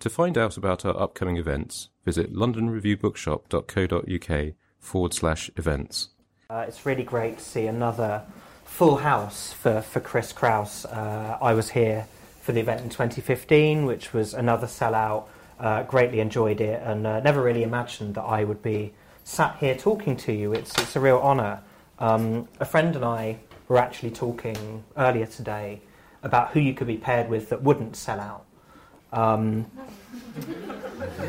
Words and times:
To 0.00 0.10
find 0.10 0.36
out 0.36 0.56
about 0.56 0.84
our 0.84 1.00
upcoming 1.00 1.36
events, 1.36 1.90
visit 2.04 2.34
londonreviewbookshop.co.uk 2.34 4.54
forward 4.78 5.14
slash 5.14 5.50
events. 5.56 6.08
Uh, 6.50 6.64
it's 6.68 6.84
really 6.84 7.04
great 7.04 7.38
to 7.38 7.44
see 7.44 7.66
another 7.66 8.22
full 8.64 8.96
house 8.96 9.52
for, 9.52 9.80
for 9.80 10.00
Chris 10.00 10.32
Kraus. 10.32 10.84
Uh, 10.84 11.38
I 11.40 11.54
was 11.54 11.70
here 11.70 12.06
for 12.40 12.50
the 12.52 12.60
event 12.60 12.82
in 12.82 12.90
2015, 12.90 13.86
which 13.86 14.12
was 14.12 14.34
another 14.34 14.66
sellout. 14.66 15.24
Uh, 15.58 15.84
greatly 15.84 16.20
enjoyed 16.20 16.60
it 16.60 16.82
and 16.84 17.06
uh, 17.06 17.20
never 17.20 17.40
really 17.40 17.62
imagined 17.62 18.16
that 18.16 18.24
I 18.24 18.44
would 18.44 18.60
be 18.60 18.92
sat 19.22 19.56
here 19.56 19.76
talking 19.76 20.16
to 20.18 20.32
you. 20.32 20.52
It's, 20.52 20.76
it's 20.78 20.96
a 20.96 21.00
real 21.00 21.18
honour. 21.18 21.62
Um, 21.98 22.48
a 22.60 22.64
friend 22.64 22.94
and 22.96 23.04
I 23.04 23.38
were 23.68 23.78
actually 23.78 24.10
talking 24.10 24.84
earlier 24.96 25.26
today 25.26 25.80
about 26.22 26.50
who 26.50 26.60
you 26.60 26.74
could 26.74 26.88
be 26.88 26.96
paired 26.96 27.28
with 27.28 27.50
that 27.50 27.62
wouldn't 27.62 27.96
sell 27.96 28.20
out. 28.20 28.44
Um, 29.14 29.66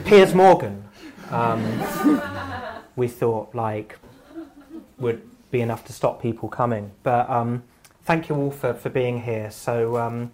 Piers 0.06 0.34
Morgan, 0.34 0.84
um, 1.30 1.62
we 2.96 3.08
thought 3.08 3.54
like 3.54 3.98
would 4.98 5.22
be 5.52 5.62
enough 5.62 5.86
to 5.86 5.94
stop 5.94 6.22
people 6.22 6.50
coming. 6.50 6.92
But 7.04 7.30
um, 7.30 7.64
thank 8.04 8.28
you 8.28 8.36
all 8.36 8.52
for, 8.52 8.74
for 8.74 8.90
being 8.90 9.22
here. 9.22 9.52
So 9.52 9.98
um, 9.98 10.32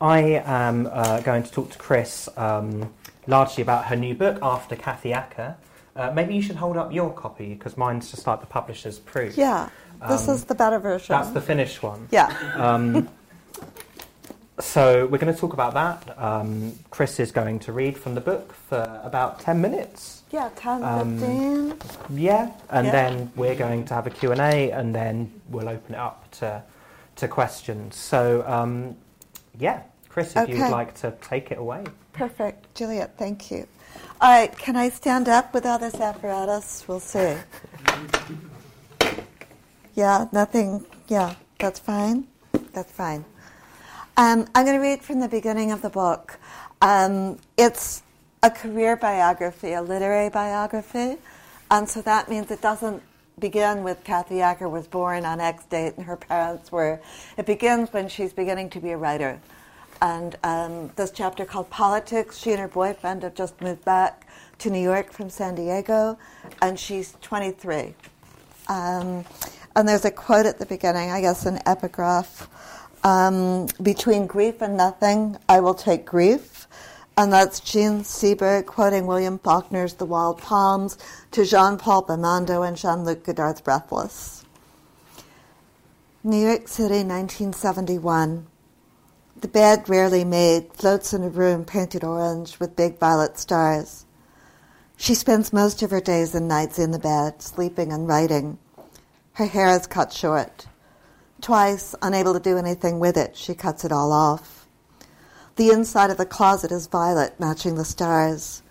I 0.00 0.42
am 0.44 0.88
uh, 0.90 1.20
going 1.20 1.42
to 1.42 1.52
talk 1.52 1.70
to 1.72 1.78
Chris 1.78 2.28
um, 2.36 2.92
largely 3.26 3.62
about 3.62 3.86
her 3.86 3.96
new 3.96 4.14
book, 4.14 4.38
After 4.40 4.74
Kathy 4.74 5.12
Acker. 5.12 5.56
Uh, 5.94 6.10
maybe 6.12 6.34
you 6.34 6.40
should 6.40 6.56
hold 6.56 6.78
up 6.78 6.92
your 6.92 7.12
copy 7.12 7.52
because 7.52 7.76
mine's 7.76 8.10
just 8.10 8.26
like 8.26 8.40
the 8.40 8.46
publisher's 8.46 8.98
proof. 8.98 9.36
Yeah, 9.36 9.68
this 10.08 10.28
um, 10.28 10.34
is 10.34 10.44
the 10.44 10.54
better 10.54 10.78
version. 10.78 11.12
That's 11.12 11.30
the 11.30 11.42
finished 11.42 11.82
one. 11.82 12.08
Yeah. 12.10 13.04
So 14.60 15.06
we're 15.06 15.18
going 15.18 15.32
to 15.32 15.38
talk 15.40 15.52
about 15.52 15.74
that. 15.74 16.18
Um, 16.18 16.78
Chris 16.90 17.18
is 17.18 17.32
going 17.32 17.58
to 17.60 17.72
read 17.72 17.96
from 17.96 18.14
the 18.14 18.20
book 18.20 18.52
for 18.52 19.00
about 19.02 19.40
10 19.40 19.60
minutes. 19.60 20.22
Yeah, 20.30 20.50
10, 20.56 20.84
um, 20.84 21.18
15. 21.18 22.18
Yeah, 22.18 22.52
and 22.70 22.86
Yeah. 22.86 22.92
then 22.92 23.32
we're 23.36 23.54
going 23.54 23.84
to 23.86 23.94
have 23.94 24.06
a 24.06 24.10
Q&A 24.10 24.70
and 24.70 24.94
then 24.94 25.32
we'll 25.48 25.68
open 25.68 25.94
it 25.94 25.98
up 25.98 26.30
to, 26.32 26.62
to 27.16 27.28
questions. 27.28 27.96
So, 27.96 28.44
um, 28.46 28.96
yeah, 29.58 29.82
Chris, 30.08 30.34
if 30.36 30.48
you'd 30.48 30.70
like 30.70 30.94
to 31.00 31.14
take 31.20 31.50
it 31.50 31.58
away. 31.58 31.84
Perfect. 32.12 32.74
Juliet, 32.74 33.14
thank 33.16 33.50
you. 33.50 33.66
All 34.20 34.30
right, 34.30 34.56
can 34.56 34.76
I 34.76 34.90
stand 34.90 35.28
up 35.28 35.54
with 35.54 35.64
all 35.64 35.78
this 35.78 35.94
apparatus? 35.94 36.84
We'll 36.86 37.00
see. 37.00 37.36
Yeah, 39.94 40.26
nothing. 40.32 40.84
Yeah, 41.08 41.34
that's 41.58 41.78
fine. 41.78 42.26
That's 42.72 42.92
fine. 42.92 43.24
Um, 44.16 44.46
I'm 44.54 44.64
going 44.64 44.76
to 44.76 44.82
read 44.82 45.02
from 45.02 45.20
the 45.20 45.28
beginning 45.28 45.72
of 45.72 45.82
the 45.82 45.88
book. 45.88 46.38
Um, 46.82 47.38
it's 47.56 48.02
a 48.42 48.50
career 48.50 48.96
biography, 48.96 49.72
a 49.72 49.82
literary 49.82 50.28
biography, 50.30 51.16
and 51.70 51.88
so 51.88 52.02
that 52.02 52.28
means 52.28 52.50
it 52.50 52.60
doesn't 52.60 53.02
begin 53.38 53.82
with 53.82 54.04
Kathy 54.04 54.42
Acker 54.42 54.68
was 54.68 54.86
born 54.86 55.24
on 55.24 55.40
X 55.40 55.64
date 55.64 55.94
and 55.96 56.04
her 56.04 56.16
parents 56.16 56.70
were. 56.70 57.00
It 57.38 57.46
begins 57.46 57.92
when 57.92 58.08
she's 58.08 58.32
beginning 58.32 58.70
to 58.70 58.80
be 58.80 58.90
a 58.90 58.96
writer. 58.96 59.40
And 60.02 60.36
um, 60.44 60.90
this 60.96 61.10
chapter 61.10 61.44
called 61.44 61.70
Politics, 61.70 62.38
she 62.38 62.50
and 62.50 62.60
her 62.60 62.68
boyfriend 62.68 63.22
have 63.22 63.34
just 63.34 63.60
moved 63.60 63.84
back 63.84 64.26
to 64.58 64.70
New 64.70 64.82
York 64.82 65.12
from 65.12 65.30
San 65.30 65.54
Diego, 65.54 66.18
and 66.60 66.78
she's 66.78 67.16
23. 67.22 67.94
Um, 68.68 69.24
and 69.76 69.88
there's 69.88 70.04
a 70.04 70.10
quote 70.10 70.46
at 70.46 70.58
the 70.58 70.66
beginning, 70.66 71.10
I 71.10 71.20
guess 71.20 71.46
an 71.46 71.58
epigraph. 71.66 72.48
Um, 73.02 73.66
Between 73.82 74.26
grief 74.26 74.60
and 74.60 74.76
nothing, 74.76 75.38
I 75.48 75.60
will 75.60 75.74
take 75.74 76.04
grief. 76.04 76.68
And 77.16 77.32
that's 77.32 77.60
Jean 77.60 78.00
Seberg 78.00 78.66
quoting 78.66 79.06
William 79.06 79.38
Faulkner's 79.38 79.94
The 79.94 80.06
Wild 80.06 80.38
Palms 80.38 80.96
to 81.32 81.44
Jean 81.44 81.76
Paul 81.76 82.04
Belmondo 82.04 82.66
and 82.66 82.76
Jean 82.76 83.04
Luc 83.04 83.24
Godard's 83.24 83.60
Breathless. 83.60 84.44
New 86.22 86.46
York 86.46 86.68
City, 86.68 87.02
1971. 87.02 88.46
The 89.40 89.48
bed, 89.48 89.88
rarely 89.88 90.24
made, 90.24 90.72
floats 90.74 91.14
in 91.14 91.22
a 91.22 91.28
room 91.28 91.64
painted 91.64 92.04
orange 92.04 92.58
with 92.58 92.76
big 92.76 92.98
violet 92.98 93.38
stars. 93.38 94.04
She 94.98 95.14
spends 95.14 95.52
most 95.52 95.82
of 95.82 95.90
her 95.90 96.00
days 96.00 96.34
and 96.34 96.46
nights 96.46 96.78
in 96.78 96.90
the 96.90 96.98
bed, 96.98 97.40
sleeping 97.40 97.90
and 97.90 98.06
writing. 98.06 98.58
Her 99.32 99.46
hair 99.46 99.74
is 99.74 99.86
cut 99.86 100.12
short. 100.12 100.66
Twice, 101.40 101.94
unable 102.02 102.34
to 102.34 102.40
do 102.40 102.58
anything 102.58 103.00
with 103.00 103.16
it, 103.16 103.36
she 103.36 103.54
cuts 103.54 103.84
it 103.84 103.92
all 103.92 104.12
off. 104.12 104.66
The 105.56 105.70
inside 105.70 106.10
of 106.10 106.18
the 106.18 106.26
closet 106.26 106.70
is 106.70 106.86
violet, 106.86 107.40
matching 107.40 107.76
the 107.76 107.84
stars. 107.84 108.62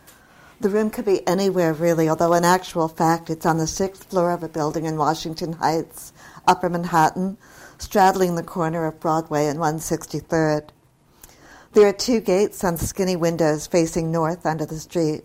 The 0.60 0.70
room 0.70 0.90
could 0.90 1.06
be 1.06 1.26
anywhere, 1.28 1.74
really, 1.74 2.10
although 2.10 2.34
in 2.34 2.46
actual 2.46 2.88
fact 2.88 3.30
it's 3.30 3.46
on 3.46 3.58
the 3.58 3.66
sixth 3.66 4.04
floor 4.10 4.32
of 4.32 4.44
a 4.44 4.50
building 4.50 4.86
in 4.86 4.98
Washington 4.98 5.54
Heights, 5.54 6.14
Upper 6.48 6.70
Manhattan, 6.70 7.38
straddling 7.78 8.36
the 8.36 8.44
corner 8.44 8.86
of 8.86 9.00
Broadway 9.00 9.48
and 9.48 9.58
163rd. 9.58 10.70
There 11.74 11.88
are 11.88 11.94
two 11.94 12.20
gates 12.20 12.64
and 12.64 12.80
skinny 12.80 13.16
windows 13.16 13.68
facing 13.68 14.12
north 14.12 14.46
onto 14.46 14.66
the 14.66 14.80
street. 14.80 15.24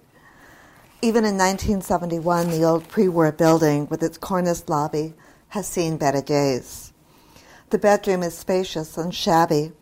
Even 1.02 1.24
in 1.24 1.36
1971, 1.36 2.50
the 2.50 2.64
old 2.64 2.88
pre 2.88 3.08
war 3.08 3.32
building 3.32 3.86
with 3.88 4.02
its 4.02 4.18
cornice 4.18 4.68
lobby 4.68 5.14
has 5.48 5.66
seen 5.66 5.96
better 5.96 6.22
days. 6.22 6.83
The 7.74 7.78
bedroom 7.80 8.22
is 8.22 8.38
spacious 8.38 8.96
and 8.96 9.12
shabby. 9.12 9.72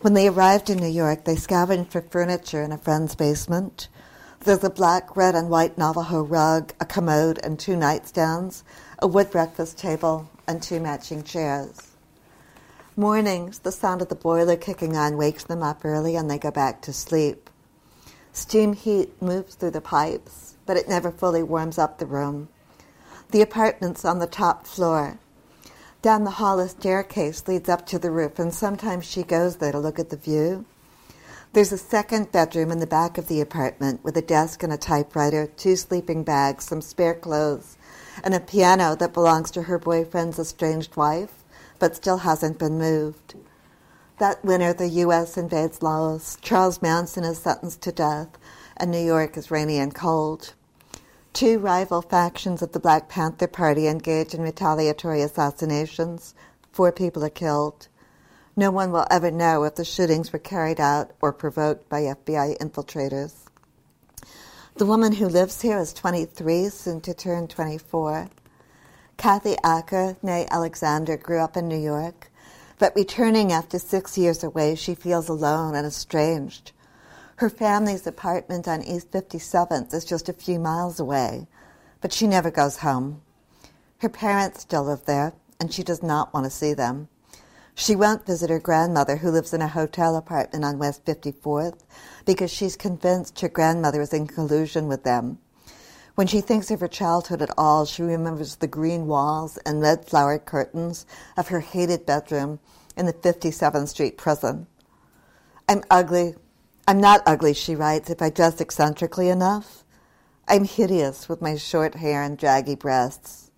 When 0.00 0.14
they 0.14 0.28
arrived 0.28 0.70
in 0.70 0.78
New 0.78 0.86
York, 0.88 1.24
they 1.26 1.36
scavenged 1.36 1.92
for 1.92 2.00
furniture 2.00 2.62
in 2.62 2.72
a 2.72 2.78
friend's 2.78 3.14
basement. 3.14 3.88
There's 4.40 4.64
a 4.64 4.70
black, 4.70 5.14
red, 5.14 5.34
and 5.34 5.50
white 5.50 5.76
Navajo 5.76 6.22
rug, 6.22 6.72
a 6.80 6.86
commode, 6.86 7.38
and 7.44 7.60
two 7.60 7.76
nightstands, 7.76 8.62
a 8.98 9.06
wood 9.06 9.30
breakfast 9.30 9.76
table, 9.76 10.30
and 10.46 10.62
two 10.62 10.80
matching 10.80 11.22
chairs. 11.22 11.88
Mornings, 12.96 13.58
the 13.58 13.72
sound 13.72 14.00
of 14.00 14.08
the 14.08 14.14
boiler 14.14 14.56
kicking 14.56 14.96
on 14.96 15.18
wakes 15.18 15.44
them 15.44 15.62
up 15.62 15.84
early 15.84 16.16
and 16.16 16.30
they 16.30 16.38
go 16.38 16.50
back 16.50 16.80
to 16.80 16.94
sleep. 16.94 17.50
Steam 18.32 18.72
heat 18.72 19.20
moves 19.20 19.54
through 19.54 19.72
the 19.72 19.82
pipes, 19.82 20.54
but 20.64 20.78
it 20.78 20.88
never 20.88 21.10
fully 21.10 21.42
warms 21.42 21.76
up 21.76 21.98
the 21.98 22.06
room. 22.06 22.48
The 23.32 23.42
apartment's 23.42 24.06
on 24.06 24.18
the 24.18 24.26
top 24.26 24.66
floor. 24.66 25.18
Down 26.00 26.22
the 26.22 26.30
hall, 26.30 26.60
a 26.60 26.68
staircase 26.68 27.48
leads 27.48 27.68
up 27.68 27.84
to 27.86 27.98
the 27.98 28.12
roof, 28.12 28.38
and 28.38 28.54
sometimes 28.54 29.04
she 29.04 29.24
goes 29.24 29.56
there 29.56 29.72
to 29.72 29.80
look 29.80 29.98
at 29.98 30.10
the 30.10 30.16
view. 30.16 30.64
There's 31.54 31.72
a 31.72 31.78
second 31.78 32.30
bedroom 32.30 32.70
in 32.70 32.78
the 32.78 32.86
back 32.86 33.18
of 33.18 33.26
the 33.26 33.40
apartment 33.40 34.04
with 34.04 34.16
a 34.16 34.22
desk 34.22 34.62
and 34.62 34.72
a 34.72 34.76
typewriter, 34.76 35.48
two 35.48 35.74
sleeping 35.74 36.22
bags, 36.22 36.66
some 36.66 36.82
spare 36.82 37.14
clothes, 37.14 37.76
and 38.22 38.32
a 38.32 38.38
piano 38.38 38.94
that 38.94 39.12
belongs 39.12 39.50
to 39.50 39.62
her 39.62 39.78
boyfriend's 39.78 40.38
estranged 40.38 40.94
wife, 40.96 41.42
but 41.80 41.96
still 41.96 42.18
hasn't 42.18 42.60
been 42.60 42.78
moved. 42.78 43.34
That 44.18 44.44
winter, 44.44 44.72
the 44.72 44.88
U.S. 44.88 45.36
invades 45.36 45.82
Laos. 45.82 46.38
Charles 46.42 46.80
Manson 46.80 47.24
is 47.24 47.38
sentenced 47.38 47.80
to 47.82 47.92
death, 47.92 48.28
and 48.76 48.92
New 48.92 49.04
York 49.04 49.36
is 49.36 49.50
rainy 49.50 49.78
and 49.78 49.92
cold. 49.92 50.54
Two 51.32 51.58
rival 51.58 52.02
factions 52.02 52.62
of 52.62 52.72
the 52.72 52.80
Black 52.80 53.08
Panther 53.08 53.46
Party 53.46 53.86
engage 53.86 54.34
in 54.34 54.42
retaliatory 54.42 55.22
assassinations. 55.22 56.34
Four 56.72 56.90
people 56.90 57.24
are 57.24 57.30
killed. 57.30 57.88
No 58.56 58.70
one 58.70 58.90
will 58.90 59.06
ever 59.10 59.30
know 59.30 59.62
if 59.64 59.76
the 59.76 59.84
shootings 59.84 60.32
were 60.32 60.40
carried 60.40 60.80
out 60.80 61.12
or 61.20 61.32
provoked 61.32 61.88
by 61.88 62.02
FBI 62.02 62.58
infiltrators. 62.58 63.34
The 64.74 64.86
woman 64.86 65.12
who 65.12 65.28
lives 65.28 65.62
here 65.62 65.78
is 65.78 65.92
23, 65.92 66.68
soon 66.70 67.00
to 67.02 67.14
turn 67.14 67.46
24. 67.46 68.28
Kathy 69.16 69.56
Acker, 69.62 70.16
née 70.24 70.48
Alexander, 70.48 71.16
grew 71.16 71.38
up 71.38 71.56
in 71.56 71.68
New 71.68 71.78
York, 71.78 72.30
but 72.78 72.94
returning 72.96 73.52
after 73.52 73.78
six 73.78 74.16
years 74.16 74.42
away, 74.42 74.74
she 74.76 74.94
feels 74.94 75.28
alone 75.28 75.74
and 75.74 75.86
estranged. 75.86 76.72
Her 77.38 77.48
family's 77.48 78.04
apartment 78.04 78.66
on 78.66 78.82
East 78.82 79.12
57th 79.12 79.94
is 79.94 80.04
just 80.04 80.28
a 80.28 80.32
few 80.32 80.58
miles 80.58 80.98
away, 80.98 81.46
but 82.00 82.12
she 82.12 82.26
never 82.26 82.50
goes 82.50 82.78
home. 82.78 83.22
Her 83.98 84.08
parents 84.08 84.62
still 84.62 84.82
live 84.82 85.04
there, 85.04 85.34
and 85.60 85.72
she 85.72 85.84
does 85.84 86.02
not 86.02 86.34
want 86.34 86.46
to 86.46 86.50
see 86.50 86.74
them. 86.74 87.06
She 87.76 87.94
won't 87.94 88.26
visit 88.26 88.50
her 88.50 88.58
grandmother, 88.58 89.18
who 89.18 89.30
lives 89.30 89.54
in 89.54 89.62
a 89.62 89.68
hotel 89.68 90.16
apartment 90.16 90.64
on 90.64 90.80
West 90.80 91.04
54th, 91.04 91.84
because 92.26 92.50
she's 92.50 92.74
convinced 92.74 93.38
her 93.38 93.48
grandmother 93.48 94.00
is 94.00 94.12
in 94.12 94.26
collusion 94.26 94.88
with 94.88 95.04
them. 95.04 95.38
When 96.16 96.26
she 96.26 96.40
thinks 96.40 96.72
of 96.72 96.80
her 96.80 96.88
childhood 96.88 97.40
at 97.40 97.56
all, 97.56 97.84
she 97.84 98.02
remembers 98.02 98.56
the 98.56 98.66
green 98.66 99.06
walls 99.06 99.58
and 99.58 99.80
red 99.80 100.04
flowered 100.04 100.44
curtains 100.44 101.06
of 101.36 101.46
her 101.46 101.60
hated 101.60 102.04
bedroom 102.04 102.58
in 102.96 103.06
the 103.06 103.12
57th 103.12 103.86
Street 103.86 104.18
prison. 104.18 104.66
I'm 105.68 105.84
ugly. 105.88 106.34
I'm 106.88 107.02
not 107.02 107.22
ugly, 107.26 107.52
she 107.52 107.74
writes, 107.74 108.08
if 108.08 108.22
I 108.22 108.30
dress 108.30 108.62
eccentrically 108.62 109.28
enough. 109.28 109.84
I'm 110.48 110.64
hideous 110.64 111.28
with 111.28 111.42
my 111.42 111.54
short 111.56 111.96
hair 111.96 112.22
and 112.22 112.38
draggy 112.38 112.76
breasts. 112.76 113.50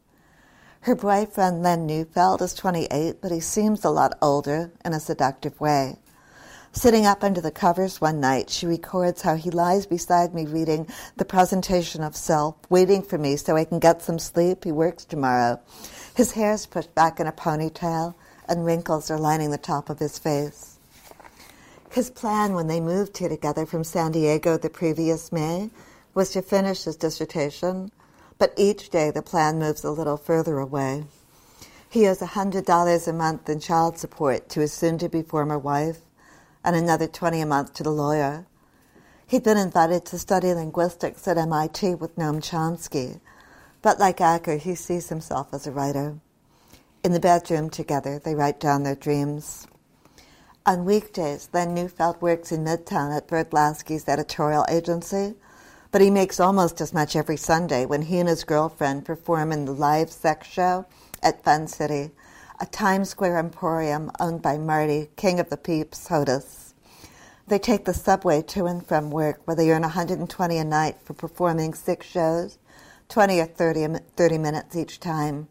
Her 0.80 0.96
boyfriend, 0.96 1.62
Len 1.62 1.86
Neufeld, 1.86 2.42
is 2.42 2.54
28, 2.54 3.20
but 3.22 3.30
he 3.30 3.38
seems 3.38 3.84
a 3.84 3.90
lot 3.90 4.18
older 4.20 4.72
in 4.84 4.94
a 4.94 4.98
seductive 4.98 5.60
way. 5.60 6.00
Sitting 6.72 7.06
up 7.06 7.22
under 7.22 7.40
the 7.40 7.52
covers 7.52 8.00
one 8.00 8.18
night, 8.18 8.50
she 8.50 8.66
records 8.66 9.22
how 9.22 9.36
he 9.36 9.52
lies 9.52 9.86
beside 9.86 10.34
me 10.34 10.44
reading 10.44 10.88
The 11.16 11.24
Presentation 11.24 12.02
of 12.02 12.16
Self, 12.16 12.56
waiting 12.68 13.00
for 13.00 13.16
me 13.16 13.36
so 13.36 13.54
I 13.54 13.64
can 13.64 13.78
get 13.78 14.02
some 14.02 14.18
sleep. 14.18 14.64
He 14.64 14.72
works 14.72 15.04
tomorrow. 15.04 15.60
His 16.16 16.32
hair 16.32 16.54
is 16.54 16.66
pushed 16.66 16.96
back 16.96 17.20
in 17.20 17.28
a 17.28 17.32
ponytail, 17.32 18.16
and 18.48 18.64
wrinkles 18.64 19.08
are 19.08 19.20
lining 19.20 19.52
the 19.52 19.56
top 19.56 19.88
of 19.88 20.00
his 20.00 20.18
face. 20.18 20.79
His 21.90 22.08
plan 22.08 22.54
when 22.54 22.68
they 22.68 22.80
moved 22.80 23.18
here 23.18 23.28
together 23.28 23.66
from 23.66 23.82
San 23.82 24.12
Diego 24.12 24.56
the 24.56 24.70
previous 24.70 25.32
May 25.32 25.70
was 26.14 26.30
to 26.30 26.40
finish 26.40 26.84
his 26.84 26.94
dissertation 26.94 27.90
but 28.38 28.54
each 28.56 28.90
day 28.90 29.10
the 29.10 29.22
plan 29.22 29.58
moves 29.58 29.82
a 29.82 29.90
little 29.90 30.16
further 30.16 30.58
away. 30.58 31.04
He 31.88 32.06
owes 32.06 32.20
$100 32.20 33.08
a 33.08 33.12
month 33.12 33.48
in 33.48 33.58
child 33.58 33.98
support 33.98 34.48
to 34.50 34.60
his 34.60 34.72
soon 34.72 34.98
to 34.98 35.08
be 35.08 35.22
former 35.22 35.58
wife 35.58 35.98
and 36.64 36.76
another 36.76 37.08
20 37.08 37.40
a 37.40 37.46
month 37.46 37.74
to 37.74 37.82
the 37.82 37.90
lawyer. 37.90 38.46
He'd 39.26 39.42
been 39.42 39.58
invited 39.58 40.04
to 40.06 40.18
study 40.18 40.54
linguistics 40.54 41.26
at 41.26 41.38
MIT 41.38 41.96
with 41.96 42.16
Noam 42.16 42.40
Chomsky, 42.40 43.20
but 43.82 43.98
like 43.98 44.20
Acker, 44.20 44.56
he 44.56 44.76
sees 44.76 45.08
himself 45.08 45.48
as 45.52 45.66
a 45.66 45.72
writer. 45.72 46.18
In 47.02 47.12
the 47.12 47.20
bedroom 47.20 47.68
together, 47.68 48.20
they 48.20 48.34
write 48.36 48.60
down 48.60 48.84
their 48.84 48.94
dreams. 48.94 49.66
On 50.66 50.84
weekdays, 50.84 51.48
Len 51.52 51.74
Neufeld 51.74 52.20
works 52.20 52.52
in 52.52 52.64
Midtown 52.64 53.16
at 53.16 53.26
Bert 53.26 53.50
Lasky's 53.50 54.08
editorial 54.08 54.64
agency 54.68 55.34
but 55.92 56.00
he 56.00 56.10
makes 56.10 56.38
almost 56.38 56.80
as 56.80 56.94
much 56.94 57.16
every 57.16 57.36
Sunday 57.36 57.84
when 57.84 58.02
he 58.02 58.18
and 58.18 58.28
his 58.28 58.44
girlfriend 58.44 59.04
perform 59.04 59.50
in 59.50 59.64
the 59.64 59.72
live 59.72 60.10
sex 60.10 60.46
show 60.46 60.86
at 61.22 61.42
Fun 61.42 61.66
City, 61.66 62.10
a 62.60 62.66
Times 62.66 63.08
Square 63.08 63.38
emporium 63.38 64.10
owned 64.20 64.40
by 64.40 64.56
Marty, 64.56 65.08
king 65.16 65.40
of 65.40 65.50
the 65.50 65.56
peeps, 65.56 66.08
Hodas. 66.08 66.74
They 67.48 67.58
take 67.58 67.84
the 67.84 67.94
subway 67.94 68.42
to 68.42 68.66
and 68.66 68.86
from 68.86 69.10
work 69.10 69.40
where 69.44 69.56
they 69.56 69.70
earn 69.72 69.82
120 69.82 70.58
a 70.58 70.64
night 70.64 70.98
for 71.02 71.14
performing 71.14 71.74
six 71.74 72.06
shows, 72.06 72.58
20 73.08 73.40
or 73.40 73.46
30, 73.46 73.98
30 74.16 74.38
minutes 74.38 74.76
each 74.76 75.00
time. 75.00 75.48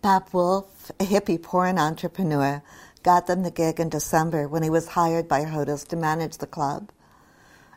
Bob 0.00 0.28
Wolf, 0.32 0.90
a 0.98 1.04
hippie 1.04 1.40
porn 1.40 1.78
entrepreneur, 1.78 2.62
got 3.02 3.26
them 3.26 3.42
the 3.42 3.50
gig 3.50 3.80
in 3.80 3.88
December 3.88 4.48
when 4.48 4.62
he 4.62 4.70
was 4.70 4.88
hired 4.88 5.28
by 5.28 5.44
Hodas 5.44 5.86
to 5.88 5.96
manage 5.96 6.38
the 6.38 6.46
club. 6.46 6.90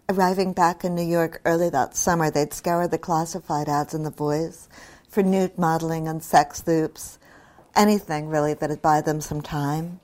Arriving 0.10 0.54
back 0.54 0.84
in 0.84 0.96
New 0.96 1.06
York 1.06 1.42
early 1.46 1.70
that 1.70 1.96
summer, 1.96 2.30
they'd 2.30 2.54
scour 2.54 2.88
the 2.88 2.98
classified 2.98 3.70
ads 3.70 3.94
in 3.94 4.04
The 4.04 4.10
Voice 4.10 4.68
for 5.08 5.24
nude 5.24 5.58
modeling 5.58 6.08
and 6.08 6.24
sex 6.24 6.66
loops, 6.66 7.20
anything 7.76 8.28
really 8.28 8.54
that'd 8.54 8.82
buy 8.82 9.02
them 9.02 9.22
some 9.22 9.42
time. 9.42 10.00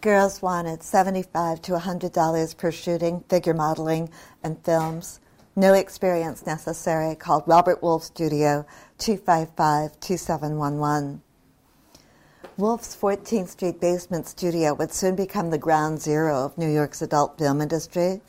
Girls 0.00 0.40
wanted 0.40 0.82
75 0.82 1.60
to 1.62 1.72
$100 1.72 2.56
per 2.56 2.70
shooting, 2.70 3.24
figure 3.28 3.54
modeling, 3.54 4.10
and 4.42 4.64
films. 4.64 5.20
No 5.56 5.72
experience 5.72 6.46
necessary. 6.46 7.16
Called 7.16 7.42
Robert 7.46 7.82
Wolf 7.82 8.04
Studio 8.04 8.66
255 8.98 9.98
2711. 9.98 11.22
Wolf's 12.56 12.96
14th 12.96 13.48
Street 13.48 13.80
basement 13.80 14.26
studio 14.26 14.74
would 14.74 14.92
soon 14.92 15.16
become 15.16 15.50
the 15.50 15.58
ground 15.58 16.00
zero 16.00 16.44
of 16.44 16.56
New 16.56 16.70
York's 16.70 17.02
adult 17.02 17.38
film 17.38 17.60
industry 17.60 18.20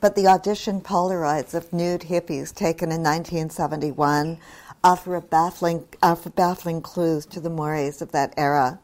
but 0.00 0.14
the 0.14 0.26
audition 0.26 0.80
Polaroids 0.80 1.54
of 1.54 1.72
nude 1.72 2.02
hippies 2.02 2.54
taken 2.54 2.90
in 2.92 3.02
1971 3.02 4.38
offer, 4.84 5.20
baffling, 5.20 5.86
offer 6.02 6.30
baffling 6.30 6.80
clues 6.80 7.26
to 7.26 7.40
the 7.40 7.50
mores 7.50 8.00
of 8.02 8.12
that 8.12 8.32
era. 8.36 8.78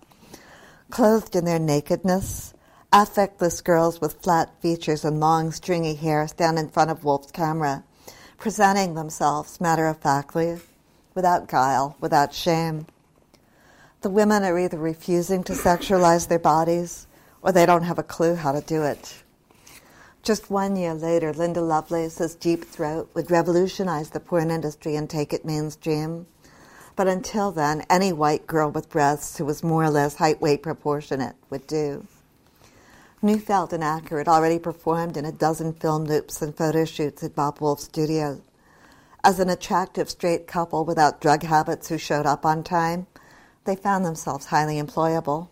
Clothed 0.91 1.37
in 1.37 1.45
their 1.45 1.59
nakedness, 1.59 2.55
affectless 2.93 3.63
girls 3.63 4.01
with 4.01 4.21
flat 4.21 4.51
features 4.61 5.05
and 5.05 5.21
long, 5.21 5.53
stringy 5.53 5.95
hair 5.95 6.27
stand 6.27 6.59
in 6.59 6.69
front 6.69 6.91
of 6.91 7.05
Wolf's 7.05 7.31
camera, 7.31 7.85
presenting 8.39 8.95
themselves 8.95 9.61
matter 9.61 9.87
of 9.87 9.99
factly, 9.99 10.59
without 11.15 11.47
guile, 11.47 11.97
without 12.01 12.35
shame. 12.35 12.87
The 14.03 14.11
women 14.11 14.43
are 14.43 14.59
either 14.59 14.79
refusing 14.79 15.45
to 15.45 15.53
sexualize 15.53 16.27
their 16.27 16.41
bodies 16.41 17.07
or 17.41 17.53
they 17.53 17.65
don't 17.65 17.85
have 17.85 18.01
a 18.01 18.03
clue 18.03 18.35
how 18.35 18.51
to 18.51 18.61
do 18.61 18.83
it. 18.83 19.23
Just 20.25 20.51
one 20.51 20.75
year 20.75 20.93
later, 20.93 21.33
Linda 21.33 21.61
Lovelace's 21.61 22.35
Deep 22.35 22.65
Throat 22.65 23.09
would 23.15 23.31
revolutionize 23.31 24.11
the 24.11 24.19
porn 24.19 24.51
industry 24.51 24.97
and 24.97 25.09
take 25.09 25.33
it 25.33 25.45
mainstream. 25.45 26.27
But 26.97 27.07
until 27.07 27.53
then, 27.53 27.85
any 27.89 28.13
white 28.13 28.49
girl 28.49 28.73
with 28.73 28.91
breasts 28.91 29.39
who 29.39 29.45
was 29.45 29.63
more 29.63 29.85
or 29.85 29.91
less 29.91 30.17
height 30.17 30.41
weight 30.41 30.65
proportionate 30.65 31.37
would 31.49 31.69
do. 31.69 32.05
Neufeld 33.23 33.73
and 33.73 33.85
Acker 33.85 34.19
had 34.19 34.27
already 34.27 34.59
performed 34.59 35.17
in 35.17 35.25
a 35.25 35.31
dozen 35.31 35.75
film 35.75 36.07
loops 36.07 36.43
and 36.43 36.57
photo 36.57 36.85
shoots 36.85 37.23
at 37.23 37.37
Bob 37.37 37.61
Wolf's 37.61 37.85
studio. 37.85 38.43
As 39.23 39.39
an 39.39 39.49
attractive 39.49 40.11
straight 40.11 40.49
couple 40.49 40.85
without 40.85 41.21
drug 41.21 41.45
habits 41.45 41.89
who 41.89 41.99
showed 41.99 42.27
up 42.27 42.45
on 42.45 42.65
time, 42.65 43.07
they 43.65 43.77
found 43.77 44.05
themselves 44.05 44.47
highly 44.47 44.81
employable. 44.81 45.49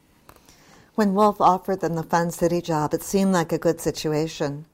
When 0.94 1.14
Wolf 1.14 1.40
offered 1.40 1.80
them 1.80 1.94
the 1.94 2.02
Fun 2.02 2.30
City 2.30 2.60
job, 2.60 2.92
it 2.92 3.02
seemed 3.02 3.32
like 3.32 3.52
a 3.52 3.58
good 3.58 3.80
situation. 3.80 4.66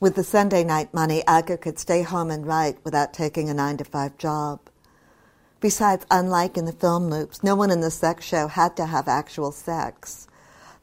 With 0.00 0.16
the 0.16 0.24
Sunday 0.24 0.64
night 0.64 0.92
money, 0.92 1.22
Acker 1.26 1.56
could 1.56 1.78
stay 1.78 2.02
home 2.02 2.30
and 2.30 2.46
write 2.46 2.78
without 2.84 3.14
taking 3.14 3.48
a 3.48 3.54
nine 3.54 3.76
to 3.78 3.84
five 3.84 4.18
job. 4.18 4.60
Besides, 5.60 6.04
unlike 6.10 6.58
in 6.58 6.66
the 6.66 6.72
film 6.72 7.08
loops, 7.08 7.42
no 7.42 7.54
one 7.54 7.70
in 7.70 7.80
the 7.80 7.90
sex 7.90 8.24
show 8.26 8.48
had 8.48 8.76
to 8.76 8.86
have 8.86 9.08
actual 9.08 9.52
sex. 9.52 10.26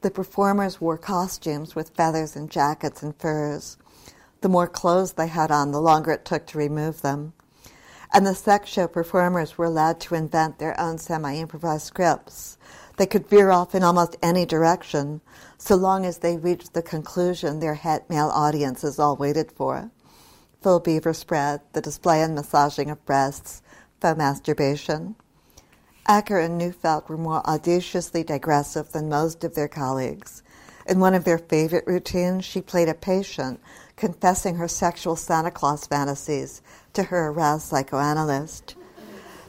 The 0.01 0.10
performers 0.10 0.81
wore 0.81 0.98
costumes 0.98 1.75
with 1.75 1.95
feathers 1.95 2.36
and 2.36 2.50
jackets 2.50 3.03
and 3.03 3.15
furs. 3.15 3.77
The 4.39 4.50
more 4.50 4.67
clothes 4.67 5.13
they 5.13 5.27
had 5.27 5.51
on, 5.51 5.71
the 5.71 5.81
longer 5.81 6.13
it 6.13 6.25
took 6.25 6.48
to 6.48 6.57
remove 6.57 7.03
them. 7.03 7.33
And 8.13 8.25
the 8.25 8.36
sex 8.36 8.70
show 8.70 8.88
performers 8.88 9.58
were 9.58 9.65
allowed 9.65 10.01
to 10.01 10.15
invent 10.15 10.60
their 10.60 10.77
own 10.80 10.98
semi 10.98 11.36
improvised 11.36 11.86
scripts. 11.86 12.58
They 12.98 13.06
could 13.06 13.30
veer 13.30 13.51
off 13.51 13.74
in 13.74 13.84
almost 13.84 14.18
any 14.22 14.46
direction, 14.46 15.22
so 15.58 15.75
long 15.75 16.06
as 16.06 16.18
they 16.18 16.38
reached 16.38 16.74
the 16.74 16.82
conclusion 16.82 17.60
their 17.60 17.75
het 17.75 18.10
male 18.10 18.27
audiences 18.27 19.00
all 19.00 19.15
waited 19.15 19.51
for. 19.51 19.91
Full 20.62 20.82
beaver 20.82 21.13
spread, 21.13 21.62
the 21.72 21.82
display 21.82 22.22
and 22.22 22.36
massaging 22.36 22.89
of 22.89 23.03
breasts, 23.06 23.62
faux 24.01 24.18
masturbation. 24.18 25.15
Acker 26.06 26.39
and 26.39 26.58
Neufeld 26.58 27.08
were 27.08 27.18
more 27.18 27.48
audaciously 27.48 28.24
digressive 28.24 28.91
than 28.91 29.08
most 29.08 29.44
of 29.44 29.56
their 29.56 29.70
colleagues. 29.70 30.44
In 30.86 31.00
one 31.00 31.13
of 31.13 31.24
their 31.24 31.38
favorite 31.38 31.88
routines, 31.88 32.44
she 32.44 32.62
played 32.62 32.89
a 32.89 32.94
patient 32.94 33.62
confessing 33.96 34.56
her 34.56 34.68
sexual 34.68 35.15
Santa 35.15 35.51
Claus 35.51 35.86
fantasies 35.86 36.62
to 36.93 37.03
her 37.03 37.27
aroused 37.27 37.67
psychoanalyst. 37.67 38.75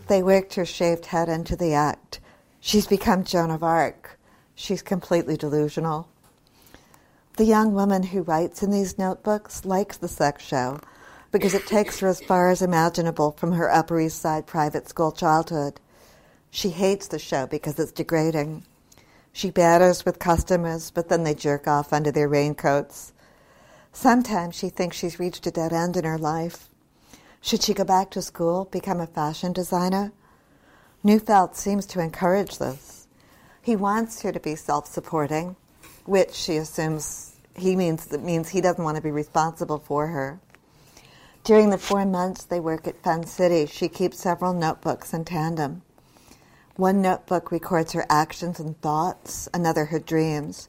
They 0.08 0.22
worked 0.22 0.54
her 0.54 0.64
shaved 0.64 1.06
head 1.06 1.28
into 1.28 1.56
the 1.56 1.75
act, 1.75 2.20
She's 2.64 2.87
become 2.87 3.25
Joan 3.25 3.50
of 3.50 3.64
Arc. 3.64 4.20
She's 4.54 4.82
completely 4.82 5.37
delusional. 5.37 6.06
The 7.37 7.44
young 7.44 7.75
woman 7.75 8.04
who 8.04 8.22
writes 8.22 8.62
in 8.62 8.70
these 8.70 8.96
notebooks 8.96 9.64
likes 9.64 9.96
the 9.96 10.06
sex 10.06 10.44
show 10.44 10.78
because 11.32 11.54
it 11.54 11.66
takes 11.66 11.99
her 11.99 12.06
as 12.06 12.20
far 12.20 12.50
as 12.50 12.62
imaginable 12.62 13.32
from 13.32 13.50
her 13.54 13.68
Upper 13.68 13.99
East 14.00 14.20
Side 14.20 14.46
private 14.46 14.88
school 14.88 15.11
childhood. 15.11 15.80
She 16.52 16.68
hates 16.68 17.08
the 17.08 17.18
show 17.18 17.49
because 17.49 17.80
it's 17.80 17.90
degrading. 17.90 18.62
She 19.32 19.50
batters 19.50 20.04
with 20.04 20.20
customers, 20.20 20.92
but 20.92 21.08
then 21.08 21.25
they 21.25 21.34
jerk 21.34 21.66
off 21.66 21.92
under 21.92 22.12
their 22.12 22.28
raincoats. 22.28 23.12
Sometimes 23.92 24.54
she 24.54 24.68
thinks 24.68 24.96
she's 24.96 25.18
reached 25.18 25.49
a 25.49 25.50
dead 25.50 25.72
end 25.72 25.96
in 25.96 26.04
her 26.04 26.16
life. 26.16 26.68
Should 27.44 27.64
she 27.64 27.75
go 27.75 27.82
back 27.82 28.12
to 28.12 28.22
school, 28.22 28.66
become 28.70 29.00
a 29.00 29.06
fashion 29.08 29.52
designer? 29.52 30.12
Neufeld 31.02 31.56
seems 31.56 31.87
to 31.87 32.00
encourage 32.00 32.58
this. 32.58 33.08
He 33.61 33.75
wants 33.75 34.22
her 34.22 34.30
to 34.30 34.38
be 34.38 34.54
self 34.54 34.87
supporting, 34.87 35.56
which 36.04 36.32
she 36.32 36.56
assumes 36.56 37.34
he 37.56 37.75
means 37.75 38.06
that 38.06 38.22
means 38.22 38.49
he 38.49 38.61
doesn't 38.61 38.84
want 38.84 38.96
to 38.96 39.02
be 39.02 39.11
responsible 39.11 39.80
for 39.80 40.06
her. 40.06 40.38
During 41.42 41.70
the 41.70 41.78
four 41.78 42.06
months 42.06 42.44
they 42.44 42.61
work 42.61 42.87
at 42.87 43.02
Fun 43.02 43.26
City, 43.26 43.66
she 43.66 43.88
keeps 43.88 44.20
several 44.20 44.54
notebooks 44.54 45.12
in 45.12 45.25
tandem. 45.25 45.82
One 46.76 47.02
notebook 47.02 47.50
records 47.50 47.92
her 47.92 48.06
actions 48.08 48.61
and 48.61 48.80
thoughts, 48.80 49.49
another 49.52 49.87
her 49.87 49.99
dreams. 49.99 50.68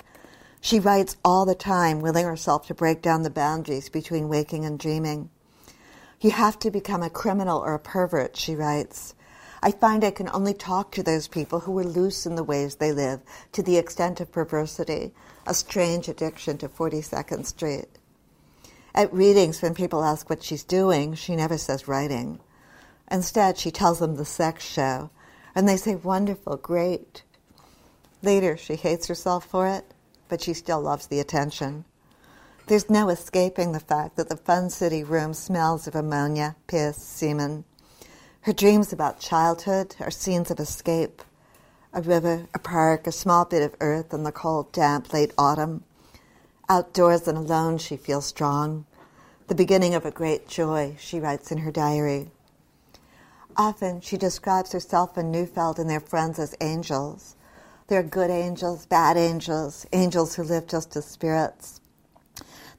She 0.59 0.79
writes 0.79 1.17
all 1.23 1.45
the 1.45 1.53
time, 1.53 1.99
willing 1.99 2.25
herself 2.25 2.65
to 2.65 2.73
break 2.73 3.03
down 3.03 3.21
the 3.21 3.29
boundaries 3.29 3.89
between 3.89 4.27
waking 4.27 4.65
and 4.65 4.79
dreaming. 4.79 5.29
You 6.23 6.31
have 6.31 6.57
to 6.59 6.71
become 6.71 7.03
a 7.03 7.09
criminal 7.09 7.59
or 7.59 7.73
a 7.73 7.79
pervert, 7.79 8.37
she 8.37 8.55
writes. 8.55 9.13
I 9.61 9.71
find 9.71 10.05
I 10.05 10.11
can 10.11 10.29
only 10.29 10.53
talk 10.53 10.93
to 10.93 11.03
those 11.03 11.27
people 11.27 11.59
who 11.59 11.77
are 11.79 11.83
loose 11.83 12.25
in 12.25 12.35
the 12.35 12.45
ways 12.45 12.75
they 12.75 12.93
live, 12.93 13.19
to 13.51 13.61
the 13.61 13.75
extent 13.75 14.21
of 14.21 14.31
perversity, 14.31 15.11
a 15.45 15.53
strange 15.53 16.07
addiction 16.07 16.57
to 16.59 16.69
42nd 16.69 17.45
Street. 17.45 17.89
At 18.95 19.13
readings, 19.13 19.61
when 19.61 19.73
people 19.73 20.01
ask 20.01 20.29
what 20.29 20.43
she's 20.43 20.63
doing, 20.63 21.13
she 21.13 21.35
never 21.35 21.57
says 21.57 21.89
writing. 21.89 22.39
Instead, 23.11 23.57
she 23.57 23.69
tells 23.69 23.99
them 23.99 24.15
the 24.15 24.23
sex 24.23 24.63
show, 24.63 25.09
and 25.53 25.67
they 25.67 25.75
say, 25.75 25.95
wonderful, 25.95 26.55
great. 26.55 27.23
Later, 28.21 28.55
she 28.55 28.77
hates 28.77 29.07
herself 29.07 29.45
for 29.45 29.67
it, 29.67 29.93
but 30.29 30.39
she 30.39 30.53
still 30.53 30.79
loves 30.79 31.07
the 31.07 31.19
attention. 31.19 31.83
There's 32.67 32.89
no 32.89 33.09
escaping 33.09 33.73
the 33.73 33.81
fact 33.81 34.15
that 34.15 34.29
the 34.29 34.37
Fun 34.37 34.69
City 34.69 35.03
room 35.03 35.33
smells 35.33 35.85
of 35.85 35.95
ammonia, 35.95 36.55
piss, 36.67 36.95
semen. 36.95 37.65
Her 38.41 38.53
dreams 38.53 38.93
about 38.93 39.19
childhood 39.19 39.97
are 39.99 40.09
scenes 40.09 40.49
of 40.49 40.61
escape 40.61 41.21
a 41.91 42.01
river, 42.01 42.47
a 42.53 42.59
park, 42.59 43.05
a 43.05 43.11
small 43.11 43.45
bit 43.45 43.61
of 43.61 43.75
earth 43.79 44.13
in 44.13 44.23
the 44.23 44.31
cold, 44.31 44.71
damp 44.71 45.13
late 45.13 45.31
autumn. 45.37 45.83
Outdoors 46.67 47.27
and 47.27 47.37
alone, 47.37 47.77
she 47.77 47.97
feels 47.97 48.25
strong. 48.25 48.85
The 49.47 49.55
beginning 49.55 49.93
of 49.93 50.05
a 50.05 50.09
great 50.09 50.47
joy, 50.47 50.95
she 50.97 51.19
writes 51.19 51.51
in 51.51 51.59
her 51.59 51.71
diary. 51.71 52.31
Often 53.57 54.01
she 54.01 54.17
describes 54.17 54.71
herself 54.71 55.17
and 55.17 55.31
Neufeld 55.31 55.77
and 55.77 55.89
their 55.89 55.99
friends 55.99 56.39
as 56.39 56.55
angels. 56.61 57.35
They're 57.87 58.01
good 58.01 58.31
angels, 58.31 58.87
bad 58.87 59.17
angels, 59.17 59.85
angels 59.93 60.35
who 60.35 60.43
live 60.43 60.65
just 60.65 60.95
as 60.95 61.05
spirits. 61.05 61.81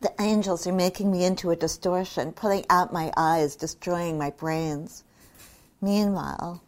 The 0.00 0.12
angels 0.20 0.66
are 0.66 0.72
making 0.72 1.10
me 1.10 1.24
into 1.24 1.50
a 1.50 1.56
distortion, 1.56 2.32
pulling 2.32 2.64
out 2.68 2.92
my 2.92 3.12
eyes, 3.16 3.56
destroying 3.56 4.18
my 4.18 4.30
brains. 4.30 5.04
Meanwhile, 5.80 6.62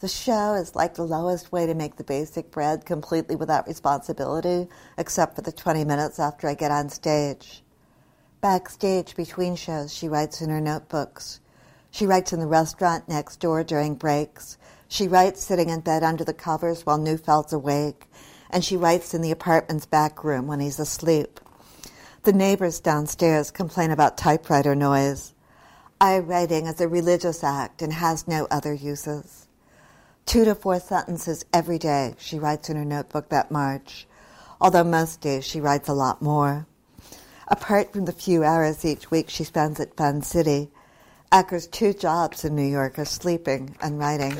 the 0.00 0.08
show 0.08 0.54
is 0.54 0.76
like 0.76 0.94
the 0.94 1.02
lowest 1.02 1.50
way 1.50 1.66
to 1.66 1.74
make 1.74 1.96
the 1.96 2.04
basic 2.04 2.50
bread 2.50 2.86
completely 2.86 3.34
without 3.34 3.66
responsibility, 3.66 4.68
except 4.96 5.34
for 5.34 5.42
the 5.42 5.50
20 5.50 5.84
minutes 5.84 6.18
after 6.18 6.48
I 6.48 6.54
get 6.54 6.70
on 6.70 6.88
stage. 6.88 7.62
Backstage 8.40 9.16
between 9.16 9.56
shows, 9.56 9.92
she 9.92 10.08
writes 10.08 10.40
in 10.40 10.50
her 10.50 10.60
notebooks. 10.60 11.40
She 11.90 12.06
writes 12.06 12.32
in 12.32 12.38
the 12.38 12.46
restaurant 12.46 13.08
next 13.08 13.40
door 13.40 13.64
during 13.64 13.96
breaks. 13.96 14.56
She 14.86 15.08
writes 15.08 15.42
sitting 15.42 15.68
in 15.68 15.80
bed 15.80 16.04
under 16.04 16.22
the 16.22 16.34
covers 16.34 16.86
while 16.86 16.98
Neufeld's 16.98 17.52
awake. 17.52 18.06
And 18.50 18.64
she 18.64 18.76
writes 18.76 19.12
in 19.14 19.22
the 19.22 19.32
apartment's 19.32 19.86
back 19.86 20.22
room 20.22 20.46
when 20.46 20.60
he's 20.60 20.78
asleep. 20.78 21.40
The 22.28 22.34
neighbors 22.34 22.78
downstairs 22.78 23.50
complain 23.50 23.90
about 23.90 24.18
typewriter 24.18 24.74
noise. 24.74 25.32
I 25.98 26.18
writing 26.18 26.66
is 26.66 26.78
a 26.78 26.86
religious 26.86 27.42
act 27.42 27.80
and 27.80 27.90
has 27.90 28.28
no 28.28 28.46
other 28.50 28.74
uses 28.74 29.48
two 30.26 30.44
to 30.44 30.54
four 30.54 30.78
sentences 30.78 31.46
every 31.54 31.78
day, 31.78 32.14
she 32.18 32.38
writes 32.38 32.68
in 32.68 32.76
her 32.76 32.84
notebook 32.84 33.30
that 33.30 33.50
March, 33.50 34.06
although 34.60 34.84
most 34.84 35.22
days 35.22 35.46
she 35.46 35.58
writes 35.58 35.88
a 35.88 35.94
lot 35.94 36.20
more. 36.20 36.66
Apart 37.46 37.94
from 37.94 38.04
the 38.04 38.12
few 38.12 38.44
hours 38.44 38.84
each 38.84 39.10
week 39.10 39.30
she 39.30 39.44
spends 39.44 39.80
at 39.80 39.96
Fun 39.96 40.20
City, 40.20 40.70
Acker's 41.32 41.66
two 41.66 41.94
jobs 41.94 42.44
in 42.44 42.54
New 42.54 42.68
York 42.68 42.98
are 42.98 43.06
sleeping 43.06 43.74
and 43.80 43.98
writing. 43.98 44.36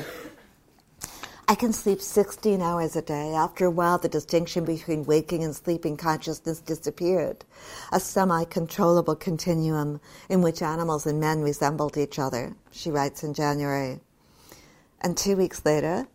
I 1.51 1.55
can 1.55 1.73
sleep 1.73 1.99
16 1.99 2.61
hours 2.61 2.95
a 2.95 3.01
day. 3.01 3.33
After 3.33 3.65
a 3.65 3.71
while, 3.71 3.97
the 3.97 4.07
distinction 4.07 4.65
between 4.65 5.03
waking 5.03 5.43
and 5.43 5.55
sleeping 5.55 5.97
consciousness 5.97 6.59
disappeared, 6.59 7.43
a 7.91 7.99
semi 7.99 8.43
controllable 8.43 9.15
continuum 9.15 9.99
in 10.29 10.43
which 10.43 10.61
animals 10.61 11.07
and 11.07 11.19
men 11.19 11.41
resembled 11.41 11.97
each 11.97 12.19
other, 12.19 12.55
she 12.69 12.91
writes 12.91 13.23
in 13.23 13.33
January. 13.33 13.99
And 15.01 15.17
two 15.17 15.35
weeks 15.35 15.65
later, 15.65 16.07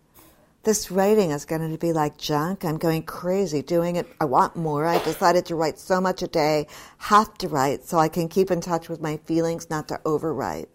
this 0.62 0.92
writing 0.92 1.32
is 1.32 1.44
going 1.44 1.68
to 1.68 1.78
be 1.78 1.92
like 1.92 2.16
junk. 2.16 2.64
I'm 2.64 2.78
going 2.78 3.02
crazy 3.02 3.60
doing 3.60 3.96
it. 3.96 4.06
I 4.20 4.26
want 4.26 4.54
more. 4.54 4.86
I 4.86 5.02
decided 5.02 5.46
to 5.46 5.56
write 5.56 5.80
so 5.80 6.00
much 6.00 6.22
a 6.22 6.28
day, 6.28 6.68
have 6.98 7.36
to 7.38 7.48
write 7.48 7.82
so 7.82 7.98
I 7.98 8.06
can 8.06 8.28
keep 8.28 8.52
in 8.52 8.60
touch 8.60 8.88
with 8.88 9.00
my 9.00 9.16
feelings, 9.16 9.68
not 9.68 9.88
to 9.88 10.00
overwrite. 10.04 10.68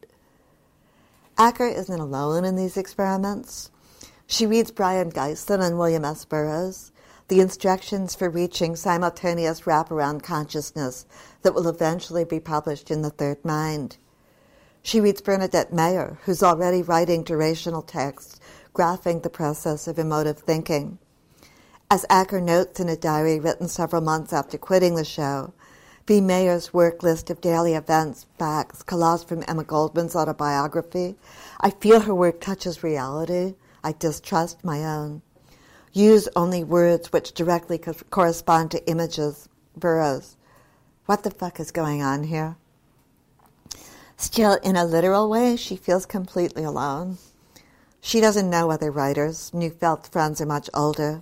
Acker 1.37 1.67
isn't 1.67 2.01
alone 2.01 2.43
in 2.43 2.57
these 2.57 2.75
experiments. 2.75 3.71
She 4.31 4.45
reads 4.45 4.69
Brion 4.69 5.11
Gysin 5.11 5.59
and 5.59 5.79
William 5.79 6.05
S. 6.05 6.23
Burroughs, 6.23 6.91
the 7.29 7.39
instructions 7.39 8.13
for 8.13 8.29
reaching 8.29 8.75
simultaneous 8.75 9.61
wraparound 9.61 10.21
consciousness 10.21 11.07
that 11.41 11.55
will 11.55 11.67
eventually 11.67 12.25
be 12.25 12.39
published 12.39 12.91
in 12.91 13.01
The 13.01 13.09
Third 13.09 13.43
Mind. 13.43 13.97
She 14.83 15.01
reads 15.01 15.19
Bernadette 15.19 15.73
Mayer, 15.73 16.19
who's 16.25 16.43
already 16.43 16.83
writing 16.83 17.23
durational 17.23 17.83
texts, 17.85 18.39
graphing 18.71 19.23
the 19.23 19.31
process 19.31 19.87
of 19.87 19.97
emotive 19.97 20.37
thinking. 20.37 20.99
As 21.89 22.05
Acker 22.07 22.39
notes 22.39 22.79
in 22.79 22.87
a 22.87 22.95
diary 22.95 23.39
written 23.39 23.67
several 23.67 24.03
months 24.03 24.31
after 24.31 24.59
quitting 24.59 24.93
the 24.93 25.03
show, 25.03 25.53
B. 26.05 26.21
Mayer's 26.21 26.71
work 26.71 27.01
list 27.01 27.31
of 27.31 27.41
daily 27.41 27.73
events, 27.73 28.27
facts, 28.37 28.83
collage 28.83 29.25
from 29.25 29.43
Emma 29.47 29.63
Goldman's 29.63 30.15
autobiography. 30.15 31.15
I 31.59 31.71
feel 31.71 32.01
her 32.01 32.13
work 32.13 32.39
touches 32.39 32.83
reality. 32.83 33.55
I 33.83 33.93
distrust 33.93 34.63
my 34.63 34.83
own. 34.83 35.21
Use 35.93 36.29
only 36.35 36.63
words 36.63 37.11
which 37.11 37.33
directly 37.33 37.77
co- 37.77 37.93
correspond 38.09 38.71
to 38.71 38.87
images. 38.87 39.49
Burroughs. 39.75 40.35
What 41.05 41.23
the 41.23 41.31
fuck 41.31 41.59
is 41.59 41.71
going 41.71 42.01
on 42.01 42.23
here? 42.23 42.55
Still, 44.17 44.55
in 44.63 44.75
a 44.75 44.85
literal 44.85 45.29
way, 45.29 45.55
she 45.55 45.75
feels 45.75 46.05
completely 46.05 46.63
alone. 46.63 47.17
She 48.01 48.21
doesn't 48.21 48.49
know 48.49 48.69
other 48.69 48.91
writers. 48.91 49.51
Neufeld's 49.53 50.09
friends 50.09 50.41
are 50.41 50.45
much 50.45 50.69
older. 50.73 51.21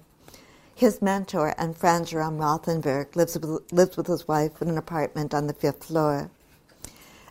His 0.74 1.02
mentor 1.02 1.56
and 1.58 1.76
friend 1.76 2.06
Jerome 2.06 2.38
Rothenberg 2.38 3.16
lives 3.16 3.38
with, 3.38 3.72
lives 3.72 3.98
with 3.98 4.08
his 4.08 4.28
wife 4.28 4.62
in 4.62 4.70
an 4.70 4.78
apartment 4.78 5.34
on 5.34 5.48
the 5.48 5.54
fifth 5.54 5.86
floor. 5.86 6.30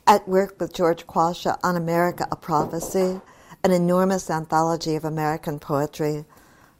At 0.06 0.28
work 0.28 0.58
with 0.58 0.72
George 0.72 1.06
Quasha 1.06 1.58
on 1.62 1.76
America, 1.76 2.26
a 2.30 2.36
Prophecy, 2.36 3.20
an 3.66 3.72
enormous 3.72 4.30
anthology 4.30 4.94
of 4.94 5.04
American 5.04 5.58
poetry, 5.58 6.24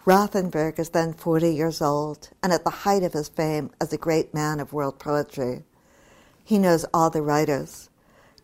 Rothenberg 0.05 0.79
is 0.79 0.91
then 0.91 1.15
40 1.15 1.53
years 1.53 1.83
old 1.83 2.29
and 2.45 2.53
at 2.53 2.63
the 2.63 2.71
height 2.71 3.03
of 3.03 3.13
his 3.13 3.29
fame 3.29 3.73
as 3.81 3.93
a 3.93 3.99
great 3.99 4.33
man 4.33 4.61
of 4.61 4.73
world 4.73 5.01
poetry. 5.01 5.65
He 6.45 6.59
knows 6.59 6.87
all 6.95 7.11
the 7.11 7.23
writers. 7.23 7.91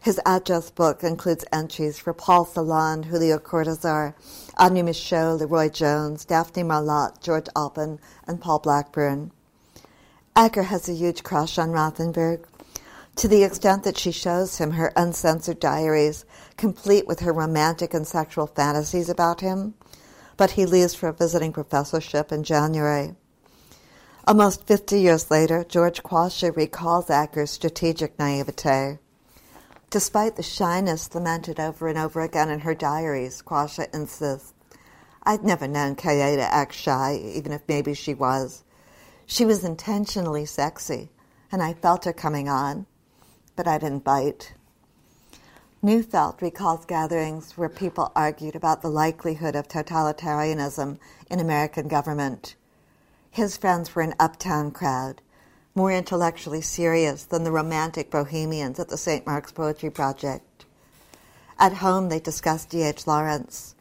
His 0.01 0.21
address 0.27 0.73
book 0.73 1.05
includes 1.05 1.45
entries 1.53 2.01
for 2.01 2.13
Paul 2.13 2.45
Celan, 2.45 3.05
Julio 3.05 3.39
Cortazar, 3.39 4.15
Henri 4.59 4.83
Michaux, 4.83 5.39
LeRoi 5.39 5.73
Jones, 5.73 6.25
Daphne 6.25 6.65
Marlatt, 6.65 7.21
George 7.21 7.47
Oppen, 7.55 8.01
and 8.27 8.41
Paul 8.41 8.59
Blackburn. 8.59 9.31
Acker 10.35 10.65
has 10.65 10.89
a 10.89 10.95
huge 10.95 11.23
crush 11.23 11.59
on 11.59 11.71
Rothenberg, 11.71 12.45
to 13.15 13.29
the 13.29 13.45
extent 13.45 13.85
that 13.85 13.99
she 13.99 14.11
shows 14.11 14.59
him 14.59 14.73
her 14.73 14.93
uncensored 14.97 15.61
diaries, 15.61 16.25
complete 16.57 17.07
with 17.07 17.21
her 17.21 17.33
romantic 17.33 17.95
and 17.95 18.07
sexual 18.07 18.47
fantasies 18.47 19.09
about 19.09 19.41
him, 19.41 19.75
but 20.37 20.53
he 20.53 20.67
leaves 20.67 20.95
for 20.95 21.09
a 21.09 21.13
visiting 21.13 21.53
professorship 21.53 22.33
in 22.33 22.43
January. 22.43 23.15
Almost 24.27 24.67
50 24.67 25.01
years 25.01 25.31
later, 25.31 25.65
George 25.65 26.03
Quasha 26.03 26.53
recalls 26.53 27.11
Acker's 27.11 27.51
strategic 27.51 28.19
naivete. 28.19 28.99
Despite 29.91 30.37
the 30.37 30.43
shyness 30.43 31.15
lamented 31.15 31.59
over 31.59 31.89
and 31.89 31.99
over 31.99 32.21
again 32.21 32.49
in 32.49 32.61
her 32.61 32.75
diaries, 32.75 33.43
Quasha 33.43 33.89
insists, 33.93 34.55
I'd 35.25 35.45
never 35.45 35.69
known 35.69 35.97
K.A. 35.97 36.37
to 36.37 36.43
act 36.43 36.75
shy, 36.75 37.21
even 37.35 37.53
if 37.53 37.63
maybe 37.69 37.95
she 37.95 38.15
was. 38.15 38.65
She 39.27 39.45
was 39.45 39.65
intentionally 39.65 40.47
sexy, 40.47 41.11
and 41.51 41.63
I 41.63 41.75
felt 41.75 42.05
her 42.05 42.13
coming 42.13 42.49
on, 42.49 42.87
but 43.55 43.69
I 43.69 43.79
didn't 43.79 44.05
bite. 44.05 44.55
Neufeld 45.85 46.41
recalls 46.41 46.85
gatherings 46.85 47.59
where 47.59 47.69
people 47.69 48.13
argued 48.15 48.55
about 48.55 48.83
the 48.83 48.89
likelihood 48.89 49.57
of 49.57 49.67
totalitarianism 49.67 50.97
in 51.29 51.41
American 51.41 51.89
government. 51.89 52.55
His 53.33 53.57
friends 53.57 53.93
were 53.93 54.03
an 54.03 54.15
uptown 54.21 54.71
crowd, 54.71 55.21
more 55.75 55.91
intellectually 55.91 56.61
serious 56.61 57.25
than 57.25 57.43
the 57.43 57.51
romantic 57.51 58.13
bohemians 58.13 58.79
at 58.79 58.91
the 58.91 58.97
St. 58.97 59.27
Mark's 59.27 59.51
Poetry 59.51 59.91
Project. 59.91 60.67
At 61.59 61.73
home, 61.73 62.11
they 62.11 62.21
discussed 62.21 62.71
D.H. 62.71 63.09
Lawrence. 63.09 63.75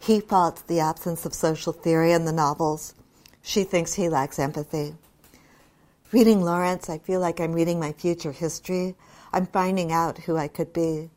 He 0.00 0.18
faults 0.18 0.62
the 0.62 0.80
absence 0.80 1.24
of 1.24 1.32
social 1.32 1.72
theory 1.72 2.10
in 2.10 2.24
the 2.24 2.32
novels. 2.32 2.92
She 3.40 3.62
thinks 3.62 3.94
he 3.94 4.08
lacks 4.08 4.40
empathy. 4.40 4.96
Reading 6.10 6.42
Lawrence, 6.42 6.90
I 6.90 6.98
feel 6.98 7.20
like 7.20 7.38
I'm 7.38 7.52
reading 7.52 7.78
my 7.78 7.92
future 7.92 8.32
history. 8.32 8.96
I'm 9.32 9.46
finding 9.46 9.92
out 9.92 10.18
who 10.18 10.36
I 10.36 10.48
could 10.48 10.72
be. 10.72 11.10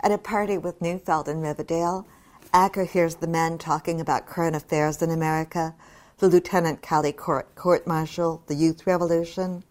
At 0.00 0.12
a 0.12 0.18
party 0.18 0.58
with 0.58 0.80
Neufeld 0.80 1.28
in 1.28 1.40
Riverdale, 1.40 2.06
Acker 2.52 2.84
hears 2.84 3.16
the 3.16 3.26
men 3.26 3.58
talking 3.58 4.00
about 4.00 4.26
current 4.26 4.54
affairs 4.54 5.02
in 5.02 5.10
America, 5.10 5.74
the 6.18 6.28
Lieutenant 6.28 6.82
Calley 6.82 7.12
court, 7.12 7.54
court 7.54 7.86
martial, 7.86 8.42
the 8.46 8.54
youth 8.54 8.86
revolution, 8.86 9.64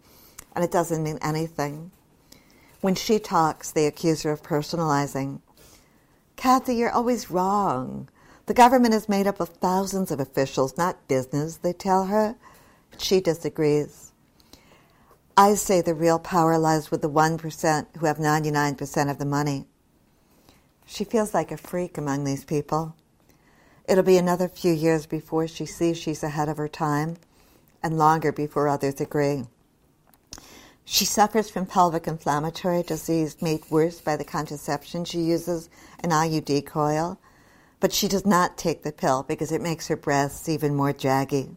and 0.54 0.64
it 0.64 0.70
doesn't 0.70 1.02
mean 1.02 1.18
anything. 1.22 1.90
When 2.80 2.94
she 2.94 3.18
talks, 3.18 3.70
they 3.70 3.86
accuse 3.86 4.22
her 4.22 4.30
of 4.30 4.42
personalizing. 4.42 5.40
Kathy, 6.36 6.76
you're 6.76 6.90
always 6.90 7.30
wrong. 7.30 8.08
The 8.46 8.54
government 8.54 8.94
is 8.94 9.08
made 9.08 9.26
up 9.26 9.40
of 9.40 9.48
thousands 9.48 10.10
of 10.10 10.20
officials, 10.20 10.76
not 10.76 11.08
business, 11.08 11.56
they 11.56 11.72
tell 11.72 12.06
her. 12.06 12.36
But 12.90 13.00
she 13.00 13.20
disagrees. 13.20 14.12
I 15.36 15.54
say 15.54 15.80
the 15.80 15.94
real 15.94 16.18
power 16.18 16.58
lies 16.58 16.90
with 16.90 17.00
the 17.00 17.10
1% 17.10 17.86
who 17.96 18.06
have 18.06 18.18
99% 18.18 19.10
of 19.10 19.18
the 19.18 19.24
money. 19.24 19.67
She 20.90 21.04
feels 21.04 21.34
like 21.34 21.52
a 21.52 21.58
freak 21.58 21.98
among 21.98 22.24
these 22.24 22.46
people. 22.46 22.96
It'll 23.86 24.02
be 24.02 24.16
another 24.16 24.48
few 24.48 24.72
years 24.72 25.04
before 25.04 25.46
she 25.46 25.66
sees 25.66 25.98
she's 25.98 26.22
ahead 26.22 26.48
of 26.48 26.56
her 26.56 26.66
time, 26.66 27.18
and 27.82 27.98
longer 27.98 28.32
before 28.32 28.68
others 28.68 28.98
agree. 28.98 29.44
She 30.86 31.04
suffers 31.04 31.50
from 31.50 31.66
pelvic 31.66 32.06
inflammatory 32.06 32.82
disease 32.82 33.42
made 33.42 33.70
worse 33.70 34.00
by 34.00 34.16
the 34.16 34.24
contraception 34.24 35.04
she 35.04 35.20
uses, 35.20 35.68
an 36.02 36.08
IUD 36.08 36.64
coil, 36.64 37.18
but 37.80 37.92
she 37.92 38.08
does 38.08 38.24
not 38.24 38.56
take 38.56 38.82
the 38.82 38.90
pill 38.90 39.22
because 39.22 39.52
it 39.52 39.60
makes 39.60 39.88
her 39.88 39.96
breasts 39.96 40.48
even 40.48 40.74
more 40.74 40.94
jaggy. 40.94 41.54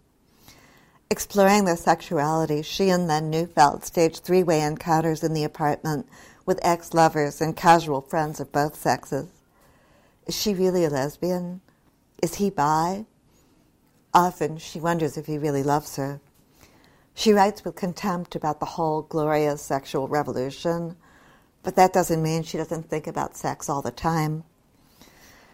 Exploring 1.09 1.63
their 1.63 1.77
sexuality, 1.77 2.61
she 2.61 2.89
and 2.89 3.07
Len 3.07 3.29
Neufeld 3.29 3.85
staged 3.85 4.25
three 4.25 4.43
way 4.43 4.61
encounters 4.61 5.23
in 5.23 5.33
the 5.33 5.45
apartment 5.45 6.05
with 6.45 6.59
ex 6.61 6.93
lovers 6.93 7.41
and 7.41 7.55
casual 7.55 8.01
friends 8.01 8.39
of 8.39 8.51
both 8.51 8.75
sexes. 8.75 9.27
Is 10.25 10.35
she 10.39 10.53
really 10.53 10.85
a 10.85 10.89
lesbian? 10.89 11.61
Is 12.21 12.35
he 12.35 12.49
bi? 12.49 13.05
Often 14.13 14.57
she 14.57 14.79
wonders 14.79 15.17
if 15.17 15.25
he 15.25 15.37
really 15.37 15.63
loves 15.63 15.95
her. 15.95 16.19
She 17.13 17.33
writes 17.33 17.63
with 17.63 17.75
contempt 17.75 18.35
about 18.35 18.59
the 18.59 18.65
whole 18.65 19.01
glorious 19.01 19.61
sexual 19.61 20.07
revolution, 20.07 20.95
but 21.63 21.75
that 21.75 21.93
doesn't 21.93 22.23
mean 22.23 22.43
she 22.43 22.57
doesn't 22.57 22.89
think 22.89 23.07
about 23.07 23.37
sex 23.37 23.69
all 23.69 23.81
the 23.81 23.91
time. 23.91 24.43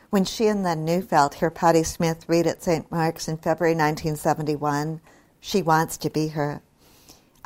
When 0.10 0.24
she 0.24 0.48
and 0.48 0.63
Len 0.63 0.86
Neufeld 0.86 1.36
hear 1.36 1.50
Patti 1.50 1.84
Smith 1.84 2.29
read 2.29 2.48
at 2.48 2.63
St. 2.63 2.89
Mark's 2.89 3.27
in 3.27 3.38
February 3.38 3.75
1971, 3.75 5.01
she 5.41 5.62
wants 5.62 5.98
to 5.98 6.10
be 6.10 6.29
her. 6.29 6.62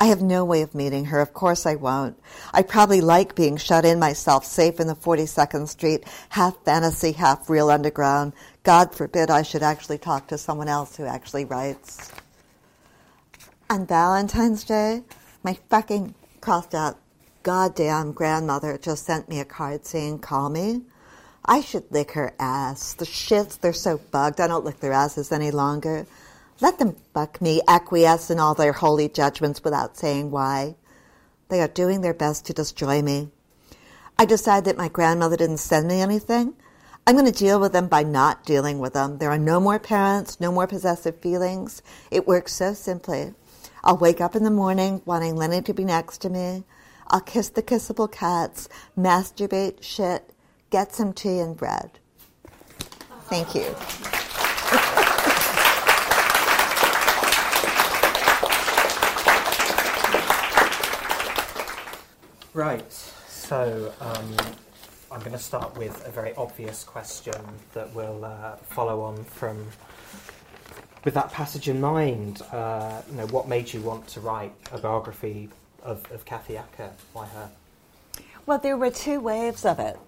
I 0.02 0.06
have 0.06 0.20
no 0.20 0.44
way 0.44 0.62
of 0.62 0.74
meeting 0.74 1.04
her. 1.04 1.20
Of 1.20 1.32
course 1.32 1.64
I 1.64 1.76
won't. 1.76 2.18
I 2.52 2.62
probably 2.62 3.00
like 3.00 3.36
being 3.36 3.56
shut 3.56 3.84
in 3.84 4.00
myself, 4.00 4.44
safe 4.44 4.80
in 4.80 4.88
the 4.88 4.96
42nd 4.96 5.68
Street, 5.68 6.02
half 6.30 6.56
fantasy, 6.64 7.12
half 7.12 7.48
real 7.48 7.70
underground. 7.70 8.32
God 8.64 8.92
forbid 8.92 9.30
I 9.30 9.42
should 9.42 9.62
actually 9.62 9.98
talk 9.98 10.26
to 10.26 10.38
someone 10.38 10.66
else 10.66 10.96
who 10.96 11.04
actually 11.04 11.44
writes. 11.44 12.10
On 13.70 13.86
Valentine's 13.86 14.64
Day, 14.64 15.04
my 15.44 15.56
fucking 15.70 16.16
crossed 16.40 16.74
out 16.74 16.98
goddamn 17.44 18.10
grandmother 18.10 18.78
just 18.78 19.06
sent 19.06 19.28
me 19.28 19.38
a 19.38 19.44
card 19.44 19.86
saying, 19.86 20.18
call 20.18 20.50
me. 20.50 20.82
I 21.44 21.60
should 21.60 21.84
lick 21.92 22.10
her 22.12 22.34
ass. 22.40 22.94
The 22.94 23.04
shits, 23.04 23.56
they're 23.60 23.72
so 23.72 23.98
bugged. 24.10 24.40
I 24.40 24.48
don't 24.48 24.64
lick 24.64 24.80
their 24.80 24.92
asses 24.92 25.30
any 25.30 25.52
longer. 25.52 26.08
Let 26.62 26.78
them 26.78 26.94
fuck 27.12 27.42
me, 27.42 27.60
acquiesce 27.66 28.30
in 28.30 28.38
all 28.38 28.54
their 28.54 28.72
holy 28.72 29.08
judgments 29.08 29.64
without 29.64 29.96
saying 29.96 30.30
why. 30.30 30.76
They 31.48 31.60
are 31.60 31.66
doing 31.66 32.02
their 32.02 32.14
best 32.14 32.46
to 32.46 32.52
destroy 32.52 33.02
me. 33.02 33.30
I 34.16 34.26
decide 34.26 34.64
that 34.66 34.78
my 34.78 34.86
grandmother 34.86 35.36
didn't 35.36 35.56
send 35.56 35.88
me 35.88 36.00
anything. 36.00 36.54
I'm 37.04 37.16
going 37.16 37.26
to 37.26 37.36
deal 37.36 37.58
with 37.58 37.72
them 37.72 37.88
by 37.88 38.04
not 38.04 38.46
dealing 38.46 38.78
with 38.78 38.92
them. 38.92 39.18
There 39.18 39.32
are 39.32 39.38
no 39.38 39.58
more 39.58 39.80
parents, 39.80 40.38
no 40.38 40.52
more 40.52 40.68
possessive 40.68 41.20
feelings. 41.20 41.82
It 42.12 42.28
works 42.28 42.52
so 42.52 42.74
simply. 42.74 43.34
I'll 43.82 43.98
wake 43.98 44.20
up 44.20 44.36
in 44.36 44.44
the 44.44 44.50
morning 44.50 45.02
wanting 45.04 45.34
Lenny 45.34 45.62
to 45.62 45.74
be 45.74 45.84
next 45.84 46.18
to 46.18 46.30
me. 46.30 46.62
I'll 47.08 47.22
kiss 47.22 47.48
the 47.48 47.62
kissable 47.64 48.10
cats, 48.10 48.68
masturbate, 48.96 49.82
shit, 49.82 50.30
get 50.70 50.94
some 50.94 51.12
tea 51.12 51.40
and 51.40 51.56
bread. 51.56 51.98
Thank 53.28 53.56
you. 53.56 54.21
Right. 62.54 62.92
So 62.92 63.94
um, 64.00 64.36
I'm 65.10 65.20
going 65.20 65.32
to 65.32 65.38
start 65.38 65.74
with 65.78 66.06
a 66.06 66.10
very 66.10 66.34
obvious 66.34 66.84
question 66.84 67.34
that 67.72 67.94
will 67.94 68.26
uh, 68.26 68.56
follow 68.56 69.00
on 69.00 69.24
from 69.24 69.66
with 71.02 71.14
that 71.14 71.32
passage 71.32 71.70
in 71.70 71.80
mind. 71.80 72.42
Uh, 72.52 73.00
you 73.10 73.16
know, 73.16 73.26
what 73.28 73.48
made 73.48 73.72
you 73.72 73.80
want 73.80 74.06
to 74.08 74.20
write 74.20 74.52
a 74.70 74.76
biography 74.76 75.48
of, 75.82 76.04
of 76.12 76.26
Kathy 76.26 76.58
Acker? 76.58 76.90
Why 77.14 77.24
her? 77.26 77.50
Well, 78.44 78.58
there 78.58 78.76
were 78.76 78.90
two 78.90 79.20
waves 79.20 79.64
of 79.64 79.78
it. 79.78 79.98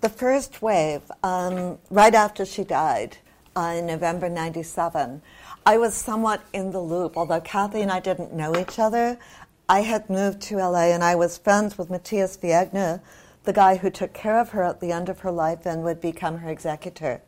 The 0.00 0.08
first 0.08 0.60
wave, 0.60 1.02
um, 1.22 1.78
right 1.88 2.14
after 2.14 2.44
she 2.44 2.64
died 2.64 3.18
uh, 3.54 3.76
in 3.78 3.86
November 3.86 4.28
97, 4.28 5.22
I 5.64 5.78
was 5.78 5.94
somewhat 5.94 6.42
in 6.52 6.72
the 6.72 6.80
loop, 6.80 7.16
although 7.16 7.40
Kathy 7.40 7.82
and 7.82 7.92
I 7.92 8.00
didn't 8.00 8.32
know 8.32 8.56
each 8.58 8.80
other. 8.80 9.18
I 9.68 9.80
had 9.80 10.10
moved 10.10 10.40
to 10.42 10.56
LA 10.56 10.92
and 10.92 11.02
I 11.02 11.14
was 11.14 11.38
friends 11.38 11.78
with 11.78 11.88
Matias 11.88 12.36
Viegener, 12.36 13.00
the 13.44 13.52
guy 13.52 13.76
who 13.76 13.90
took 13.90 14.12
care 14.12 14.38
of 14.38 14.50
her 14.50 14.62
at 14.62 14.80
the 14.80 14.92
end 14.92 15.08
of 15.08 15.20
her 15.20 15.30
life 15.30 15.66
and 15.66 15.82
would 15.84 16.00
become 16.00 16.38
her 16.38 16.50
executor. 16.50 17.22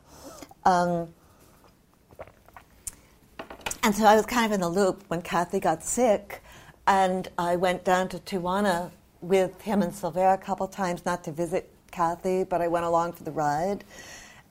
Um, 0.64 1.08
and 3.82 3.94
so 3.94 4.04
I 4.04 4.16
was 4.16 4.26
kind 4.26 4.46
of 4.46 4.52
in 4.52 4.60
the 4.60 4.68
loop 4.68 5.04
when 5.08 5.22
Kathy 5.22 5.60
got 5.60 5.82
sick, 5.82 6.42
and 6.86 7.28
I 7.38 7.56
went 7.56 7.84
down 7.84 8.08
to 8.10 8.18
Tijuana 8.18 8.90
with 9.20 9.60
him 9.62 9.82
and 9.82 9.92
Sylvère 9.92 10.34
a 10.34 10.38
couple 10.38 10.66
times, 10.68 11.04
not 11.04 11.24
to 11.24 11.32
visit 11.32 11.70
Kathy, 11.90 12.44
but 12.44 12.60
I 12.60 12.68
went 12.68 12.84
along 12.84 13.12
for 13.12 13.24
the 13.24 13.32
ride. 13.32 13.84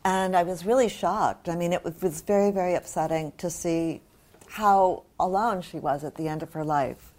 And 0.05 0.35
I 0.35 0.43
was 0.43 0.65
really 0.65 0.89
shocked. 0.89 1.47
I 1.47 1.55
mean, 1.55 1.73
it 1.73 1.83
was 1.83 2.21
very, 2.21 2.51
very 2.51 2.73
upsetting 2.73 3.31
to 3.37 3.49
see 3.49 4.01
how 4.47 5.03
alone 5.19 5.61
she 5.61 5.79
was 5.79 6.03
at 6.03 6.15
the 6.15 6.27
end 6.27 6.43
of 6.43 6.53
her 6.53 6.63
life. 6.63 7.12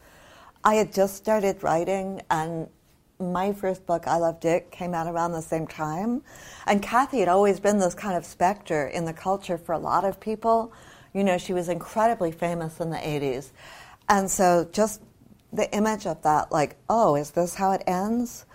I 0.65 0.75
had 0.75 0.95
just 0.95 1.17
started 1.17 1.63
writing, 1.63 2.23
and 2.31 2.69
my 3.21 3.53
first 3.53 3.85
book, 3.85 4.07
I 4.07 4.17
Love 4.17 4.41
Dick, 4.41 4.71
came 4.71 4.95
out 4.95 5.07
around 5.07 5.33
the 5.33 5.43
same 5.43 5.67
time. 5.67 6.23
And 6.67 6.83
Kathy 6.83 7.21
had 7.21 7.29
always 7.29 7.61
been 7.61 7.79
this 7.79 7.95
kind 7.95 8.17
of 8.17 8.25
specter 8.25 8.87
in 8.87 9.05
the 9.05 9.13
culture 9.13 9.59
for 9.59 9.73
a 9.73 9.79
lot 9.79 10.05
of 10.05 10.19
people. 10.19 10.73
You 11.13 11.23
know, 11.23 11.37
she 11.37 11.53
was 11.53 11.69
incredibly 11.69 12.33
famous 12.33 12.81
in 12.81 12.89
the 12.89 12.97
80s. 12.97 13.51
And 14.09 14.31
so 14.31 14.67
just 14.73 15.03
the 15.53 15.71
image 15.77 16.07
of 16.07 16.23
that, 16.23 16.51
like, 16.51 16.77
oh, 16.89 17.15
is 17.15 17.31
this 17.33 17.55
how 17.55 17.73
it 17.73 17.83
ends? 17.87 18.47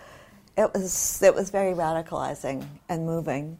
It 0.56 0.74
was, 0.74 1.22
it 1.22 1.34
was 1.34 1.50
very 1.50 1.74
radicalizing 1.74 2.66
and 2.88 3.06
moving. 3.06 3.56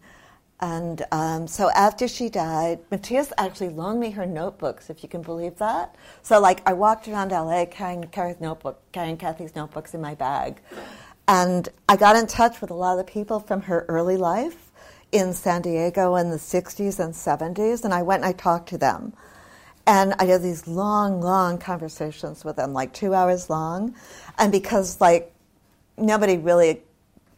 And 0.61 1.03
um, 1.11 1.47
so 1.47 1.71
after 1.71 2.07
she 2.07 2.29
died, 2.29 2.81
Matias 2.91 3.33
actually 3.39 3.71
loaned 3.71 3.99
me 3.99 4.11
her 4.11 4.27
notebooks, 4.27 4.91
if 4.91 5.03
you 5.03 5.09
can 5.09 5.23
believe 5.23 5.57
that. 5.57 5.95
So 6.23 6.39
like 6.39 6.61
I 6.69 6.75
walked 6.75 7.09
around 7.09 7.31
LA 7.31 7.65
carrying 7.65 8.03
Kathy's 8.05 8.41
notebook, 8.41 8.81
carrying 8.93 9.17
Kathy's 9.17 9.57
notebooks 9.57 9.95
in 9.95 10.03
my 10.03 10.15
bag, 10.15 10.61
and 11.27 11.69
I 11.89 11.97
got 11.97 12.17
in 12.17 12.27
touch 12.27 12.61
with 12.61 12.71
a 12.71 12.75
lot 12.75 12.99
of 12.99 13.07
people 13.07 13.41
from 13.41 13.63
her 13.63 13.87
early 13.89 14.19
life 14.19 14.71
in 15.13 15.33
San 15.33 15.63
Diego 15.63 16.17
in 16.17 16.31
the 16.31 16.37
'60s 16.37 17.01
and 17.01 17.15
'70s, 17.15 17.85
and 17.85 17.95
I 17.95 18.03
went 18.03 18.23
and 18.23 18.29
I 18.29 18.37
talked 18.37 18.69
to 18.69 18.79
them, 18.79 19.15
and 19.87 20.13
I 20.19 20.27
had 20.27 20.43
these 20.43 20.67
long, 20.67 21.23
long 21.23 21.57
conversations 21.57 22.45
with 22.45 22.57
them, 22.57 22.75
like 22.75 22.93
two 22.93 23.15
hours 23.15 23.49
long, 23.49 23.95
and 24.37 24.53
because 24.53 25.01
like 25.01 25.33
nobody 25.97 26.37
really 26.37 26.83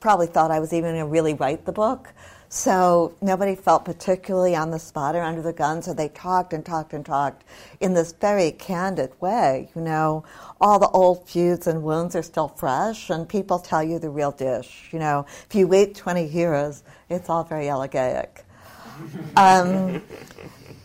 probably 0.00 0.26
thought 0.26 0.50
I 0.50 0.58
was 0.58 0.72
even 0.72 0.90
going 0.90 1.04
to 1.04 1.06
really 1.06 1.34
write 1.34 1.64
the 1.64 1.72
book. 1.72 2.12
So 2.54 3.14
nobody 3.22 3.54
felt 3.54 3.86
particularly 3.86 4.54
on 4.54 4.72
the 4.72 4.78
spot 4.78 5.16
or 5.16 5.22
under 5.22 5.40
the 5.40 5.54
gun, 5.54 5.80
so 5.80 5.94
they 5.94 6.10
talked 6.10 6.52
and 6.52 6.66
talked 6.66 6.92
and 6.92 7.04
talked 7.04 7.44
in 7.80 7.94
this 7.94 8.12
very 8.12 8.50
candid 8.50 9.10
way. 9.22 9.70
You 9.74 9.80
know, 9.80 10.24
all 10.60 10.78
the 10.78 10.90
old 10.90 11.26
feuds 11.26 11.66
and 11.66 11.82
wounds 11.82 12.14
are 12.14 12.22
still 12.22 12.48
fresh, 12.48 13.08
and 13.08 13.26
people 13.26 13.58
tell 13.58 13.82
you 13.82 13.98
the 13.98 14.10
real 14.10 14.32
dish. 14.32 14.90
You 14.92 14.98
know, 14.98 15.24
if 15.48 15.54
you 15.54 15.66
wait 15.66 15.94
20 15.94 16.26
years, 16.26 16.82
it's 17.08 17.30
all 17.30 17.42
very 17.42 17.66
elegaic. 17.66 18.28
Um, 19.34 20.02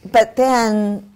but 0.10 0.38
then 0.38 1.12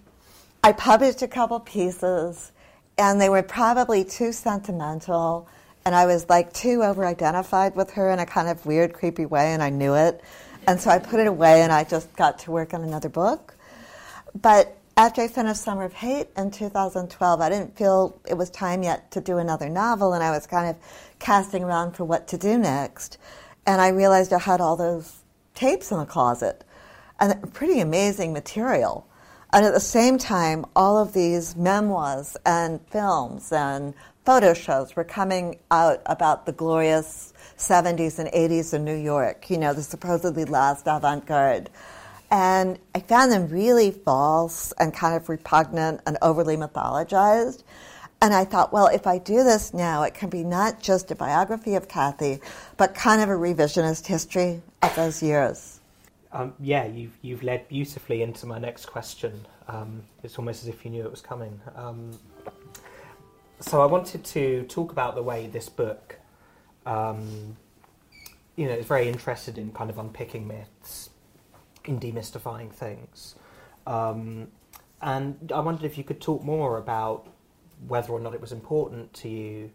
I 0.66 0.74
published 0.74 1.22
a 1.22 1.30
couple 1.30 1.62
pieces, 1.62 2.52
and 2.98 3.22
they 3.22 3.30
were 3.30 3.42
probably 3.42 4.04
too 4.04 4.34
sentimental 4.34 5.48
and 5.86 5.96
I 5.96 6.06
was 6.06 6.30
like 6.30 6.54
too 6.54 6.84
over 6.84 7.06
identified 7.06 7.76
with 7.76 7.92
her 7.92 8.12
in 8.12 8.20
a 8.20 8.26
kind 8.26 8.48
of 8.48 8.66
weird, 8.66 8.94
creepy 8.94 9.26
way, 9.26 9.54
and 9.54 9.64
I 9.64 9.70
knew 9.70 9.96
it. 9.96 10.22
And 10.68 10.80
so 10.80 10.90
I 10.90 11.00
put 11.00 11.20
it 11.20 11.28
away 11.28 11.64
and 11.64 11.72
I 11.72 11.84
just 11.84 12.16
got 12.16 12.40
to 12.40 12.52
work 12.52 12.74
on 12.74 12.84
another 12.84 13.10
book. 13.10 13.56
But 14.40 14.78
after 14.98 15.22
I 15.22 15.28
finished 15.28 15.62
Summer 15.62 15.84
of 15.84 15.94
Hate 15.94 16.28
in 16.38 16.52
2012, 16.52 17.42
I 17.42 17.50
didn't 17.50 17.76
feel 17.78 18.20
it 18.28 18.36
was 18.36 18.50
time 18.50 18.84
yet 18.84 19.10
to 19.12 19.22
do 19.22 19.38
another 19.38 19.70
novel, 19.70 20.14
and 20.14 20.24
I 20.24 20.32
was 20.32 20.46
kind 20.46 20.70
of 20.70 20.76
casting 21.18 21.64
around 21.64 21.94
for 21.94 22.04
what 22.04 22.28
to 22.30 22.38
do 22.38 22.58
next. 22.58 23.18
And 23.66 23.82
I 23.82 23.90
realized 23.90 24.34
I 24.34 24.40
had 24.40 24.62
all 24.62 24.76
those 24.76 25.24
tapes 25.56 25.92
in 25.92 25.98
the 25.98 26.06
closet, 26.06 26.64
and 27.20 27.54
pretty 27.54 27.80
amazing 27.80 28.34
material. 28.34 29.08
And 29.54 29.66
at 29.66 29.74
the 29.74 29.80
same 29.80 30.18
time, 30.18 30.66
all 30.76 30.98
of 30.98 31.14
these 31.14 31.56
memoirs 31.56 32.38
and 32.46 32.80
films 32.88 33.52
and 33.52 33.94
photo 34.26 34.54
shows 34.54 34.96
were 34.96 35.04
coming 35.04 35.60
out 35.72 36.02
about 36.06 36.46
the 36.46 36.52
glorious 36.52 37.34
70s 37.58 38.20
and 38.20 38.30
80s 38.30 38.74
in 38.74 38.84
New 38.84 38.96
York, 38.96 39.50
you 39.50 39.58
know, 39.58 39.74
the 39.74 39.84
supposedly 39.84 40.46
last 40.46 40.88
avant 40.88 41.26
garde. 41.26 41.70
And 42.30 42.80
I 42.96 43.00
found 43.00 43.32
them 43.32 43.50
really 43.50 43.92
false 43.92 44.72
and 44.80 44.94
kind 44.94 45.16
of 45.16 45.28
repugnant 45.28 46.02
and 46.06 46.18
overly 46.22 46.56
mythologized. 46.56 47.64
And 48.22 48.34
I 48.34 48.46
thought, 48.46 48.72
well, 48.72 48.88
if 48.88 49.08
I 49.08 49.18
do 49.18 49.44
this 49.44 49.74
now, 49.74 50.04
it 50.04 50.14
can 50.14 50.30
be 50.30 50.44
not 50.44 50.82
just 50.82 51.12
a 51.12 51.16
biography 51.16 51.76
of 51.76 51.88
Kathy, 51.88 52.40
but 52.78 52.94
kind 52.94 53.22
of 53.22 53.30
a 53.30 53.34
revisionist 53.34 54.06
history 54.06 54.62
of 54.82 54.96
those 54.96 55.22
years. 55.22 55.80
Um, 56.32 56.54
yeah, 56.60 56.86
you've, 56.86 57.18
you've 57.22 57.44
led 57.44 57.68
beautifully 57.68 58.22
into 58.22 58.46
my 58.46 58.60
next 58.60 58.86
question. 58.86 59.46
Um, 59.68 60.04
it's 60.24 60.38
almost 60.38 60.64
as 60.64 60.70
if 60.70 60.86
you 60.86 60.92
knew 60.92 61.04
it 61.04 61.12
was 61.12 61.22
coming. 61.22 61.60
Um, 61.76 62.12
so 63.62 63.82
I 63.82 63.86
wanted 63.86 64.24
to 64.26 64.64
talk 64.64 64.92
about 64.92 65.16
the 65.16 65.24
way 65.24 65.48
this 65.48 65.70
book, 65.70 66.18
um, 66.86 67.58
you 68.56 68.66
know, 68.66 68.74
is 68.74 68.86
very 68.86 69.08
interested 69.08 69.58
in 69.58 69.72
kind 69.72 69.90
of 69.90 69.98
unpicking 69.98 70.48
myths, 70.48 71.10
in 71.86 72.00
demystifying 72.00 72.72
things. 72.72 73.36
Um, 73.88 74.48
and 75.02 75.52
I 75.54 75.60
wondered 75.60 75.86
if 75.86 75.98
you 75.98 76.04
could 76.04 76.22
talk 76.22 76.44
more 76.44 76.78
about 76.78 77.28
whether 77.88 78.12
or 78.12 78.20
not 78.20 78.34
it 78.34 78.42
was 78.42 78.52
important 78.52 79.14
to 79.14 79.30
you 79.30 79.72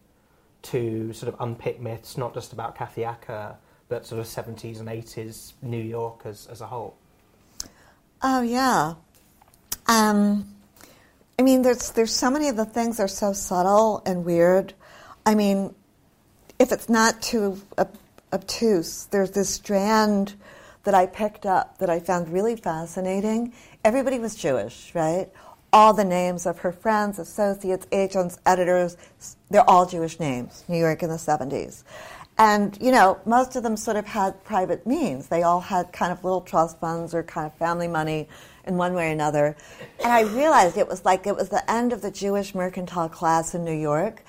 to 0.63 1.13
sort 1.13 1.33
of 1.33 1.41
unpick 1.41 1.81
myths, 1.81 2.17
not 2.17 2.35
just 2.35 2.53
about 2.53 2.77
Kathy 2.77 3.05
Acker, 3.05 3.57
but 3.89 4.05
sort 4.05 4.21
of 4.21 4.27
70s 4.27 4.81
and 4.81 4.89
80s 4.89 5.53
New 5.63 5.83
York 5.83 6.23
as, 6.25 6.47
as 6.49 6.61
a 6.61 6.67
whole. 6.67 6.97
Oh, 8.23 8.43
yeah. 8.43 8.95
Um, 9.87 10.56
I 11.39 11.43
mean, 11.43 11.63
there's 11.63 11.91
there's 11.91 12.15
so 12.15 12.31
many 12.31 12.49
of 12.49 12.57
the 12.57 12.65
things 12.65 12.99
are 12.99 13.09
so 13.09 13.33
subtle 13.33 14.03
and 14.07 14.25
weird. 14.25 14.73
I 15.25 15.35
mean, 15.35 15.75
if 16.59 16.73
it's 16.73 16.89
not 16.89 17.21
too 17.21 17.61
ob- 17.77 17.99
obtuse, 18.33 19.07
there's 19.11 19.33
this 19.33 19.51
strand 19.51 20.35
that 20.85 20.95
I 20.95 21.07
picked 21.07 21.45
up 21.45 21.79
that 21.79 21.91
I 21.91 22.01
found 22.01 22.33
really 22.33 22.57
fascinating. 22.57 23.53
Everybody 23.85 24.19
was 24.19 24.35
Jewish, 24.35 24.95
right? 24.95 25.29
All 25.73 25.93
the 25.93 26.05
names 26.05 26.47
of 26.47 26.61
her 26.61 26.73
friends, 26.73 27.19
associates, 27.19 27.87
agents, 27.93 28.39
editors, 28.47 28.97
they're 29.51 29.69
all 29.69 29.85
Jewish 29.85 30.19
names, 30.19 30.65
New 30.69 30.79
York 30.79 31.03
in 31.03 31.11
the 31.11 31.17
70s. 31.17 31.83
And, 32.39 32.77
you 32.81 32.93
know, 32.93 33.19
most 33.25 33.57
of 33.57 33.63
them 33.63 33.77
sort 33.77 33.97
of 33.97 34.07
had 34.07 34.45
private 34.45 34.87
means. 34.87 35.29
They 35.29 35.43
all 35.43 35.61
had 35.61 35.93
kind 35.93 36.13
of 36.13 36.23
little 36.23 36.43
trust 36.43 36.79
funds 36.81 37.15
or 37.15 37.23
kind 37.23 37.47
of 37.47 37.55
family 37.55 37.89
money 37.89 38.29
in 38.67 38.77
one 38.77 38.93
way 38.95 39.09
or 39.09 39.13
another. 39.13 39.57
And 40.03 40.13
I 40.13 40.23
realized 40.23 40.77
it 40.77 40.89
was 40.89 41.05
like 41.05 41.27
it 41.27 41.35
was 41.35 41.49
the 41.49 41.69
end 41.71 41.93
of 41.93 42.03
the 42.03 42.11
Jewish 42.11 42.55
mercantile 42.55 43.09
class 43.09 43.55
in 43.55 43.65
New 43.65 43.73
York. 43.73 44.23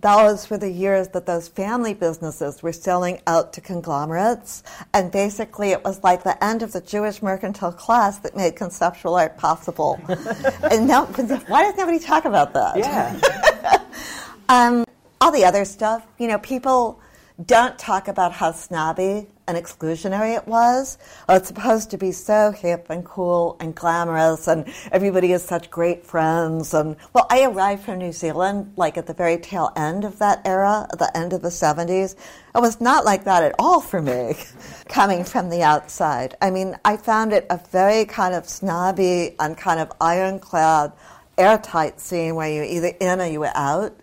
Those 0.00 0.50
were 0.50 0.58
the 0.58 0.70
years 0.70 1.08
that 1.08 1.26
those 1.26 1.46
family 1.46 1.94
businesses 1.94 2.60
were 2.60 2.72
selling 2.72 3.20
out 3.28 3.52
to 3.52 3.60
conglomerates. 3.60 4.64
And 4.92 5.12
basically, 5.12 5.70
it 5.70 5.84
was 5.84 6.02
like 6.02 6.24
the 6.24 6.42
end 6.42 6.62
of 6.62 6.72
the 6.72 6.80
Jewish 6.80 7.22
mercantile 7.22 7.70
class 7.70 8.18
that 8.18 8.34
made 8.34 8.56
conceptual 8.56 9.14
art 9.14 9.38
possible. 9.38 10.00
and 10.08 10.88
now, 10.88 11.04
why 11.06 11.62
does 11.62 11.76
nobody 11.76 12.00
talk 12.00 12.24
about 12.24 12.52
that? 12.54 12.78
Yeah. 12.78 13.78
um, 14.48 14.84
all 15.20 15.30
the 15.30 15.44
other 15.44 15.64
stuff, 15.64 16.04
you 16.18 16.26
know, 16.26 16.38
people 16.38 17.00
don't 17.46 17.78
talk 17.78 18.08
about 18.08 18.32
how 18.32 18.52
snobby 18.52 19.26
and 19.48 19.56
exclusionary 19.56 20.36
it 20.36 20.46
was. 20.46 20.98
Oh, 21.28 21.36
it's 21.36 21.48
supposed 21.48 21.90
to 21.90 21.98
be 21.98 22.12
so 22.12 22.52
hip 22.52 22.86
and 22.90 23.04
cool 23.04 23.56
and 23.60 23.74
glamorous, 23.74 24.48
and 24.48 24.72
everybody 24.90 25.32
is 25.32 25.42
such 25.42 25.70
great 25.70 26.04
friends. 26.06 26.74
And 26.74 26.96
well, 27.12 27.26
I 27.30 27.44
arrived 27.44 27.84
from 27.84 27.98
New 27.98 28.12
Zealand 28.12 28.72
like 28.76 28.96
at 28.96 29.06
the 29.06 29.14
very 29.14 29.38
tail 29.38 29.72
end 29.76 30.04
of 30.04 30.18
that 30.18 30.42
era, 30.44 30.86
the 30.98 31.14
end 31.16 31.32
of 31.32 31.42
the 31.42 31.48
70s. 31.48 32.14
It 32.54 32.60
was 32.60 32.80
not 32.80 33.04
like 33.04 33.24
that 33.24 33.42
at 33.42 33.54
all 33.58 33.80
for 33.80 34.00
me, 34.00 34.36
coming 34.88 35.24
from 35.24 35.50
the 35.50 35.62
outside. 35.62 36.36
I 36.40 36.50
mean, 36.50 36.76
I 36.84 36.96
found 36.96 37.32
it 37.32 37.46
a 37.50 37.58
very 37.70 38.04
kind 38.04 38.34
of 38.34 38.48
snobby 38.48 39.34
and 39.40 39.56
kind 39.56 39.80
of 39.80 39.90
ironclad, 40.00 40.92
airtight 41.38 42.00
scene 42.00 42.34
where 42.34 42.50
you're 42.50 42.64
either 42.64 42.92
in 43.00 43.20
or 43.20 43.26
you 43.26 43.40
were 43.40 43.52
out. 43.54 43.96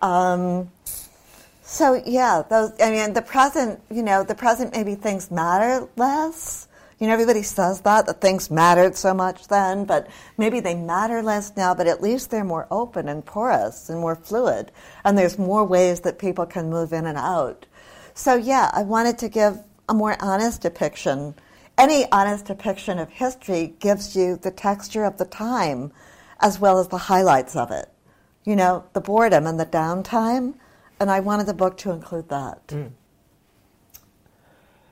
Um, 0.00 0.70
so 1.70 2.02
yeah, 2.06 2.42
those. 2.48 2.72
I 2.80 2.90
mean, 2.90 3.12
the 3.12 3.20
present. 3.20 3.80
You 3.90 4.02
know, 4.02 4.24
the 4.24 4.34
present. 4.34 4.72
Maybe 4.72 4.94
things 4.94 5.30
matter 5.30 5.86
less. 5.96 6.66
You 6.98 7.06
know, 7.06 7.12
everybody 7.12 7.42
says 7.42 7.82
that 7.82 8.06
that 8.06 8.22
things 8.22 8.50
mattered 8.50 8.96
so 8.96 9.12
much 9.12 9.48
then, 9.48 9.84
but 9.84 10.08
maybe 10.38 10.60
they 10.60 10.74
matter 10.74 11.22
less 11.22 11.54
now. 11.58 11.74
But 11.74 11.86
at 11.86 12.00
least 12.00 12.30
they're 12.30 12.42
more 12.42 12.66
open 12.70 13.06
and 13.06 13.24
porous 13.24 13.90
and 13.90 14.00
more 14.00 14.16
fluid, 14.16 14.72
and 15.04 15.16
there's 15.18 15.38
more 15.38 15.62
ways 15.62 16.00
that 16.00 16.18
people 16.18 16.46
can 16.46 16.70
move 16.70 16.94
in 16.94 17.04
and 17.04 17.18
out. 17.18 17.66
So 18.14 18.34
yeah, 18.34 18.70
I 18.72 18.82
wanted 18.82 19.18
to 19.18 19.28
give 19.28 19.62
a 19.90 19.94
more 19.94 20.16
honest 20.20 20.62
depiction. 20.62 21.34
Any 21.76 22.10
honest 22.10 22.46
depiction 22.46 22.98
of 22.98 23.10
history 23.10 23.74
gives 23.78 24.16
you 24.16 24.36
the 24.36 24.50
texture 24.50 25.04
of 25.04 25.18
the 25.18 25.26
time, 25.26 25.92
as 26.40 26.58
well 26.58 26.78
as 26.80 26.88
the 26.88 26.96
highlights 26.96 27.54
of 27.54 27.70
it. 27.70 27.90
You 28.44 28.56
know, 28.56 28.86
the 28.94 29.02
boredom 29.02 29.46
and 29.46 29.60
the 29.60 29.66
downtime 29.66 30.54
and 31.00 31.10
I 31.10 31.20
wanted 31.20 31.46
the 31.46 31.54
book 31.54 31.76
to 31.78 31.90
include 31.90 32.28
that. 32.28 32.66
Mm. 32.68 32.90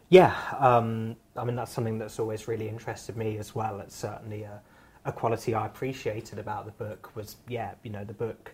Yeah, 0.08 0.36
um, 0.58 1.16
I 1.36 1.44
mean 1.44 1.56
that's 1.56 1.72
something 1.72 1.98
that's 1.98 2.18
always 2.18 2.46
really 2.46 2.68
interested 2.68 3.16
me 3.16 3.38
as 3.38 3.54
well. 3.54 3.80
It's 3.80 3.96
certainly 3.96 4.44
a, 4.44 4.60
a, 5.04 5.12
quality 5.12 5.54
I 5.54 5.66
appreciated 5.66 6.38
about 6.38 6.64
the 6.66 6.72
book 6.72 7.14
was 7.16 7.36
yeah, 7.48 7.72
you 7.82 7.90
know, 7.90 8.04
the 8.04 8.14
book 8.14 8.52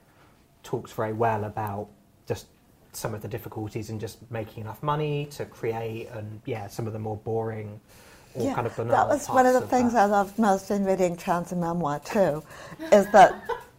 talks 0.62 0.92
very 0.92 1.12
well 1.12 1.44
about 1.44 1.88
just 2.26 2.46
some 2.92 3.14
of 3.14 3.20
the 3.20 3.28
difficulties 3.28 3.90
in 3.90 3.98
just 3.98 4.18
making 4.30 4.62
enough 4.62 4.82
money 4.82 5.26
to 5.32 5.44
create, 5.44 6.08
and 6.12 6.40
yeah, 6.46 6.66
some 6.68 6.86
of 6.86 6.92
the 6.92 6.98
more 6.98 7.16
boring. 7.18 7.80
Or 8.34 8.46
yeah, 8.46 8.54
kind 8.54 8.66
of 8.66 8.74
that 8.76 9.08
was 9.08 9.28
one 9.28 9.44
of 9.44 9.52
the 9.52 9.60
of 9.60 9.68
things 9.68 9.92
that. 9.92 10.04
I 10.04 10.06
loved 10.06 10.38
most 10.38 10.70
in 10.70 10.84
reading 10.84 11.18
Chance 11.18 11.52
Memoir 11.52 12.00
too, 12.00 12.42
is 12.90 13.06
that 13.12 13.34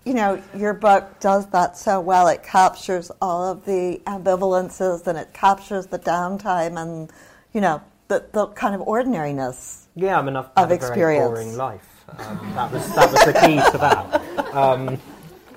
you 0.05 0.13
know, 0.13 0.41
your 0.55 0.73
book 0.73 1.19
does 1.19 1.47
that 1.47 1.77
so 1.77 1.99
well. 1.99 2.27
It 2.27 2.43
captures 2.43 3.11
all 3.21 3.51
of 3.51 3.65
the 3.65 4.01
ambivalences 4.05 5.07
and 5.07 5.17
it 5.17 5.33
captures 5.33 5.87
the 5.87 5.99
downtime 5.99 6.81
and, 6.81 7.11
you 7.53 7.61
know, 7.61 7.81
the, 8.09 8.25
the 8.33 8.47
kind 8.47 8.75
of 8.75 8.81
ordinariness. 8.81 9.87
Yeah, 9.95 10.19
I 10.19 10.21
mean, 10.21 10.35
I've 10.35 10.49
had 10.57 10.71
a 10.71 10.77
very 10.77 11.17
boring 11.17 11.55
life. 11.55 11.89
Um, 12.09 12.53
that 12.55 12.71
was 12.71 12.95
that 12.95 13.11
was 13.11 13.25
the 13.25 13.33
key 13.33 13.55
to 13.71 13.77
that. 13.77 14.53
Um, 14.53 14.99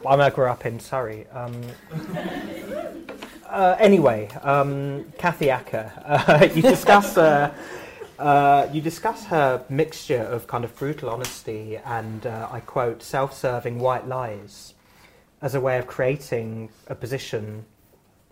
I 0.06 0.30
grew 0.30 0.46
up 0.46 0.64
in 0.64 0.78
Surrey. 0.78 1.26
Um, 1.32 1.60
uh, 3.48 3.76
anyway, 3.80 4.28
um, 4.42 5.04
Kathy 5.18 5.50
Acker, 5.50 5.92
uh, 6.04 6.48
you 6.54 6.62
discuss. 6.62 7.16
Uh, 7.16 7.52
uh, 8.18 8.68
you 8.72 8.80
discuss 8.80 9.24
her 9.26 9.64
mixture 9.68 10.22
of 10.22 10.46
kind 10.46 10.64
of 10.64 10.74
brutal 10.76 11.10
honesty 11.10 11.78
and, 11.84 12.26
uh, 12.26 12.48
I 12.50 12.60
quote, 12.60 13.02
self 13.02 13.36
serving 13.36 13.78
white 13.78 14.06
lies 14.06 14.74
as 15.42 15.54
a 15.54 15.60
way 15.60 15.78
of 15.78 15.86
creating 15.86 16.70
a 16.88 16.94
position 16.94 17.64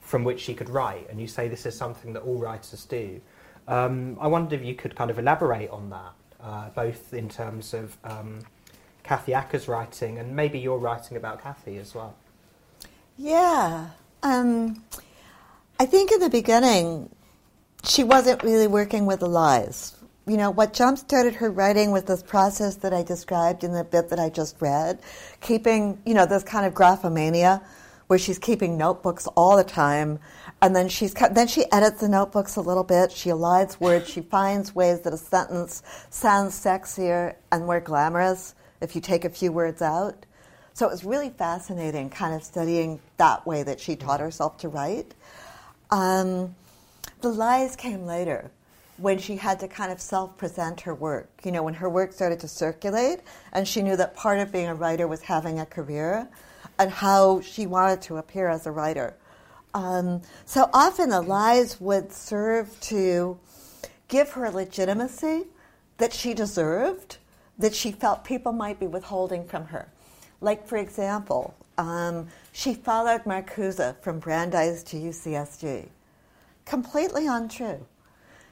from 0.00 0.24
which 0.24 0.40
she 0.40 0.54
could 0.54 0.68
write. 0.68 1.08
And 1.10 1.20
you 1.20 1.26
say 1.26 1.48
this 1.48 1.66
is 1.66 1.76
something 1.76 2.12
that 2.14 2.20
all 2.20 2.38
writers 2.38 2.84
do. 2.84 3.20
Um, 3.68 4.16
I 4.20 4.26
wondered 4.26 4.60
if 4.60 4.66
you 4.66 4.74
could 4.74 4.94
kind 4.94 5.10
of 5.10 5.18
elaborate 5.18 5.70
on 5.70 5.90
that, 5.90 6.12
uh, 6.40 6.68
both 6.70 7.14
in 7.14 7.28
terms 7.28 7.74
of 7.74 7.96
um, 8.04 8.40
Kathy 9.02 9.34
Acker's 9.34 9.68
writing 9.68 10.18
and 10.18 10.34
maybe 10.34 10.58
your 10.58 10.78
writing 10.78 11.16
about 11.16 11.42
Kathy 11.42 11.78
as 11.78 11.94
well. 11.94 12.14
Yeah. 13.16 13.90
Um, 14.22 14.82
I 15.78 15.86
think 15.86 16.12
in 16.12 16.20
the 16.20 16.30
beginning, 16.30 17.13
she 17.84 18.04
wasn't 18.04 18.42
really 18.42 18.66
working 18.66 19.06
with 19.06 19.20
the 19.20 19.28
lies. 19.28 19.94
you 20.26 20.38
know, 20.38 20.50
what 20.50 20.72
jump 20.72 20.96
started 20.96 21.34
her 21.34 21.50
writing 21.50 21.90
was 21.90 22.04
this 22.04 22.22
process 22.22 22.76
that 22.76 22.94
I 22.94 23.02
described 23.02 23.62
in 23.62 23.72
the 23.72 23.84
bit 23.84 24.08
that 24.08 24.18
I 24.18 24.30
just 24.30 24.60
read, 24.60 25.00
keeping, 25.42 26.00
you 26.06 26.14
know, 26.14 26.24
this 26.24 26.42
kind 26.42 26.64
of 26.64 26.72
graphomania 26.72 27.62
where 28.06 28.18
she's 28.18 28.38
keeping 28.38 28.78
notebooks 28.78 29.26
all 29.36 29.56
the 29.56 29.64
time. 29.64 30.18
And 30.62 30.74
then 30.74 30.88
she's 30.88 31.12
then 31.12 31.46
she 31.46 31.70
edits 31.72 32.00
the 32.00 32.08
notebooks 32.08 32.56
a 32.56 32.62
little 32.62 32.84
bit. 32.84 33.12
She 33.12 33.28
elides 33.28 33.78
words. 33.80 34.08
She 34.08 34.22
finds 34.22 34.74
ways 34.74 35.02
that 35.02 35.12
a 35.12 35.18
sentence 35.18 35.82
sounds 36.08 36.58
sexier 36.58 37.34
and 37.52 37.66
more 37.66 37.80
glamorous 37.80 38.54
if 38.80 38.94
you 38.94 39.02
take 39.02 39.26
a 39.26 39.30
few 39.30 39.52
words 39.52 39.82
out. 39.82 40.24
So 40.72 40.86
it 40.86 40.90
was 40.90 41.04
really 41.04 41.30
fascinating, 41.30 42.08
kind 42.08 42.34
of 42.34 42.42
studying 42.42 43.00
that 43.18 43.46
way 43.46 43.62
that 43.62 43.78
she 43.78 43.94
taught 43.94 44.20
herself 44.20 44.56
to 44.58 44.68
write. 44.68 45.14
Um, 45.90 46.54
the 47.24 47.30
lies 47.30 47.74
came 47.74 48.04
later 48.04 48.50
when 48.98 49.18
she 49.18 49.36
had 49.36 49.58
to 49.58 49.66
kind 49.66 49.90
of 49.90 49.98
self 49.98 50.36
present 50.36 50.82
her 50.82 50.94
work. 50.94 51.30
You 51.42 51.52
know, 51.52 51.62
when 51.62 51.72
her 51.72 51.88
work 51.88 52.12
started 52.12 52.38
to 52.40 52.48
circulate, 52.48 53.20
and 53.54 53.66
she 53.66 53.80
knew 53.82 53.96
that 53.96 54.14
part 54.14 54.40
of 54.40 54.52
being 54.52 54.66
a 54.66 54.74
writer 54.74 55.08
was 55.08 55.22
having 55.22 55.58
a 55.58 55.64
career 55.64 56.28
and 56.78 56.90
how 56.90 57.40
she 57.40 57.66
wanted 57.66 58.02
to 58.02 58.18
appear 58.18 58.48
as 58.48 58.66
a 58.66 58.70
writer. 58.70 59.14
Um, 59.72 60.20
so 60.44 60.68
often 60.74 61.08
the 61.08 61.22
lies 61.22 61.80
would 61.80 62.12
serve 62.12 62.78
to 62.92 63.38
give 64.08 64.30
her 64.32 64.50
legitimacy 64.50 65.44
that 65.96 66.12
she 66.12 66.34
deserved, 66.34 67.16
that 67.58 67.74
she 67.74 67.90
felt 67.90 68.22
people 68.22 68.52
might 68.52 68.78
be 68.78 68.86
withholding 68.86 69.46
from 69.46 69.64
her. 69.66 69.88
Like, 70.42 70.68
for 70.68 70.76
example, 70.76 71.54
um, 71.78 72.28
she 72.52 72.74
followed 72.74 73.24
Marcuse 73.24 73.96
from 74.02 74.18
Brandeis 74.18 74.82
to 74.84 74.96
UCSD. 74.98 75.88
Completely 76.64 77.26
untrue. 77.26 77.86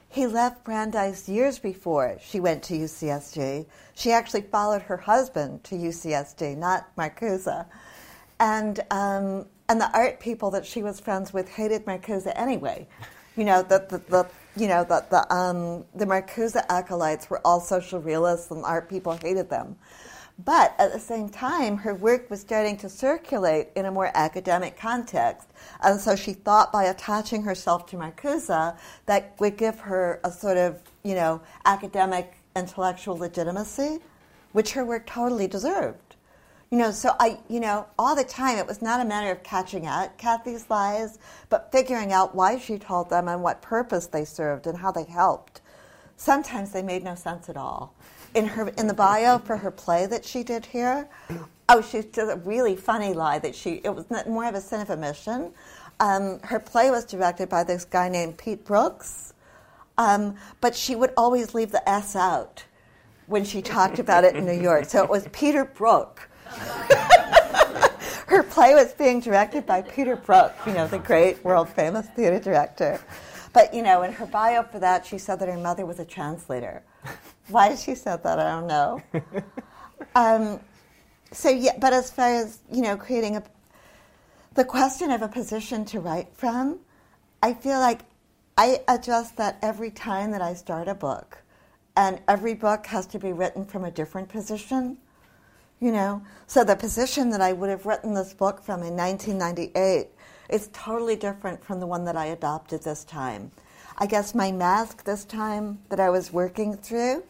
He 0.07 0.27
left 0.27 0.63
Brandeis 0.63 1.27
years 1.27 1.57
before 1.57 2.17
she 2.21 2.39
went 2.39 2.61
to 2.63 2.75
UCSD. 2.75 3.65
She 3.95 4.11
actually 4.11 4.41
followed 4.41 4.83
her 4.83 4.97
husband 4.97 5.63
to 5.63 5.75
UCSD, 5.75 6.55
not 6.55 6.95
Marcuse. 6.95 7.65
And, 8.39 8.79
um, 8.91 9.47
and 9.67 9.81
the 9.81 9.89
art 9.91 10.19
people 10.19 10.51
that 10.51 10.65
she 10.67 10.83
was 10.83 10.99
friends 10.99 11.33
with 11.33 11.49
hated 11.49 11.85
Marcuse 11.85 12.31
anyway. 12.35 12.87
You 13.35 13.45
know, 13.45 13.63
the, 13.63 13.87
the, 13.89 13.97
the 13.97 14.27
you 14.55 14.67
know, 14.67 14.83
the, 14.83 15.03
the, 15.09 15.33
um, 15.33 15.85
the 15.95 16.05
Marcuse 16.05 16.55
acolytes 16.69 17.31
were 17.31 17.41
all 17.43 17.59
social 17.59 17.99
realists 17.99 18.51
and 18.51 18.63
art 18.63 18.89
people 18.89 19.13
hated 19.13 19.49
them. 19.49 19.75
But 20.39 20.73
at 20.79 20.91
the 20.91 20.99
same 20.99 21.29
time, 21.29 21.77
her 21.77 21.93
work 21.93 22.29
was 22.29 22.41
starting 22.41 22.75
to 22.77 22.89
circulate 22.89 23.67
in 23.75 23.85
a 23.85 23.91
more 23.91 24.11
academic 24.15 24.77
context. 24.77 25.47
And 25.81 25.99
so 25.99 26.15
she 26.15 26.33
thought 26.33 26.71
by 26.71 26.85
attaching 26.85 27.43
herself 27.43 27.85
to 27.87 27.97
Marcuse, 27.97 28.75
that 29.05 29.35
would 29.39 29.57
give 29.57 29.79
her 29.81 30.19
a 30.23 30.31
sort 30.31 30.57
of, 30.57 30.81
you 31.03 31.13
know, 31.13 31.41
academic 31.65 32.33
intellectual 32.55 33.15
legitimacy, 33.15 33.99
which 34.53 34.71
her 34.71 34.83
work 34.83 35.05
totally 35.05 35.47
deserved. 35.47 36.15
You 36.71 36.79
know, 36.79 36.89
so 36.89 37.15
I, 37.19 37.37
you 37.47 37.59
know, 37.59 37.85
all 37.99 38.15
the 38.15 38.23
time 38.23 38.57
it 38.57 38.65
was 38.65 38.81
not 38.81 38.99
a 38.99 39.05
matter 39.05 39.31
of 39.31 39.43
catching 39.43 39.85
at 39.85 40.17
Kathy's 40.17 40.67
lies, 40.71 41.19
but 41.49 41.71
figuring 41.71 42.11
out 42.11 42.33
why 42.33 42.57
she 42.57 42.79
told 42.79 43.11
them 43.11 43.27
and 43.27 43.43
what 43.43 43.61
purpose 43.61 44.07
they 44.07 44.25
served 44.25 44.65
and 44.65 44.79
how 44.79 44.91
they 44.91 45.03
helped. 45.03 45.61
Sometimes 46.17 46.71
they 46.71 46.81
made 46.81 47.03
no 47.03 47.13
sense 47.13 47.49
at 47.49 47.57
all 47.57 47.93
in 48.35 48.45
her 48.45 48.69
in 48.69 48.87
the 48.87 48.93
bio 48.93 49.37
for 49.39 49.57
her 49.57 49.71
play 49.71 50.05
that 50.05 50.25
she 50.25 50.43
did 50.43 50.65
here. 50.65 51.07
Oh, 51.69 51.81
she 51.81 52.01
did 52.01 52.29
a 52.29 52.35
really 52.43 52.75
funny 52.75 53.13
lie 53.13 53.39
that 53.39 53.55
she 53.55 53.81
it 53.83 53.93
was 53.95 54.05
more 54.27 54.45
of 54.45 54.55
a 54.55 54.61
sin 54.61 54.81
of 54.81 54.89
omission. 54.89 55.51
Um, 55.99 56.39
her 56.39 56.59
play 56.59 56.91
was 56.91 57.05
directed 57.05 57.49
by 57.49 57.63
this 57.63 57.85
guy 57.85 58.09
named 58.09 58.37
Pete 58.37 58.65
Brooks, 58.65 59.33
um, 59.97 60.35
but 60.59 60.75
she 60.75 60.95
would 60.95 61.11
always 61.15 61.53
leave 61.53 61.71
the 61.71 61.87
S 61.87 62.15
out 62.15 62.63
when 63.27 63.45
she 63.45 63.61
talked 63.61 63.99
about 63.99 64.23
it 64.23 64.35
in 64.35 64.45
New 64.45 64.59
York. 64.59 64.85
So 64.85 65.03
it 65.03 65.09
was 65.09 65.27
Peter 65.31 65.65
Brook. 65.65 66.29
her 68.27 68.43
play 68.43 68.73
was 68.73 68.93
being 68.93 69.19
directed 69.19 69.65
by 69.65 69.81
Peter 69.81 70.15
Brook, 70.15 70.53
you 70.65 70.73
know, 70.73 70.87
the 70.87 70.99
great 70.99 71.43
world 71.43 71.69
famous 71.69 72.07
theater 72.07 72.39
director. 72.39 72.99
But 73.53 73.73
you 73.73 73.83
know, 73.83 74.01
in 74.01 74.11
her 74.13 74.25
bio 74.25 74.63
for 74.63 74.79
that, 74.79 75.05
she 75.05 75.17
said 75.17 75.39
that 75.39 75.47
her 75.47 75.57
mother 75.57 75.85
was 75.85 75.99
a 75.99 76.05
translator. 76.05 76.83
Why 77.49 77.75
she 77.75 77.95
said 77.95 78.23
that, 78.23 78.39
I 78.39 78.59
don't 78.59 78.67
know. 78.67 79.03
um, 80.15 80.59
so 81.31 81.49
yeah, 81.49 81.73
but 81.77 81.93
as 81.93 82.11
far 82.11 82.29
as 82.29 82.59
you 82.71 82.81
know, 82.81 82.95
creating 82.95 83.37
a 83.37 83.43
the 84.53 84.63
question 84.63 85.09
of 85.09 85.23
a 85.23 85.27
position 85.27 85.83
to 85.85 85.99
write 85.99 86.29
from, 86.35 86.79
I 87.41 87.53
feel 87.53 87.79
like 87.79 88.01
I 88.55 88.81
address 88.87 89.31
that 89.31 89.57
every 89.63 89.89
time 89.89 90.31
that 90.31 90.43
I 90.43 90.53
start 90.53 90.87
a 90.87 90.93
book, 90.93 91.39
and 91.95 92.21
every 92.27 92.53
book 92.53 92.85
has 92.87 93.07
to 93.07 93.19
be 93.19 93.33
written 93.33 93.65
from 93.65 93.83
a 93.83 93.91
different 93.91 94.29
position. 94.29 94.97
You 95.79 95.91
know, 95.91 96.23
so 96.47 96.63
the 96.63 96.75
position 96.75 97.29
that 97.31 97.41
I 97.41 97.51
would 97.51 97.69
have 97.69 97.85
written 97.85 98.13
this 98.13 98.33
book 98.33 98.63
from 98.63 98.83
in 98.83 98.95
1998 98.95 100.07
is 100.49 100.69
totally 100.71 101.15
different 101.15 101.63
from 101.63 101.79
the 101.79 101.87
one 101.87 102.05
that 102.05 102.15
I 102.15 102.27
adopted 102.27 102.83
this 102.83 103.03
time. 103.03 103.51
I 103.97 104.05
guess 104.05 104.33
my 104.33 104.51
mask 104.51 105.03
this 105.03 105.25
time 105.25 105.79
that 105.89 105.99
I 105.99 106.09
was 106.09 106.31
working 106.31 106.77
through 106.77 107.23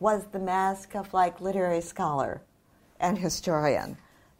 was 0.00 0.24
the 0.32 0.38
mask 0.38 0.96
of 0.96 1.12
like 1.14 1.40
literary 1.40 1.82
scholar 1.82 2.42
and 2.98 3.18
historian. 3.18 3.96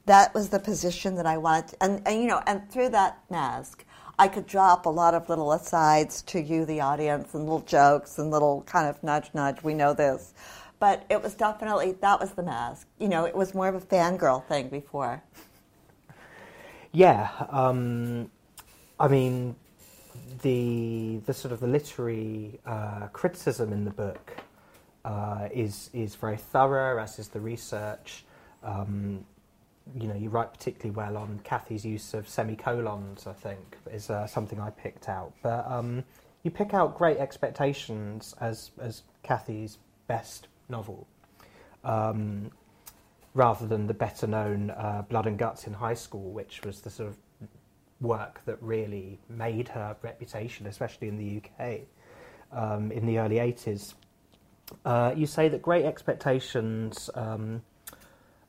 That 0.07 0.35
was 0.35 0.49
the 0.49 0.59
position 0.59 1.15
that 1.17 1.27
I 1.27 1.37
wanted, 1.37 1.77
and, 1.81 2.03
and 2.07 2.21
you 2.21 2.27
know, 2.27 2.43
and 2.47 2.69
through 2.71 2.89
that 2.89 3.21
mask, 3.31 3.85
I 4.19 4.29
could 4.29 4.47
drop 4.47 4.87
a 4.87 4.91
lot 4.91 5.15
of 5.15 5.29
little 5.29 5.53
asides 5.53 6.23
to 6.23 6.41
you, 6.41 6.65
the 6.65 6.81
audience, 6.81 7.35
and 7.35 7.45
little 7.45 7.61
jokes 7.61 8.19
and 8.19 8.31
little 8.31 8.63
kind 8.63 8.89
of 8.89 9.03
nudge, 9.03 9.31
nudge. 9.35 9.63
We 9.63 9.75
know 9.75 9.95
this, 9.95 10.35
but 10.79 11.05
it 11.11 11.23
was 11.23 11.35
definitely 11.35 11.93
that 12.01 12.19
was 12.19 12.33
the 12.33 12.43
mask. 12.43 12.89
You 12.99 13.09
know, 13.09 13.27
it 13.27 13.37
was 13.37 13.55
more 13.55 13.69
of 13.69 13.75
a 13.75 13.81
fangirl 13.81 14.45
thing 14.47 14.69
before. 14.69 15.23
Yeah, 16.93 17.31
um, 17.51 18.31
I 18.99 19.07
mean, 19.07 19.55
the 20.43 21.21
the 21.27 21.35
sort 21.35 21.53
of 21.53 21.61
the 21.61 21.67
literary 21.67 22.59
uh, 22.67 23.09
criticism 23.13 23.73
in 23.73 23.85
the 23.85 23.91
book 23.91 24.40
uh, 25.05 25.49
is 25.53 25.91
is 25.93 26.15
very 26.15 26.37
thorough, 26.37 27.01
as 27.01 27.19
is 27.19 27.29
the 27.29 27.41
research. 27.41 28.25
Um, 28.63 29.25
you 29.95 30.07
know, 30.07 30.15
you 30.15 30.29
write 30.29 30.53
particularly 30.53 30.95
well 30.95 31.17
on 31.17 31.41
Kathy's 31.43 31.85
use 31.85 32.15
of 32.15 32.29
semicolons. 32.29 33.27
I 33.27 33.33
think 33.33 33.77
is 33.91 34.11
uh, 34.11 34.27
something 34.27 34.61
I 34.61 34.71
picked 34.71 35.09
out. 35.09 35.33
But 35.43 35.67
um, 35.71 36.05
you 36.43 36.51
pick 36.51 36.75
out 36.75 36.97
Great 36.97 37.19
Expectations 37.19 38.35
as 38.41 38.71
as 38.81 39.03
Kathy's 39.23 39.79
best 40.07 40.49
novel, 40.69 41.07
um, 41.85 42.51
rather 43.35 43.67
than 43.67 43.87
the 43.87 43.95
better 43.95 44.27
known 44.27 44.71
uh, 44.71 45.03
Blood 45.09 45.27
and 45.27 45.39
Guts 45.39 45.67
in 45.67 45.73
High 45.73 45.95
School, 45.95 46.31
which 46.31 46.63
was 46.65 46.81
the 46.81 46.91
sort 46.91 47.09
of 47.09 47.17
work 48.01 48.41
that 48.47 48.57
really 48.63 49.19
made 49.29 49.69
her 49.69 49.97
reputation, 50.03 50.67
especially 50.67 51.09
in 51.09 51.17
the 51.19 51.43
UK 51.43 51.81
um, 52.53 52.91
in 52.93 53.07
the 53.07 53.19
early 53.19 53.37
80s. 53.37 53.95
Uh, 54.85 55.13
you 55.17 55.27
say 55.27 55.49
that 55.49 55.63
Great 55.63 55.85
Expectations, 55.85 57.11
um, 57.15 57.63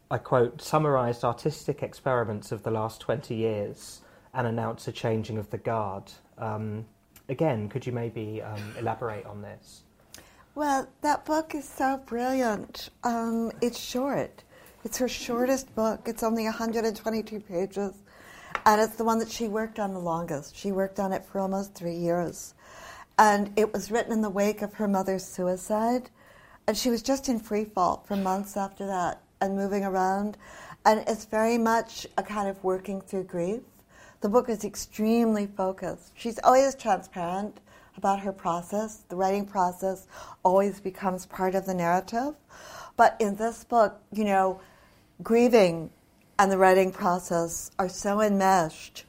I 0.10 0.18
quote, 0.18 0.62
summarised 0.62 1.24
artistic 1.24 1.84
experiments 1.84 2.52
of 2.52 2.64
the 2.64 2.72
last 2.72 3.02
20 3.02 3.36
years 3.36 4.02
and 4.34 4.48
announced 4.48 4.88
a 4.88 4.92
changing 4.92 5.38
of 5.38 5.50
the 5.50 5.58
guard. 5.58 6.12
Um, 6.38 6.86
again, 7.30 7.70
could 7.70 7.86
you 7.86 7.92
maybe 7.92 8.42
um, 8.42 8.76
elaborate 8.78 9.26
on 9.26 9.42
this? 9.42 9.84
Well, 10.54 10.88
that 11.02 11.26
book 11.26 11.56
is 11.56 11.68
so 11.68 12.02
brilliant. 12.06 12.90
Um, 13.04 13.52
it's 13.62 13.80
short. 13.80 14.44
It's 14.84 14.98
her 14.98 15.08
shortest 15.08 15.74
book. 15.76 16.02
It's 16.08 16.24
only 16.24 16.44
122 16.44 17.40
pages. 17.40 17.94
And 18.66 18.82
it's 18.82 18.96
the 18.96 19.06
one 19.06 19.20
that 19.20 19.30
she 19.30 19.48
worked 19.48 19.80
on 19.80 19.94
the 19.94 20.00
longest. 20.00 20.56
She 20.56 20.72
worked 20.72 21.00
on 21.00 21.14
it 21.14 21.26
for 21.26 21.40
almost 21.40 21.74
three 21.74 21.96
years. 21.96 22.54
And 23.18 23.52
it 23.56 23.74
was 23.74 23.92
written 23.92 24.12
in 24.12 24.22
the 24.22 24.30
wake 24.30 24.62
of 24.62 24.76
her 24.76 24.88
mother's 24.88 25.26
suicide. 25.26 26.10
And 26.68 26.78
she 26.78 26.90
was 26.90 27.02
just 27.02 27.30
in 27.30 27.40
free 27.40 27.66
fall 27.66 28.04
for 28.08 28.16
months 28.16 28.56
after 28.58 28.86
that 28.88 29.22
and 29.40 29.56
moving 29.56 29.84
around. 29.84 30.38
And 30.86 31.04
it's 31.08 31.26
very 31.26 31.58
much 31.58 32.08
a 32.18 32.24
kind 32.24 32.48
of 32.48 32.64
working 32.64 33.02
through 33.02 33.26
grief. 33.26 33.62
The 34.22 34.30
book 34.30 34.50
is 34.50 34.64
extremely 34.64 35.48
focused. 35.48 36.12
She's 36.16 36.40
always 36.44 36.76
transparent 36.76 37.60
about 37.98 38.20
her 38.22 38.32
process. 38.32 39.04
The 39.10 39.16
writing 39.16 39.46
process 39.46 40.08
always 40.44 40.80
becomes 40.80 41.26
part 41.26 41.56
of 41.56 41.66
the 41.66 41.74
narrative. 41.74 42.36
But 42.98 43.16
in 43.20 43.36
this 43.36 43.64
book, 43.64 44.00
you 44.12 44.26
know, 44.26 44.62
grieving 45.24 45.90
and 46.40 46.52
the 46.52 46.58
writing 46.58 46.92
process 46.92 47.72
are 47.78 47.90
so 47.90 48.22
enmeshed. 48.22 49.06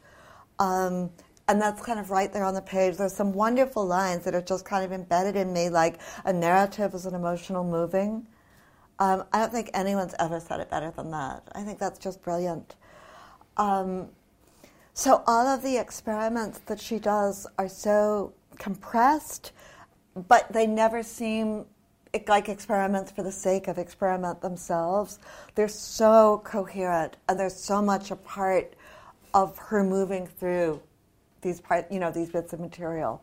Um, 0.59 1.11
and 1.49 1.61
that's 1.61 1.83
kind 1.83 1.99
of 1.99 2.11
right 2.11 2.33
there 2.33 2.45
on 2.45 2.55
the 2.55 2.63
page. 2.63 2.97
There's 2.97 3.15
some 3.15 3.33
wonderful 3.33 3.85
lines 3.85 4.25
that 4.25 4.35
are 4.35 4.43
just 4.43 4.65
kind 4.65 4.85
of 4.85 4.93
embedded 4.93 5.37
in 5.37 5.53
me, 5.53 5.69
like 5.69 6.01
a 6.25 6.33
narrative 6.33 6.95
is 6.95 7.07
an 7.07 7.15
emotional 7.15 7.65
moving. 7.65 8.27
Um, 8.99 9.25
I 9.33 9.41
don't 9.41 9.53
think 9.53 9.71
anyone's 9.75 10.15
ever 10.19 10.39
said 10.39 10.61
it 10.61 10.71
better 10.71 10.93
than 10.93 11.11
that. 11.11 11.43
I 11.55 11.63
think 11.63 11.79
that's 11.79 11.99
just 11.99 12.23
brilliant. 12.23 12.77
Um, 13.57 14.09
so 14.95 15.23
all 15.27 15.47
of 15.47 15.63
the 15.63 15.77
experiments 15.77 16.61
that 16.67 16.81
she 16.81 16.99
does 16.99 17.47
are 17.59 17.69
so 17.69 18.35
compressed, 18.59 19.53
but 20.29 20.53
they 20.53 20.67
never 20.67 21.03
seem 21.03 21.65
like 22.29 22.49
experiments 22.49 23.11
for 23.11 23.23
the 23.23 23.33
sake 23.33 23.69
of 23.69 23.79
experiment 23.79 24.43
themselves. 24.43 25.19
They're 25.55 25.69
so 25.69 26.43
coherent 26.45 27.17
and 27.29 27.41
they're 27.41 27.51
so 27.51 27.81
much 27.81 28.11
a 28.11 28.17
part 28.17 28.75
of 29.33 29.57
her 29.57 29.83
moving 29.83 30.27
through 30.27 30.83
these 31.43 31.61
part, 31.61 31.91
you 31.91 32.01
know, 32.01 32.11
these 32.11 32.31
bits 32.31 32.53
of 32.53 32.61
material. 32.61 33.23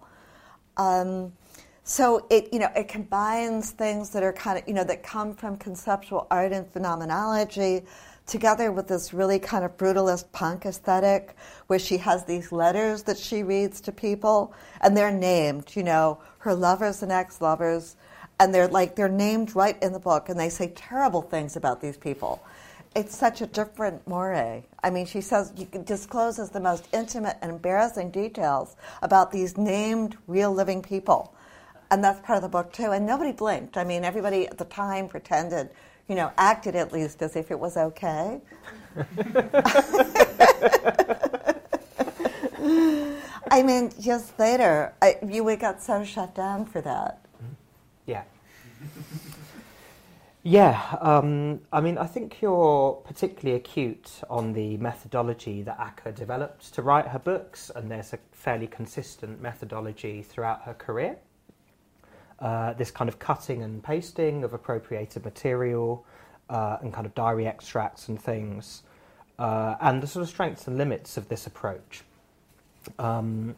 Um, 0.77 1.33
so 1.83 2.27
it, 2.29 2.49
you 2.53 2.59
know, 2.59 2.69
it 2.75 2.87
combines 2.87 3.71
things 3.71 4.11
that 4.11 4.21
are 4.21 4.33
kind 4.33 4.59
of, 4.59 4.67
you 4.67 4.73
know, 4.73 4.83
that 4.83 5.01
come 5.01 5.33
from 5.33 5.57
conceptual 5.57 6.27
art 6.29 6.51
and 6.51 6.67
phenomenology 6.71 7.83
together 8.27 8.71
with 8.71 8.87
this 8.87 9.11
really 9.11 9.39
kind 9.39 9.65
of 9.65 9.75
brutalist 9.75 10.31
punk 10.31 10.65
aesthetic 10.65 11.35
where 11.65 11.79
she 11.79 11.97
has 11.97 12.25
these 12.25 12.51
letters 12.51 13.03
that 13.03 13.17
she 13.17 13.41
reads 13.41 13.81
to 13.81 13.91
people 13.91 14.53
and 14.81 14.95
they're 14.95 15.11
named, 15.11 15.75
you 15.75 15.81
know, 15.81 16.19
her 16.39 16.53
lovers 16.53 17.01
and 17.01 17.11
ex-lovers 17.11 17.95
and 18.39 18.53
they're 18.53 18.67
like 18.67 18.95
they're 18.95 19.09
named 19.09 19.55
right 19.55 19.81
in 19.81 19.91
the 19.91 19.99
book 19.99 20.29
and 20.29 20.39
they 20.39 20.49
say 20.49 20.71
terrible 20.75 21.23
things 21.23 21.55
about 21.55 21.81
these 21.81 21.97
people. 21.97 22.41
It's 22.95 23.15
such 23.15 23.41
a 23.41 23.45
different 23.45 24.07
moray. 24.07 24.65
I 24.83 24.89
mean, 24.89 25.05
she 25.05 25.21
says 25.21 25.51
discloses 25.51 26.49
the 26.49 26.59
most 26.59 26.87
intimate 26.93 27.37
and 27.41 27.51
embarrassing 27.51 28.11
details 28.11 28.75
about 29.01 29.31
these 29.31 29.57
named 29.57 30.17
real 30.27 30.51
living 30.51 30.81
people. 30.81 31.33
And 31.91 32.03
that's 32.03 32.19
part 32.25 32.37
of 32.37 32.43
the 32.43 32.49
book 32.49 32.73
too. 32.73 32.91
And 32.91 33.05
nobody 33.05 33.31
blinked. 33.31 33.77
I 33.77 33.83
mean, 33.83 34.03
everybody 34.03 34.47
at 34.47 34.57
the 34.57 34.65
time 34.65 35.07
pretended 35.07 35.69
you 36.09 36.15
know, 36.15 36.31
acted 36.37 36.75
at 36.75 36.91
least 36.91 37.21
as 37.21 37.35
if 37.35 37.51
it 37.51 37.59
was 37.59 37.77
okay. 37.77 38.41
I 43.51 43.63
mean, 43.63 43.91
just 43.99 44.37
later, 44.39 44.93
I, 45.01 45.17
you 45.25 45.43
we 45.43 45.55
got 45.55 45.81
so 45.81 46.03
shut 46.03 46.35
down 46.35 46.65
for 46.65 46.81
that. 46.81 47.23
Yeah. 48.07 48.23
Yeah, 50.49 50.97
um, 50.99 51.61
I 51.71 51.79
mean, 51.79 51.99
I 51.99 52.07
think 52.07 52.41
you're 52.41 52.93
particularly 53.05 53.55
acute 53.55 54.09
on 54.31 54.53
the 54.53 54.77
methodology 54.77 55.61
that 55.61 55.79
Acker 55.79 56.11
developed 56.11 56.73
to 56.73 56.81
write 56.81 57.07
her 57.09 57.19
books, 57.19 57.69
and 57.75 57.91
there's 57.91 58.13
a 58.13 58.19
fairly 58.31 58.65
consistent 58.65 59.39
methodology 59.43 60.23
throughout 60.23 60.63
her 60.63 60.73
career. 60.73 61.17
Uh, 62.39 62.73
this 62.73 62.89
kind 62.89 63.07
of 63.09 63.19
cutting 63.19 63.61
and 63.61 63.83
pasting 63.83 64.43
of 64.43 64.55
appropriated 64.55 65.23
material 65.23 66.03
uh, 66.49 66.77
and 66.81 66.91
kind 66.91 67.05
of 67.05 67.13
diary 67.13 67.45
extracts 67.45 68.07
and 68.07 68.19
things, 68.19 68.81
uh, 69.37 69.75
and 69.81 70.01
the 70.01 70.07
sort 70.07 70.23
of 70.23 70.29
strengths 70.29 70.65
and 70.65 70.79
limits 70.79 71.15
of 71.15 71.29
this 71.29 71.45
approach. 71.45 72.01
Um, 72.97 73.55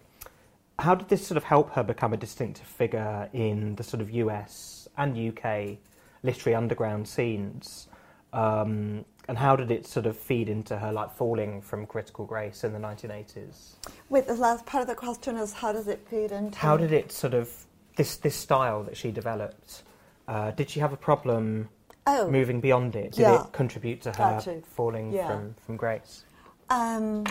how 0.77 0.95
did 0.95 1.07
this 1.07 1.25
sort 1.25 1.37
of 1.37 1.45
help 1.45 1.71
her 1.71 1.83
become 1.83 2.11
a 2.11 2.17
distinctive 2.17 2.67
figure 2.67 3.29
in 3.31 3.75
the 3.75 3.83
sort 3.83 4.01
of 4.01 4.11
US 4.11 4.89
and 4.97 5.15
UK 5.15 5.77
literary 6.23 6.55
underground 6.55 7.07
scenes? 7.07 7.87
Um, 8.33 9.05
and 9.27 9.37
how 9.37 9.55
did 9.55 9.71
it 9.71 9.85
sort 9.85 10.05
of 10.05 10.17
feed 10.17 10.49
into 10.49 10.77
her 10.77 10.91
like 10.91 11.15
falling 11.15 11.61
from 11.61 11.85
critical 11.85 12.25
grace 12.25 12.63
in 12.63 12.73
the 12.73 12.79
1980s? 12.79 13.75
Wait, 14.09 14.27
the 14.27 14.33
last 14.33 14.65
part 14.65 14.81
of 14.81 14.87
the 14.87 14.95
question 14.95 15.37
is 15.37 15.53
how 15.53 15.71
does 15.71 15.87
it 15.87 16.05
feed 16.09 16.31
into? 16.31 16.57
How 16.57 16.77
did 16.77 16.91
it 16.91 17.11
sort 17.11 17.33
of 17.33 17.49
this 17.95 18.17
this 18.17 18.35
style 18.35 18.83
that 18.83 18.97
she 18.97 19.11
developed? 19.11 19.83
Uh, 20.27 20.51
did 20.51 20.69
she 20.69 20.79
have 20.79 20.93
a 20.93 20.97
problem 20.97 21.69
oh, 22.07 22.29
moving 22.29 22.61
beyond 22.61 22.95
it? 22.95 23.13
Did 23.13 23.21
yeah. 23.21 23.43
it 23.43 23.51
contribute 23.53 24.01
to 24.01 24.11
her 24.11 24.61
falling 24.75 25.11
yeah. 25.11 25.27
from 25.27 25.55
from 25.65 25.77
grace? 25.77 26.25
Um, 26.69 27.25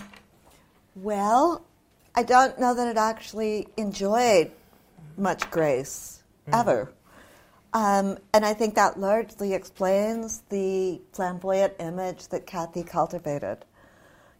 well, 0.94 1.64
I 2.14 2.22
don't 2.22 2.59
know 2.59 2.74
that 2.74 2.88
it 2.88 2.96
actually 2.96 3.68
enjoyed 3.76 4.53
much 5.16 5.50
grace 5.50 6.22
mm. 6.48 6.59
ever. 6.59 6.92
Um, 7.72 8.18
and 8.35 8.44
I 8.44 8.52
think 8.52 8.74
that 8.74 8.98
largely 8.98 9.54
explains 9.54 10.42
the 10.48 11.00
flamboyant 11.12 11.74
image 11.78 12.28
that 12.28 12.46
Kathy 12.46 12.83
cultivated. 12.83 13.59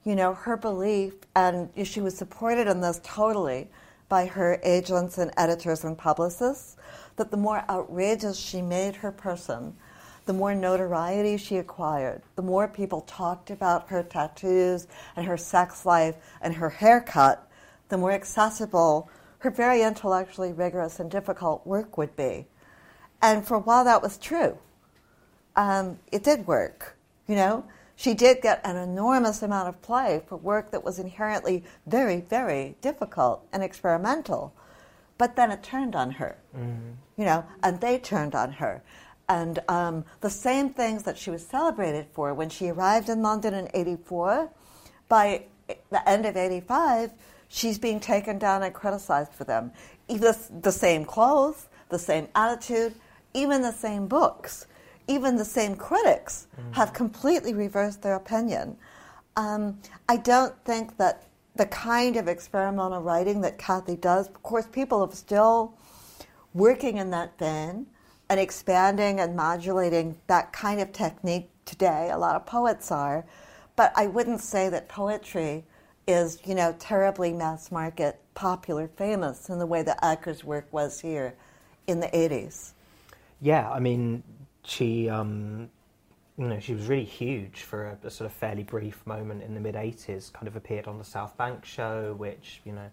You 0.05 0.17
know, 0.17 0.35
her 0.35 0.57
belief, 0.57 1.15
and 1.37 1.71
she 1.85 2.01
was 2.01 2.17
supported 2.17 2.67
in 2.67 2.81
this 2.81 3.01
totally 3.05 3.69
by 4.09 4.27
her 4.27 4.59
agents 4.65 5.19
and 5.19 5.31
editors 5.37 5.85
and 5.85 5.97
publicists, 5.97 6.77
that 7.17 7.31
the 7.31 7.37
more 7.37 7.65
outrageous 7.69 8.37
she 8.37 8.63
made 8.63 8.97
her 8.97 9.13
person, 9.13 9.77
the 10.27 10.33
more 10.33 10.55
notoriety 10.55 11.37
she 11.37 11.59
acquired, 11.59 12.23
the 12.35 12.43
more 12.43 12.67
people 12.67 13.03
talked 13.03 13.51
about 13.51 13.89
her 13.91 14.03
tattoos 14.03 14.89
and 15.15 15.27
her 15.27 15.37
sex 15.37 15.87
life 15.87 16.17
and 16.41 16.55
her 16.55 16.71
haircut, 16.71 17.49
the 17.89 17.99
more 17.99 18.13
accessible 18.13 19.09
her 19.39 19.51
very 19.51 19.83
intellectually 19.83 20.53
rigorous 20.53 20.99
and 20.99 21.11
difficult 21.11 21.67
work 21.67 21.97
would 21.97 22.15
be. 22.17 22.47
And 23.23 23.47
for 23.47 23.57
a 23.57 23.61
while, 23.61 23.85
that 23.85 24.03
was 24.03 24.19
true. 24.19 24.57
Um, 25.57 25.99
it 26.11 26.25
did 26.25 26.47
work, 26.47 26.97
you 27.27 27.35
know. 27.35 27.65
She 27.97 28.15
did 28.15 28.41
get 28.41 28.63
an 28.65 28.77
enormous 28.77 29.43
amount 29.43 29.69
of 29.69 29.83
play 29.83 30.23
for 30.27 30.37
work 30.37 30.71
that 30.71 30.83
was 30.83 30.99
inherently 30.99 31.65
very, 31.87 32.23
very 32.23 32.77
difficult 32.81 33.47
and 33.53 33.63
experimental. 33.63 34.55
But 35.19 35.37
then 35.37 35.51
it 35.51 35.63
turned 35.63 35.95
on 35.95 36.13
her, 36.13 36.39
mm-hmm. 36.57 36.93
you 37.19 37.27
know, 37.27 37.45
and 37.63 37.79
they 37.79 37.99
turned 37.99 38.35
on 38.35 38.53
her. 38.53 38.83
And 39.29 39.59
um, 39.69 40.05
the 40.23 40.31
same 40.31 40.71
things 40.71 41.03
that 41.03 41.19
she 41.19 41.31
was 41.31 41.47
celebrated 41.47 42.07
for 42.15 42.33
when 42.33 42.49
she 42.49 42.71
arrived 42.71 43.11
in 43.11 43.21
London 43.21 43.53
in 43.53 43.69
84, 43.75 44.51
by 45.11 45.45
the 45.91 46.09
end 46.09 46.25
of 46.25 46.39
85, 46.39 47.13
she's 47.49 47.79
being 47.79 48.01
taken 48.01 48.39
down 48.39 48.63
and 48.63 48.73
criticized 48.73 49.35
for 49.35 49.45
them. 49.45 49.73
Even 50.09 50.35
the 50.63 50.73
same 50.73 51.05
clothes, 51.05 51.69
the 51.91 51.99
same 51.99 52.29
attitude, 52.35 52.95
even 53.35 53.63
the 53.63 53.73
same 53.73 54.07
books, 54.07 54.67
even 55.09 55.37
the 55.37 55.45
same 55.45 55.77
critics 55.77 56.47
mm-hmm. 56.59 56.73
have 56.73 56.93
completely 56.93 57.55
reversed 57.55 58.03
their 58.03 58.15
opinion. 58.15 58.77
Um, 59.37 59.79
I 60.09 60.17
don't 60.17 60.55
think 60.65 60.97
that 60.99 61.25
the 61.57 61.67
kind 61.67 62.17
of 62.17 62.29
experimental 62.29 63.03
writing 63.03 63.41
that 63.43 63.59
Kathy 63.59 63.97
does, 63.97 64.29
of 64.29 64.43
course, 64.43 64.67
people 64.67 65.03
are 65.03 65.13
still 65.13 65.75
working 66.55 66.99
in 66.99 67.11
that 67.11 67.39
vein 67.39 67.87
and 68.29 68.39
expanding 68.39 69.21
and 69.21 69.35
modulating 69.35 70.17
that 70.29 70.53
kind 70.53 70.81
of 70.81 70.93
technique 70.93 71.51
today. 71.65 72.11
A 72.13 72.19
lot 72.19 72.37
of 72.37 72.47
poets 72.47 72.91
are. 72.93 73.25
But 73.77 73.93
I 73.97 74.07
wouldn't 74.07 74.41
say 74.41 74.69
that 74.69 74.89
poetry 74.89 75.65
is, 76.07 76.39
you 76.45 76.55
know, 76.55 76.75
terribly 76.79 77.33
mass 77.33 77.71
market, 77.71 78.21
popular, 78.35 78.89
famous 78.89 79.49
in 79.49 79.59
the 79.59 79.67
way 79.67 79.83
that 79.83 79.99
Acker's 80.03 80.45
work 80.45 80.67
was 80.71 81.01
here 81.01 81.35
in 81.87 82.01
the 82.01 82.09
80s. 82.09 82.73
Yeah, 83.41 83.71
I 83.71 83.81
mean, 83.81 84.23
she, 84.65 85.09
um, 85.09 85.71
you 86.37 86.47
know, 86.47 86.61
she 86.61 86.75
was 86.75 86.87
really 86.87 87.05
huge 87.05 87.63
for 87.63 87.87
a, 88.03 88.07
a, 88.07 88.11
sort 88.11 88.31
of 88.31 88.37
fairly 88.37 88.63
brief 88.63 89.05
moment 89.07 89.43
in 89.43 89.55
the 89.55 89.61
mid 89.61 89.75
'80s. 89.75 90.33
Kind 90.33 90.47
of 90.47 90.57
appeared 90.57 90.87
on 90.87 90.99
the 90.99 91.05
South 91.05 91.37
Bank 91.37 91.65
show, 91.65 92.15
which 92.19 92.61
you 92.65 92.73
know 92.73 92.91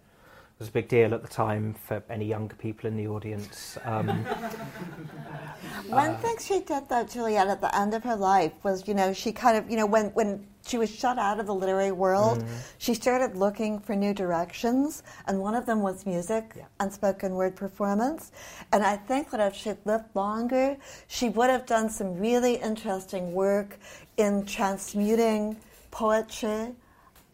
was 0.60 0.70
a 0.70 0.72
big 0.72 0.88
deal 0.88 1.14
at 1.14 1.22
the 1.22 1.28
time 1.28 1.76
for 1.76 2.02
any 2.10 2.26
younger 2.26 2.56
people 2.56 2.88
in 2.88 2.98
the 2.98 3.08
audience. 3.08 3.78
Um, 3.84 4.08
One 5.88 6.12
uh, 6.12 6.18
thing 6.18 6.36
she 6.40 6.62
did, 6.62 6.90
though, 6.90 7.04
Juliet, 7.04 7.48
at 7.48 7.62
the 7.62 7.76
end 7.78 7.94
of 7.94 8.04
her 8.04 8.16
life 8.16 8.54
was, 8.64 8.88
you 8.88 8.96
know, 8.96 9.14
she 9.14 9.32
kind 9.32 9.56
of, 9.56 9.70
you 9.70 9.78
know, 9.78 9.86
when, 9.86 10.08
when 10.08 10.48
she 10.66 10.80
was 10.80 10.90
shut 10.90 11.20
out 11.20 11.40
of 11.40 11.46
the 11.46 11.54
literary 11.54 11.92
world, 11.92 12.40
mm-hmm. 12.40 12.56
she 12.80 12.96
started 12.96 13.38
looking 13.38 13.80
for 13.80 13.96
new 13.96 14.16
directions, 14.16 15.04
and 15.28 15.40
one 15.40 15.54
of 15.54 15.68
them 15.68 15.82
was 15.82 16.08
music 16.08 16.54
yeah. 16.56 16.64
and 16.80 16.92
spoken 16.92 17.36
word 17.36 17.56
performance. 17.56 18.32
And 18.74 18.84
I 18.84 18.98
think 18.98 19.30
that 19.32 19.40
if 19.40 19.56
she'd 19.56 19.78
lived 19.86 20.06
longer, 20.16 20.76
she 21.08 21.30
would 21.30 21.52
have 21.52 21.68
done 21.68 21.90
some 21.90 22.18
really 22.18 22.56
interesting 22.56 23.34
work 23.34 23.78
in 24.18 24.44
transmuting 24.46 25.58
poetry 25.92 26.74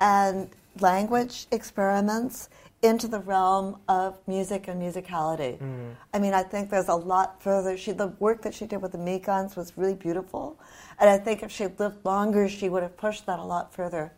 and 0.02 0.50
language 0.80 1.48
experiments 1.52 2.50
into 2.84 3.08
the 3.08 3.20
realm 3.20 3.78
of 3.88 4.20
music 4.28 4.68
and 4.68 4.82
musicality. 4.82 5.58
Mm. 5.58 5.96
I 6.14 6.20
mean, 6.20 6.34
I 6.34 6.44
think 6.44 6.70
there's 6.70 6.90
a 6.90 6.96
lot 6.96 7.42
further. 7.42 7.78
She, 7.78 7.94
the 7.94 8.08
work 8.20 8.42
that 8.44 8.54
she 8.54 8.66
did 8.66 8.82
with 8.82 8.92
the 8.92 8.98
Mekons 8.98 9.56
was 9.56 9.78
really 9.78 9.96
beautiful, 9.96 10.60
and 11.00 11.10
I 11.10 11.18
think 11.18 11.42
if 11.42 11.52
she 11.52 11.68
lived 11.68 12.06
longer, 12.06 12.48
she 12.50 12.70
would 12.70 12.84
have 12.84 12.98
pushed 12.98 13.26
that 13.26 13.40
a 13.40 13.44
lot 13.44 13.74
further. 13.74 14.12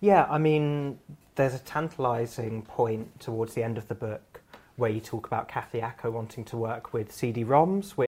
Yeah, 0.00 0.26
I 0.28 0.38
mean, 0.38 0.98
there's 1.34 1.54
a 1.54 1.58
tantalising 1.60 2.62
point 2.62 3.20
towards 3.20 3.54
the 3.54 3.62
end 3.62 3.78
of 3.78 3.86
the 3.88 3.94
book 3.94 4.40
where 4.76 4.90
you 4.90 5.00
talk 5.00 5.26
about 5.26 5.48
Kathy 5.48 5.80
Acker 5.80 6.10
wanting 6.10 6.44
to 6.46 6.56
work 6.56 6.92
with 6.92 7.12
CD-ROMs, 7.12 7.92
which 7.92 8.07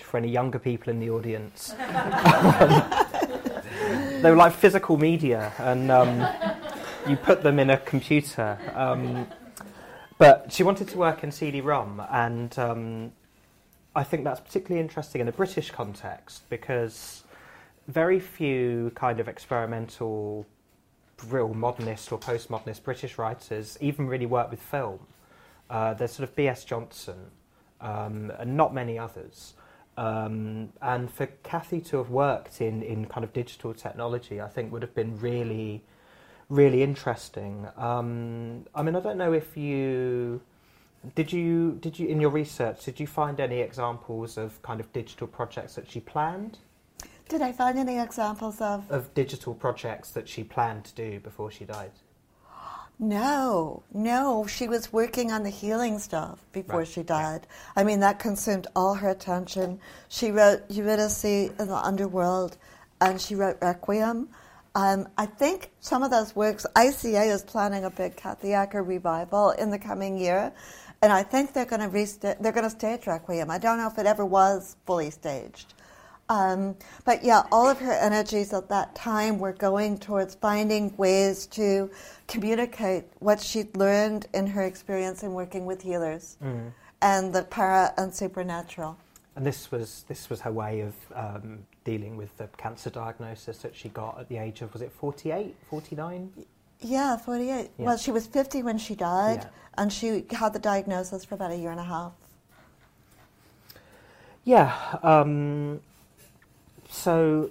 For 0.00 0.16
any 0.16 0.28
younger 0.28 0.58
people 0.58 0.90
in 0.90 1.00
the 1.00 1.10
audience, 1.10 1.68
they 4.22 4.30
were 4.30 4.36
like 4.36 4.52
physical 4.52 4.96
media, 4.96 5.52
and 5.58 5.90
um, 5.90 6.26
you 7.08 7.16
put 7.16 7.42
them 7.42 7.58
in 7.58 7.70
a 7.70 7.78
computer. 7.78 8.58
Um, 8.74 9.26
but 10.18 10.52
she 10.52 10.62
wanted 10.62 10.88
to 10.88 10.98
work 10.98 11.24
in 11.24 11.32
CD-ROM, 11.32 12.02
and 12.10 12.58
um, 12.58 13.12
I 13.96 14.04
think 14.04 14.24
that's 14.24 14.40
particularly 14.40 14.80
interesting 14.80 15.20
in 15.20 15.28
a 15.28 15.32
British 15.32 15.70
context 15.70 16.48
because 16.48 17.24
very 17.88 18.18
few 18.18 18.90
kind 18.94 19.20
of 19.20 19.28
experimental, 19.28 20.46
real 21.28 21.54
modernist 21.54 22.10
or 22.12 22.18
postmodernist 22.18 22.82
British 22.82 23.18
writers 23.18 23.76
even 23.80 24.06
really 24.06 24.26
work 24.26 24.50
with 24.50 24.60
film. 24.60 25.00
Uh, 25.70 25.94
there's 25.94 26.12
sort 26.12 26.28
of 26.28 26.34
B.S. 26.36 26.64
Johnson 26.64 27.30
um, 27.80 28.32
and 28.38 28.56
not 28.56 28.74
many 28.74 28.98
others. 28.98 29.54
Um, 29.96 30.72
and 30.82 31.10
for 31.10 31.26
Kathy 31.42 31.80
to 31.82 31.98
have 31.98 32.10
worked 32.10 32.60
in, 32.60 32.82
in 32.82 33.06
kind 33.06 33.24
of 33.24 33.32
digital 33.32 33.74
technology, 33.74 34.40
I 34.40 34.48
think 34.48 34.72
would 34.72 34.82
have 34.82 34.94
been 34.94 35.18
really, 35.20 35.82
really 36.48 36.82
interesting. 36.82 37.68
Um, 37.76 38.66
I 38.74 38.82
mean, 38.82 38.96
I 38.96 39.00
don't 39.00 39.18
know 39.18 39.32
if 39.32 39.56
you 39.56 40.40
did 41.14 41.32
you 41.32 41.72
did 41.82 41.98
you 41.98 42.08
in 42.08 42.18
your 42.18 42.30
research 42.30 42.82
did 42.86 42.98
you 42.98 43.06
find 43.06 43.38
any 43.38 43.60
examples 43.60 44.38
of 44.38 44.60
kind 44.62 44.80
of 44.80 44.90
digital 44.94 45.26
projects 45.26 45.74
that 45.74 45.90
she 45.90 46.00
planned? 46.00 46.58
Did 47.28 47.40
I 47.40 47.52
find 47.52 47.78
any 47.78 47.98
examples 47.98 48.60
of? 48.60 48.90
Of 48.90 49.12
digital 49.14 49.54
projects 49.54 50.10
that 50.10 50.28
she 50.28 50.44
planned 50.44 50.84
to 50.84 50.94
do 50.94 51.20
before 51.20 51.50
she 51.50 51.64
died? 51.64 51.92
No, 52.98 53.82
no. 53.92 54.46
She 54.46 54.68
was 54.68 54.92
working 54.92 55.32
on 55.32 55.42
the 55.42 55.50
healing 55.50 55.98
stuff 55.98 56.38
before 56.52 56.80
Right, 56.80 56.88
she 56.88 57.02
died. 57.02 57.46
I 57.74 57.82
mean, 57.82 58.00
that 58.00 58.18
consumed 58.18 58.68
all 58.76 58.94
her 58.94 59.10
attention. 59.10 59.80
She 60.08 60.30
wrote 60.30 60.62
Eurydice 60.70 61.24
in 61.24 61.56
the 61.56 61.76
Underworld, 61.76 62.56
and 63.00 63.20
she 63.20 63.34
wrote 63.34 63.58
Requiem. 63.60 64.28
Um, 64.76 65.08
I 65.18 65.26
think 65.26 65.70
some 65.80 66.02
of 66.02 66.10
those 66.10 66.34
works, 66.34 66.66
ICA 66.74 67.32
is 67.32 67.42
planning 67.42 67.84
a 67.84 67.90
big 67.90 68.16
Kathy 68.16 68.54
Acker 68.54 68.82
revival 68.82 69.50
in 69.50 69.70
the 69.70 69.78
coming 69.78 70.18
year, 70.18 70.52
and 71.02 71.12
I 71.12 71.22
think 71.22 71.52
they're 71.52 71.64
going 71.64 71.82
to 71.82 71.88
resta- 71.88 72.40
they're 72.40 72.52
going 72.52 72.64
to 72.64 72.70
stage 72.70 73.06
Requiem. 73.06 73.50
I 73.50 73.58
don't 73.58 73.78
know 73.78 73.86
if 73.86 73.98
it 73.98 74.06
ever 74.06 74.24
was 74.24 74.76
fully 74.86 75.10
staged. 75.10 75.74
Um, 76.28 76.76
but 77.04 77.22
yeah, 77.22 77.42
all 77.52 77.68
of 77.68 77.78
her 77.80 77.92
energies 77.92 78.52
at 78.54 78.68
that 78.70 78.94
time 78.94 79.38
were 79.38 79.52
going 79.52 79.98
towards 79.98 80.34
finding 80.34 80.96
ways 80.96 81.46
to 81.48 81.90
communicate 82.28 83.04
what 83.18 83.40
she'd 83.40 83.76
learned 83.76 84.26
in 84.32 84.46
her 84.46 84.62
experience 84.62 85.22
in 85.22 85.34
working 85.34 85.66
with 85.66 85.82
healers 85.82 86.38
and 87.02 87.34
the 87.34 87.42
para 87.44 87.92
and 87.98 88.14
supernatural. 88.14 88.96
And 89.36 89.44
this 89.44 89.70
was 89.70 90.04
this 90.08 90.30
was 90.30 90.40
her 90.40 90.52
way 90.52 90.80
of 90.80 90.94
um, 91.14 91.58
dealing 91.84 92.16
with 92.16 92.34
the 92.38 92.46
cancer 92.56 92.88
diagnosis 92.88 93.58
that 93.58 93.74
she 93.76 93.88
got 93.90 94.18
at 94.18 94.28
the 94.28 94.38
age 94.38 94.62
of 94.62 94.72
was 94.72 94.80
it 94.80 94.92
48, 94.92 95.54
49? 95.68 96.32
Yeah, 96.80 97.16
48. 97.16 97.70
Yeah. 97.78 97.84
Well, 97.84 97.96
she 97.96 98.10
was 98.10 98.26
50 98.26 98.62
when 98.62 98.78
she 98.78 98.94
died, 98.94 99.40
Yeah. 99.42 99.48
and 99.82 99.92
she 99.92 100.24
had 100.30 100.52
the 100.52 100.58
diagnosis 100.58 101.24
for 101.24 101.34
about 101.34 101.50
a 101.50 101.56
year 101.56 101.70
and 101.70 101.80
a 101.80 101.84
half. 101.84 102.12
Yeah. 104.44 104.74
Um, 105.02 105.80
so 106.94 107.50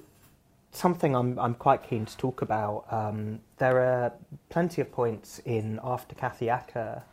something 0.72 1.16
I'm 1.16 1.38
I'm 1.38 1.54
quite 1.54 1.84
keen 1.84 2.06
to 2.06 2.18
talk 2.18 2.42
about. 2.42 2.86
Um, 2.92 3.40
there 3.58 3.80
are 3.80 4.14
plenty 4.50 4.82
of 4.82 4.92
points 4.92 5.40
in 5.46 5.80
After 5.84 6.16
Kathy 6.16 6.50
Acker 6.50 7.04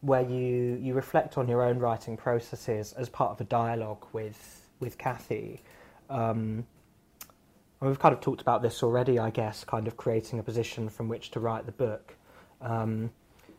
where 0.00 0.22
you 0.22 0.78
you 0.80 0.94
reflect 0.94 1.38
on 1.38 1.48
your 1.48 1.62
own 1.62 1.78
writing 1.78 2.16
processes 2.16 2.92
as 2.94 3.08
part 3.08 3.30
of 3.30 3.40
a 3.40 3.44
dialogue 3.44 4.04
with 4.12 4.68
with 4.80 4.98
Kathy. 4.98 5.62
Um, 6.10 6.66
we've 7.80 7.98
kind 7.98 8.14
of 8.14 8.20
talked 8.20 8.40
about 8.40 8.62
this 8.62 8.82
already, 8.82 9.18
I 9.18 9.30
guess, 9.30 9.64
kind 9.64 9.86
of 9.86 9.96
creating 9.96 10.38
a 10.38 10.42
position 10.42 10.88
from 10.88 11.08
which 11.08 11.30
to 11.32 11.40
write 11.40 11.66
the 11.66 11.72
book. 11.72 12.16
Um, 12.60 13.10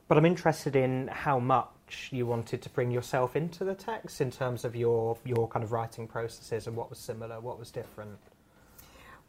but 0.08 0.18
I'm 0.18 0.26
interested 0.26 0.76
in 0.76 1.08
how 1.08 1.40
much 1.40 1.68
you 2.12 2.26
wanted 2.26 2.62
to 2.62 2.70
bring 2.70 2.92
yourself 2.92 3.36
into 3.36 3.64
the 3.64 3.76
text 3.76 4.22
in 4.22 4.32
terms 4.32 4.66
of 4.66 4.76
your 4.76 5.18
your 5.26 5.48
kind 5.48 5.64
of 5.64 5.72
writing 5.72 6.08
processes 6.08 6.68
and 6.68 6.76
what 6.76 6.90
was 6.90 7.00
similar, 7.00 7.40
what 7.40 7.60
was 7.60 7.72
different. 7.72 8.18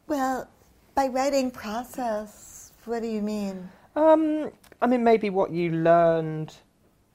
Well, 0.07 0.47
by 0.95 1.07
writing 1.07 1.51
process, 1.51 2.71
what 2.85 3.01
do 3.01 3.07
you 3.07 3.21
mean? 3.21 3.69
Um, 3.95 4.51
I 4.81 4.87
mean, 4.87 5.03
maybe 5.03 5.29
what 5.29 5.51
you 5.51 5.71
learned 5.71 6.53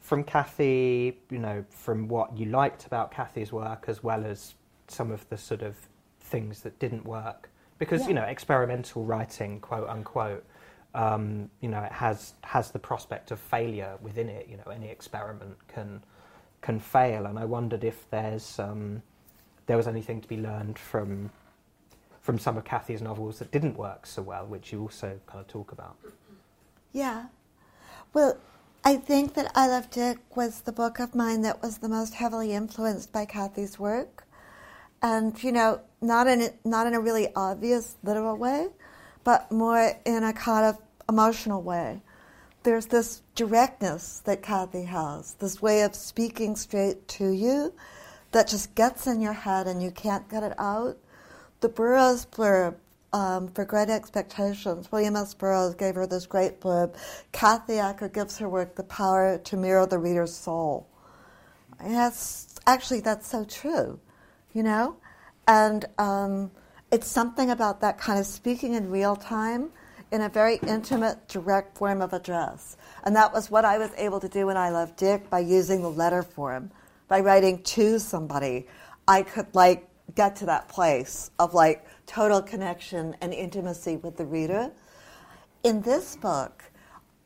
from 0.01 0.23
Kathy, 0.23 1.19
you 1.31 1.39
know, 1.39 1.65
from 1.71 2.07
what 2.09 2.37
you 2.37 2.47
liked 2.47 2.87
about 2.87 3.11
Kathy's 3.11 3.53
work, 3.53 3.85
as 3.89 4.03
well 4.03 4.25
as 4.25 4.55
some 4.89 5.11
of 5.11 5.29
the 5.29 5.37
sort 5.37 5.63
of 5.63 5.77
things 6.21 6.61
that 6.63 6.79
didn't 6.79 7.05
work. 7.05 7.51
Because 7.79 8.03
Yeah. 8.03 8.09
you 8.09 8.15
know, 8.15 8.23
experimental 8.23 9.05
writing, 9.05 9.61
quote 9.61 9.89
unquote, 9.89 10.45
um, 10.97 11.51
you 11.61 11.69
know, 11.69 11.83
it 11.83 11.93
has 11.93 12.35
has 12.43 12.71
the 12.71 12.79
prospect 12.79 13.31
of 13.31 13.39
failure 13.39 13.97
within 14.01 14.29
it. 14.29 14.49
You 14.51 14.57
know, 14.57 14.73
any 14.73 14.89
experiment 14.89 15.57
can 15.69 16.03
can 16.63 16.81
fail, 16.81 17.27
and 17.27 17.39
I 17.39 17.45
wondered 17.45 17.85
if 17.85 18.11
there's 18.11 18.59
um, 18.59 19.03
there 19.67 19.77
was 19.77 19.87
anything 19.87 20.21
to 20.21 20.29
be 20.29 20.39
learned 20.39 20.79
from 20.79 21.31
from 22.23 22.39
some 22.39 22.57
of 22.57 22.65
Kathy's 22.65 23.03
novels 23.03 23.39
that 23.39 23.53
didn't 23.53 23.77
work 23.77 24.07
so 24.07 24.23
well, 24.23 24.47
which 24.47 24.73
you 24.73 24.83
also 24.83 25.21
kind 25.27 25.41
of 25.41 25.47
talk 25.47 25.71
about. 25.71 25.97
Yeah. 26.93 27.27
Well, 28.13 28.39
I 28.85 28.97
think 28.97 29.35
that 29.35 29.53
I 29.55 29.69
Love 29.69 29.91
Dick 29.91 30.19
was 30.35 30.63
the 30.63 30.73
book 30.73 30.99
of 30.99 31.15
mine 31.15 31.43
that 31.43 31.63
was 31.63 31.79
the 31.79 31.89
most 31.89 32.15
heavily 32.15 32.53
influenced 32.53 33.13
by 33.13 33.27
Kathy's 33.27 33.79
work. 33.79 34.25
And, 35.03 35.41
you 35.45 35.53
know, 35.53 35.81
not 36.01 36.27
in, 36.27 36.51
not 36.65 36.87
in 36.87 36.95
a 36.95 37.01
really 37.01 37.29
obvious 37.37 37.97
literal 38.03 38.37
way, 38.37 38.69
but 39.23 39.53
more 39.53 39.93
in 40.05 40.25
a 40.25 40.33
kind 40.33 40.67
of 40.67 40.79
emotional 41.09 41.63
way. 41.63 42.03
There's 42.63 42.87
this 42.87 43.23
directness 43.35 44.21
that 44.25 44.43
Kathy 44.43 44.85
has, 44.85 45.35
this 45.35 45.63
way 45.63 45.83
of 45.83 45.95
speaking 45.95 46.57
straight 46.57 47.07
to 47.09 47.31
you 47.31 47.73
that 48.33 48.49
just 48.49 48.75
gets 48.75 49.07
in 49.07 49.21
your 49.21 49.33
head 49.33 49.67
and 49.67 49.83
you 49.83 49.91
can't 49.91 50.29
get 50.29 50.43
it 50.43 50.53
out. 50.59 50.99
The 51.61 51.69
Burroughs 51.69 52.27
blurb 52.27 52.75
um, 53.13 53.49
for 53.49 53.65
Great 53.65 53.89
Expectations, 53.89 54.91
William 54.91 55.17
S. 55.17 55.33
Burroughs 55.33 55.75
gave 55.75 55.95
her 55.95 56.07
this 56.07 56.27
great 56.27 56.61
blurb. 56.61 56.97
Kathy 57.33 57.79
Acker 57.79 58.09
gives 58.09 58.37
her 58.39 58.49
work 58.49 58.75
the 58.75 58.83
power 58.83 59.39
to 59.39 59.57
mirror 59.57 59.87
the 59.87 59.99
reader's 59.99 60.35
soul. 60.35 60.89
And 61.79 61.95
that's 61.95 62.57
actually 62.67 63.01
that's 63.01 63.29
so 63.29 63.45
true, 63.45 64.01
you 64.53 64.63
know, 64.63 64.97
and 65.47 65.85
um, 65.99 66.51
it's 66.91 67.07
something 67.07 67.51
about 67.51 67.81
that 67.81 67.97
kind 67.99 68.19
of 68.19 68.27
speaking 68.27 68.75
in 68.75 68.91
real 68.91 69.17
time 69.17 69.71
in 70.13 70.21
a 70.23 70.29
very 70.29 70.57
intimate, 70.67 71.29
direct 71.29 71.77
form 71.77 72.01
of 72.01 72.13
address, 72.13 72.77
and 73.05 73.15
that 73.17 73.33
was 73.33 73.51
what 73.51 73.65
I 73.65 73.79
was 73.79 73.91
able 73.97 74.21
to 74.21 74.29
do 74.29 74.47
when 74.47 74.57
I 74.57 74.71
Love 74.71 74.97
Dick 74.97 75.29
by 75.31 75.41
using 75.41 75.83
the 75.83 75.91
letter 75.91 76.23
form, 76.23 76.71
by 77.09 77.21
writing 77.21 77.63
to 77.63 77.99
somebody. 77.99 78.67
I 79.09 79.23
could 79.23 79.55
like 79.55 79.89
get 80.15 80.37
to 80.37 80.47
that 80.47 80.69
place 80.69 81.31
of 81.39 81.55
like 81.55 81.87
total 82.07 82.41
connection 82.41 83.17
and 83.21 83.33
intimacy 83.33 83.97
with 83.97 84.17
the 84.17 84.25
reader. 84.25 84.71
In 85.65 85.83
this 85.83 86.17
book, 86.17 86.65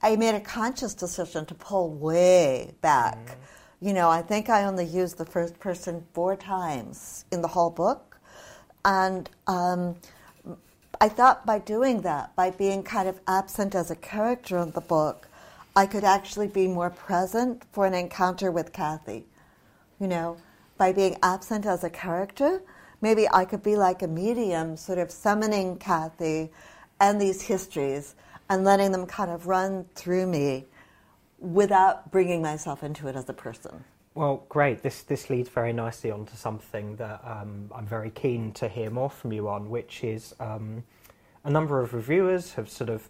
I 0.03 0.17
made 0.17 0.35
a 0.35 0.41
conscious 0.41 0.95
decision 0.95 1.45
to 1.47 1.55
pull 1.55 1.91
way 1.91 2.73
back. 2.81 3.37
You 3.81 3.93
know, 3.93 4.09
I 4.09 4.23
think 4.23 4.49
I 4.49 4.65
only 4.65 4.87
used 4.87 5.19
the 5.19 5.27
first 5.27 5.59
person 5.59 6.07
four 6.15 6.37
times 6.37 7.25
in 7.31 7.43
the 7.43 7.49
whole 7.49 7.71
book. 7.71 8.19
And 8.85 9.29
um, 9.47 9.97
I 11.03 11.09
thought 11.09 11.47
by 11.47 11.59
doing 11.59 12.03
that, 12.03 12.37
by 12.37 12.51
being 12.51 12.83
kind 12.83 13.09
of 13.09 13.21
absent 13.27 13.75
as 13.75 13.91
a 13.91 13.97
character 13.97 14.59
in 14.59 14.73
the 14.73 14.83
book, 14.83 15.29
I 15.75 15.87
could 15.87 16.05
actually 16.05 16.49
be 16.49 16.69
more 16.69 16.91
present 16.91 17.63
for 17.73 17.87
an 17.87 17.95
encounter 17.95 18.51
with 18.51 18.75
Kathy. 18.75 19.25
You 19.99 20.09
know, 20.09 20.37
by 20.77 20.93
being 20.93 21.17
absent 21.23 21.65
as 21.65 21.85
a 21.85 21.91
character, 21.91 22.61
maybe 23.01 23.27
I 23.33 23.47
could 23.47 23.63
be 23.63 23.77
like 23.77 24.03
a 24.03 24.09
medium, 24.09 24.77
sort 24.77 24.99
of 24.99 25.11
summoning 25.11 25.79
Kathy 25.79 26.51
and 27.01 27.19
these 27.19 27.41
histories 27.41 28.15
and 28.51 28.63
letting 28.63 28.93
them 28.93 29.07
kind 29.07 29.31
of 29.31 29.47
run 29.47 29.87
through 29.95 30.27
me 30.27 30.67
without 31.39 32.11
bringing 32.11 32.43
myself 32.43 32.83
into 32.83 33.09
it 33.09 33.17
as 33.17 33.27
a 33.27 33.33
person. 33.33 33.85
Well, 34.15 34.45
great. 34.49 34.83
This 34.83 35.03
this 35.03 35.31
leads 35.31 35.49
very 35.49 35.73
nicely 35.73 36.11
onto 36.11 36.35
something 36.35 36.97
that 36.97 37.21
um, 37.25 37.71
I'm 37.73 37.87
very 37.87 38.11
keen 38.11 38.53
to 38.55 38.69
hear 38.69 38.91
more 38.91 39.09
from 39.09 39.33
you 39.33 39.49
on, 39.49 39.71
which 39.71 40.03
is 40.03 40.35
um, 40.41 40.83
a 41.45 41.51
number 41.51 41.81
of 41.81 41.95
reviewers 41.95 42.55
have 42.55 42.69
sort 42.69 42.91
of 42.91 43.09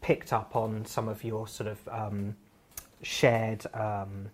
picked 0.00 0.32
up 0.32 0.54
on 0.54 0.84
some 0.86 1.08
of 1.08 1.24
your 1.24 1.48
sort 1.48 1.68
of 1.68 1.88
um, 1.88 2.36
shared 3.02 3.66
um, 3.74 4.30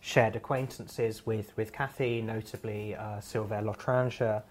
shared 0.00 0.36
acquaintances 0.36 1.26
with 1.26 1.56
with 1.56 1.72
Kathy, 1.72 2.22
notably 2.22 2.94
uh, 2.94 3.18
Sylvère 3.18 3.64
Lotringer. 3.64 4.44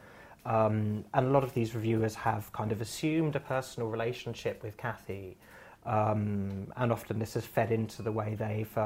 Um, 0.46 1.06
and 1.14 1.28
a 1.28 1.30
lot 1.30 1.44
of 1.44 1.54
these 1.54 1.74
reviewers 1.74 2.16
have 2.16 2.52
kind 2.52 2.72
of 2.74 2.82
assumed 2.82 3.36
a 3.38 3.40
personal 3.40 3.90
relationship 3.90 4.62
with 4.62 4.76
Kathy, 4.76 5.38
um, 5.86 6.68
and 6.76 6.92
often 6.92 7.18
this 7.18 7.36
has 7.36 7.46
fed 7.46 7.72
into 7.72 8.02
the 8.02 8.12
way 8.12 8.36
they've 8.36 8.78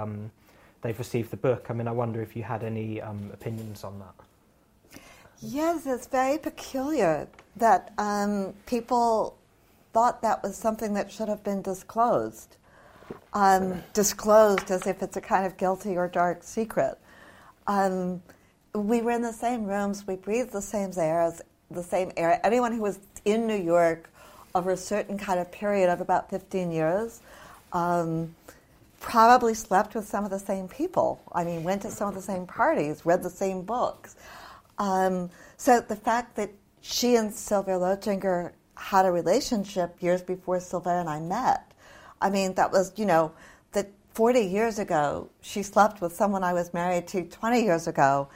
they've 0.85 0.97
received 0.97 1.31
the 1.31 1.37
book. 1.37 1.67
I 1.69 1.73
mean, 1.73 1.87
I 1.87 1.91
wonder 1.91 2.21
if 2.21 2.35
you 2.35 2.43
had 2.43 2.63
any 2.63 3.01
um, 3.01 3.29
opinions 3.33 3.83
on 3.83 3.99
that. 3.99 4.99
Yes, 5.41 5.85
it's 5.85 6.07
very 6.07 6.37
peculiar 6.37 7.27
that 7.57 7.93
um, 7.97 8.53
people 8.65 9.35
thought 9.93 10.21
that 10.21 10.43
was 10.43 10.55
something 10.55 10.93
that 10.93 11.11
should 11.11 11.27
have 11.27 11.43
been 11.43 11.61
disclosed. 11.61 12.57
Um, 13.33 13.83
disclosed 13.93 14.71
as 14.71 14.87
if 14.87 15.01
it's 15.01 15.17
a 15.17 15.21
kind 15.21 15.45
of 15.45 15.57
guilty 15.57 15.97
or 15.97 16.07
dark 16.07 16.43
secret. 16.43 16.97
Um, 17.67 18.21
we 18.73 19.01
were 19.01 19.11
in 19.11 19.21
the 19.21 19.33
same 19.33 19.65
rooms, 19.65 20.05
we 20.07 20.15
breathed 20.15 20.51
the 20.51 20.61
same 20.61 20.91
air, 20.97 21.33
the 21.71 21.83
same 21.83 22.11
air. 22.17 22.39
Anyone 22.43 22.73
who 22.73 22.81
was 22.81 22.99
in 23.23 23.47
New 23.47 23.61
York 23.61 24.09
over 24.53 24.71
a 24.71 24.77
certain 24.77 25.17
kind 25.17 25.39
of 25.39 25.51
period 25.51 25.89
of 25.89 26.01
about 26.01 26.29
15 26.29 26.71
years 26.71 27.21
um, 27.73 28.33
probably 29.05 29.53
slept 29.53 29.93
with 29.93 30.07
some 30.07 30.25
of 30.25 30.31
the 30.31 30.39
same 30.39 30.67
people. 30.67 31.21
I 31.31 31.43
mean, 31.43 31.63
went 31.63 31.83
to 31.83 31.91
some 31.91 32.09
of 32.09 32.15
the 32.15 32.21
same 32.23 32.47
parties, 32.47 33.05
read 33.05 33.21
the 33.21 33.29
same 33.29 33.61
books. 33.61 34.15
Um, 34.79 35.29
so 35.57 35.79
the 35.79 35.95
fact 35.95 36.35
that 36.37 36.49
she 36.81 37.15
and 37.15 37.29
Sylvère 37.31 37.79
Lotringer 37.79 38.53
had 38.75 39.05
a 39.05 39.11
relationship 39.11 40.01
years 40.01 40.23
before 40.23 40.57
Sylvère 40.57 40.99
and 40.99 41.07
I 41.07 41.19
met, 41.19 41.71
I 42.19 42.31
mean, 42.31 42.55
that 42.55 42.71
was, 42.71 42.93
you 42.95 43.05
know, 43.05 43.31
that 43.73 43.91
40 44.15 44.41
years 44.41 44.79
ago, 44.79 45.29
she 45.39 45.61
slept 45.61 46.01
with 46.01 46.15
someone 46.15 46.43
I 46.43 46.53
was 46.53 46.73
married 46.73 47.07
to 47.09 47.25
20 47.25 47.61
years 47.61 47.87
ago, 47.87 48.27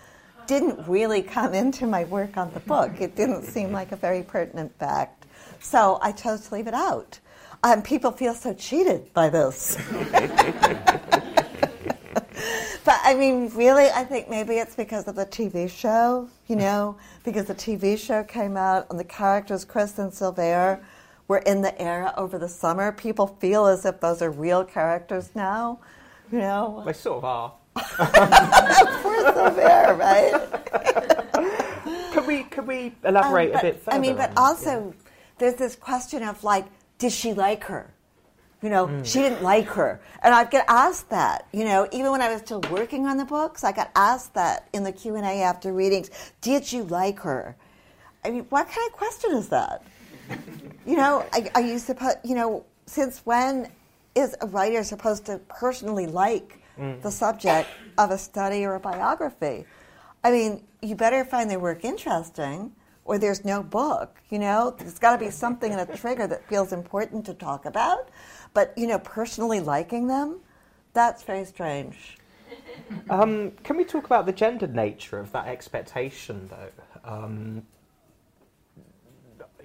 didn't 0.45 0.87
really 0.87 1.23
come 1.23 1.55
into 1.55 1.87
my 1.87 2.03
work 2.03 2.37
on 2.37 2.53
the 2.53 2.59
book. 2.59 3.01
It 3.01 3.15
didn't 3.15 3.43
seem 3.43 3.71
like 3.71 3.91
a 3.91 3.95
very 3.95 4.21
pertinent 4.21 4.77
fact. 4.77 5.25
So 5.59 5.97
I 6.03 6.11
chose 6.11 6.47
to 6.47 6.53
leave 6.53 6.67
it 6.67 6.75
out. 6.75 7.19
Um, 7.63 7.81
people 7.81 8.11
feel 8.11 8.33
so 8.33 8.53
cheated 8.53 9.13
by 9.13 9.29
this. 9.29 9.77
but 10.01 10.29
I 13.03 13.13
mean, 13.15 13.49
really, 13.53 13.87
I 13.89 14.03
think 14.05 14.29
maybe 14.29 14.55
it's 14.55 14.75
because 14.75 15.07
of 15.07 15.15
the 15.15 15.25
TV 15.25 15.69
show, 15.69 16.29
you 16.47 16.55
know, 16.55 16.95
because 17.25 17.45
the 17.47 17.55
TV 17.55 17.97
show 17.97 18.23
came 18.23 18.55
out 18.55 18.87
and 18.89 18.97
the 18.99 19.03
characters, 19.03 19.65
Chris 19.65 19.99
and 19.99 20.11
Sylvère, 20.11 20.79
were 21.27 21.39
in 21.39 21.61
the 21.61 21.79
era 21.81 22.13
over 22.17 22.37
the 22.39 22.47
summer. 22.47 22.91
People 22.93 23.27
feel 23.27 23.65
as 23.65 23.83
if 23.85 23.99
those 23.99 24.21
are 24.21 24.31
real 24.31 24.63
characters 24.63 25.29
now, 25.35 25.79
you 26.31 26.39
know. 26.39 26.81
They 26.85 26.93
sort 26.93 27.17
of 27.17 27.25
are. 27.25 27.53
Poor 27.75 29.23
Sylvère, 29.33 29.97
right? 29.97 30.33
Could 32.13 32.25
we 32.25 32.43
could 32.43 32.65
we 32.67 32.95
elaborate 33.03 33.49
Um, 33.49 33.53
but, 33.53 33.59
a 33.59 33.61
bit 33.67 33.75
further? 33.81 33.97
I 33.97 33.99
mean, 33.99 34.15
but 34.15 34.29
on- 34.31 34.37
also 34.37 34.93
there's 35.37 35.55
this 35.55 35.75
question 35.75 36.23
of 36.23 36.41
like, 36.43 36.65
did 36.99 37.11
she 37.11 37.33
like 37.33 37.63
her? 37.65 37.91
You 38.61 38.69
know, 38.69 38.87
Hmm. 38.87 39.03
she 39.03 39.19
didn't 39.19 39.41
like 39.41 39.67
her, 39.69 40.01
and 40.21 40.35
I 40.35 40.43
get 40.43 40.65
asked 40.67 41.09
that. 41.11 41.47
You 41.53 41.63
know, 41.63 41.87
even 41.93 42.11
when 42.11 42.21
I 42.21 42.29
was 42.31 42.41
still 42.41 42.61
working 42.69 43.05
on 43.07 43.15
the 43.17 43.23
books, 43.25 43.63
I 43.63 43.71
got 43.71 43.89
asked 43.95 44.33
that 44.33 44.67
in 44.73 44.83
the 44.83 44.91
Q 44.91 45.15
and 45.15 45.25
A 45.25 45.41
after 45.43 45.71
readings. 45.71 46.09
Did 46.41 46.69
you 46.71 46.83
like 46.83 47.19
her? 47.21 47.55
I 48.25 48.31
mean, 48.31 48.45
what 48.49 48.67
kind 48.67 48.85
of 48.87 48.97
question 48.97 49.31
is 49.31 49.47
that? 49.49 49.81
You 50.85 50.97
know, 50.97 51.25
are, 51.31 51.41
are 51.55 51.61
you 51.61 51.79
supposed? 51.79 52.17
You 52.25 52.35
know, 52.35 52.65
since 52.85 53.21
when 53.25 53.69
is 54.13 54.35
a 54.41 54.47
writer 54.47 54.83
supposed 54.83 55.25
to 55.27 55.39
personally 55.47 56.05
like 56.07 56.59
the 57.01 57.11
subject 57.11 57.69
of 57.97 58.11
a 58.11 58.17
study 58.17 58.65
or 58.65 58.75
a 58.75 58.79
biography? 58.79 59.65
I 60.21 60.31
mean, 60.31 60.63
you 60.81 60.95
better 60.95 61.23
find 61.23 61.49
their 61.49 61.59
work 61.59 61.85
interesting, 61.85 62.73
or 63.09 63.17
there's 63.17 63.43
no 63.43 63.63
book. 63.63 64.21
You 64.29 64.37
know, 64.37 64.75
there's 64.77 64.99
got 64.99 65.13
to 65.13 65.25
be 65.25 65.31
something 65.31 65.73
in 65.73 65.79
a 65.79 65.97
trigger 65.97 66.27
that 66.27 66.47
feels 66.47 66.71
important 66.71 67.25
to 67.25 67.33
talk 67.33 67.65
about. 67.65 68.09
But 68.53 68.71
you 68.77 68.85
know, 68.85 68.99
personally 68.99 69.59
liking 69.59 70.05
them, 70.05 70.41
that's 70.93 71.23
very 71.23 71.43
strange. 71.43 72.19
Um, 73.09 73.51
can 73.63 73.77
we 73.77 73.83
talk 73.83 74.05
about 74.05 74.27
the 74.27 74.31
gendered 74.31 74.75
nature 74.75 75.17
of 75.17 75.31
that 75.31 75.47
expectation, 75.47 76.49
though? 76.51 77.11
Um, 77.11 77.63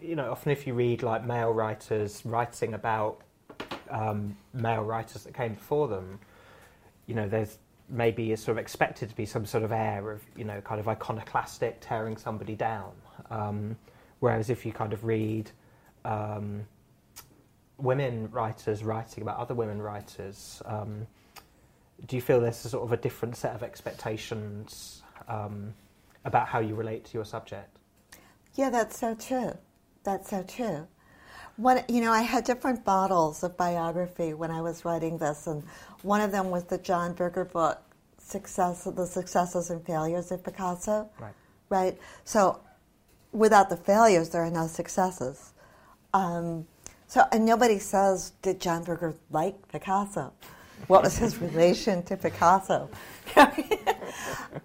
you 0.01 0.17
know, 0.17 0.31
often 0.31 0.51
if 0.51 0.67
you 0.67 0.73
read 0.73 1.03
like 1.03 1.27
male 1.27 1.53
writers 1.53 2.23
writing 2.25 2.73
about 2.73 3.21
um, 3.91 4.39
male 4.55 4.85
writers 4.85 5.25
that 5.25 5.35
came 5.35 5.53
before 5.53 5.89
them, 5.89 6.19
you 7.07 7.15
know, 7.15 7.29
there's 7.29 7.59
maybe 7.91 8.33
is 8.33 8.43
sort 8.43 8.57
of 8.57 8.63
expected 8.63 9.11
to 9.11 9.15
be 9.15 9.27
some 9.27 9.45
sort 9.45 9.65
of 9.65 9.71
air 9.71 10.11
of 10.11 10.23
you 10.35 10.45
know, 10.45 10.63
kind 10.63 10.81
of 10.81 10.89
iconoclastic 10.89 11.77
tearing 11.83 12.17
somebody 12.17 12.55
down. 12.55 12.93
Um, 13.31 13.77
whereas 14.21 14.51
if 14.51 14.65
you 14.65 14.73
kind 14.73 14.93
of 14.93 15.05
read 15.05 15.51
um, 16.05 16.67
women 17.79 18.31
writers 18.31 18.85
writing 18.85 19.23
about 19.23 19.39
other 19.39 19.55
women 19.55 19.81
writers. 19.81 20.63
Um, 20.65 21.07
do 22.07 22.17
you 22.17 22.23
feel 22.23 22.41
there's 22.41 22.65
a 22.65 22.69
sort 22.69 22.85
of 22.85 22.93
a 22.93 22.97
different 22.97 23.37
set 23.37 23.55
of 23.55 23.63
expectations 23.63 25.03
um, 25.29 25.75
about 26.25 26.47
how 26.47 26.59
you 26.61 26.75
relate 26.75 27.05
to 27.07 27.15
your 27.15 27.25
subject? 27.25 27.79
Yeah, 28.55 28.71
that's 28.71 28.99
so 28.99 29.15
true. 29.15 29.57
That's 30.05 30.31
so 30.31 30.43
true. 30.43 30.87
One, 31.57 31.83
you 31.89 32.01
know, 32.01 32.13
I 32.13 32.23
had 32.23 32.45
different 32.45 32.85
bottles 32.85 33.43
of 33.43 33.57
biography 33.57 34.35
when 34.35 34.51
I 34.51 34.61
was 34.61 34.85
writing 34.85 35.19
this, 35.19 35.47
and 35.47 35.63
one 36.03 36.21
of 36.21 36.33
them 36.33 36.51
was 36.51 36.65
the 36.65 36.79
John 36.79 37.15
Berger 37.15 37.45
book, 37.45 37.81
"Success: 38.19 38.85
The 38.85 39.07
Successes 39.07 39.71
and 39.71 39.85
Failures 39.85 40.33
of 40.33 40.43
Picasso." 40.43 41.09
Right. 41.19 41.35
Right. 41.69 41.99
So, 42.25 42.61
without 43.35 43.69
the 43.69 43.77
failures, 43.77 44.31
there 44.31 44.43
are 44.43 44.51
no 44.51 44.67
successes. 44.67 45.53
Um, 46.15 46.67
so, 47.09 47.25
and 47.33 47.45
nobody 47.45 47.79
says, 47.79 48.33
"Did 48.41 48.61
John 48.61 48.85
Berger 48.85 49.15
like 49.31 49.69
Picasso? 49.69 50.33
What 50.87 51.03
was 51.03 51.19
his 51.19 51.39
relation 51.39 52.03
to 52.05 52.17
Picasso?" 52.17 52.89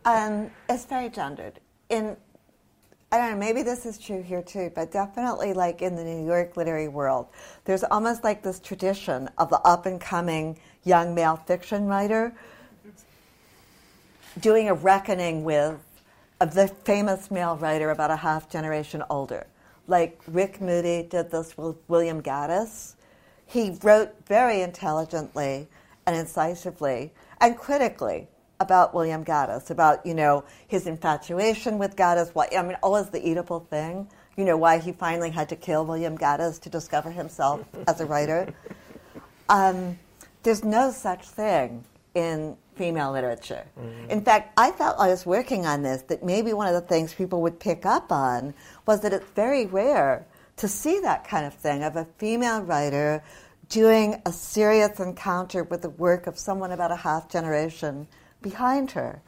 um, 0.05 0.49
it's 0.69 0.85
very 0.85 1.09
gendered. 1.09 1.59
In 1.89 2.15
I 3.11 3.17
don't 3.17 3.31
know, 3.31 3.37
maybe 3.37 3.63
this 3.63 3.87
is 3.87 3.97
true 3.97 4.21
here 4.21 4.43
too, 4.43 4.71
but 4.75 4.91
definitely 4.91 5.53
like 5.53 5.81
in 5.81 5.95
the 5.95 6.03
New 6.03 6.23
York 6.23 6.55
literary 6.55 6.87
world, 6.87 7.27
there's 7.65 7.83
almost 7.83 8.23
like 8.23 8.43
this 8.43 8.59
tradition 8.59 9.27
of 9.39 9.49
the 9.49 9.59
up 9.61 9.87
and 9.87 9.99
coming 9.99 10.59
young 10.83 11.15
male 11.15 11.35
fiction 11.35 11.87
writer 11.87 12.35
doing 14.39 14.69
a 14.69 14.73
reckoning 14.75 15.43
with 15.43 15.83
of 16.39 16.53
the 16.53 16.67
famous 16.67 17.29
male 17.29 17.57
writer 17.57 17.89
about 17.91 18.11
a 18.11 18.15
half 18.15 18.49
generation 18.49 19.03
older. 19.09 19.45
Like 19.87 20.21
Rick 20.27 20.61
Moody 20.61 21.03
did 21.03 21.31
this 21.31 21.57
with 21.57 21.75
William 21.87 22.21
Gaddis. 22.21 22.95
He 23.45 23.77
wrote 23.81 24.11
very 24.27 24.61
intelligently 24.61 25.67
and 26.05 26.15
incisively 26.15 27.11
and 27.41 27.57
critically 27.57 28.27
about 28.59 28.93
William 28.93 29.23
Gaddis, 29.23 29.69
about 29.69 30.05
you 30.05 30.13
know 30.13 30.43
his 30.67 30.85
infatuation 30.85 31.77
with 31.77 31.95
Gaddis. 31.95 32.33
Why 32.35 32.49
I 32.57 32.61
mean, 32.61 32.77
always 32.83 33.09
the 33.09 33.19
Oedipal 33.19 33.67
thing. 33.67 34.07
You 34.37 34.45
know 34.45 34.57
why 34.57 34.79
he 34.79 34.91
finally 34.91 35.29
had 35.31 35.49
to 35.49 35.55
kill 35.55 35.85
William 35.85 36.17
Gaddis 36.17 36.61
to 36.61 36.69
discover 36.69 37.11
himself 37.11 37.65
as 37.87 37.99
a 38.01 38.05
writer. 38.05 38.53
Um, 39.51 39.97
there's 40.43 40.63
no 40.63 40.91
such 40.91 41.27
thing 41.27 41.83
in 42.13 42.55
female 42.79 43.11
literature. 43.11 43.65
In 44.07 44.21
fact, 44.21 44.53
I 44.57 44.71
felt 44.71 44.97
while 44.97 45.07
I 45.07 45.11
was 45.11 45.25
working 45.25 45.65
on 45.65 45.83
this 45.83 46.01
that 46.03 46.23
maybe 46.23 46.53
one 46.53 46.65
of 46.65 46.73
the 46.73 46.87
things 46.87 47.13
people 47.13 47.41
would 47.41 47.59
pick 47.59 47.85
up 47.85 48.09
on 48.09 48.53
was 48.85 49.01
that 49.01 49.11
it's 49.11 49.29
very 49.35 49.65
rare 49.65 50.25
to 50.55 50.67
see 50.69 51.01
that 51.01 51.27
kind 51.27 51.45
of 51.45 51.53
thing 51.53 51.83
of 51.83 51.97
a 51.97 52.07
female 52.17 52.61
writer 52.61 53.21
doing 53.67 54.21
a 54.25 54.31
serious 54.31 54.97
encounter 55.01 55.63
with 55.65 55.81
the 55.81 55.89
work 55.89 56.25
of 56.25 56.39
someone 56.39 56.71
about 56.71 56.89
a 56.89 56.95
half 56.95 57.27
generation 57.27 58.07
behind 58.41 58.91
her. 58.91 59.21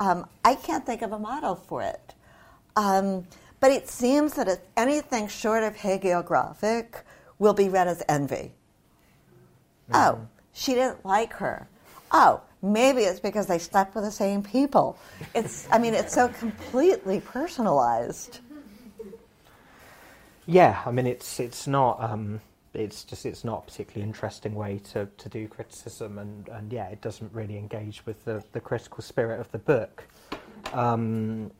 Um, 0.00 0.26
I 0.44 0.56
can't 0.56 0.84
think 0.84 1.02
of 1.02 1.12
a 1.12 1.18
model 1.20 1.54
for 1.54 1.82
it. 1.82 2.14
Um, 2.74 3.28
but 3.60 3.70
it 3.70 3.88
seems 3.88 4.34
that 4.34 4.48
if 4.48 4.58
anything 4.76 5.28
short 5.28 5.62
of 5.62 5.76
hagiographic 5.76 7.02
will 7.38 7.54
be 7.54 7.68
read 7.68 7.86
as 7.86 8.02
envy. 8.08 8.54
Oh, 9.92 10.26
she 10.52 10.74
didn't 10.74 11.04
like 11.04 11.34
her. 11.34 11.68
Oh, 12.10 12.40
maybe 12.62 13.02
it's 13.02 13.20
because 13.20 13.46
they 13.46 13.58
slept 13.58 13.94
with 13.94 14.04
the 14.04 14.10
same 14.10 14.42
people. 14.42 14.98
It's, 15.34 15.68
I 15.70 15.78
mean, 15.78 15.94
it's 15.94 16.14
so 16.14 16.28
completely 16.28 17.20
personalized. 17.20 18.40
Yeah, 20.46 20.80
I 20.86 20.92
mean 20.92 21.06
it's 21.06 21.40
it's 21.40 21.66
not 21.66 22.02
um, 22.02 22.40
it's 22.72 23.04
just 23.04 23.26
it's 23.26 23.44
not 23.44 23.58
a 23.58 23.66
particularly 23.66 24.06
interesting 24.06 24.54
way 24.54 24.80
to, 24.92 25.06
to 25.18 25.28
do 25.28 25.48
criticism, 25.48 26.18
and, 26.18 26.48
and 26.48 26.72
yeah, 26.72 26.88
it 26.88 27.00
doesn't 27.00 27.32
really 27.34 27.56
engage 27.56 28.04
with 28.06 28.24
the, 28.24 28.42
the 28.52 28.60
critical 28.60 29.02
spirit 29.02 29.40
of 29.40 29.50
the 29.52 29.58
book. 29.58 30.04
Um, 30.72 31.50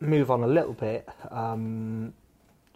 move 0.00 0.30
on 0.30 0.42
a 0.42 0.46
little 0.46 0.72
bit. 0.72 1.08
Um, 1.30 2.12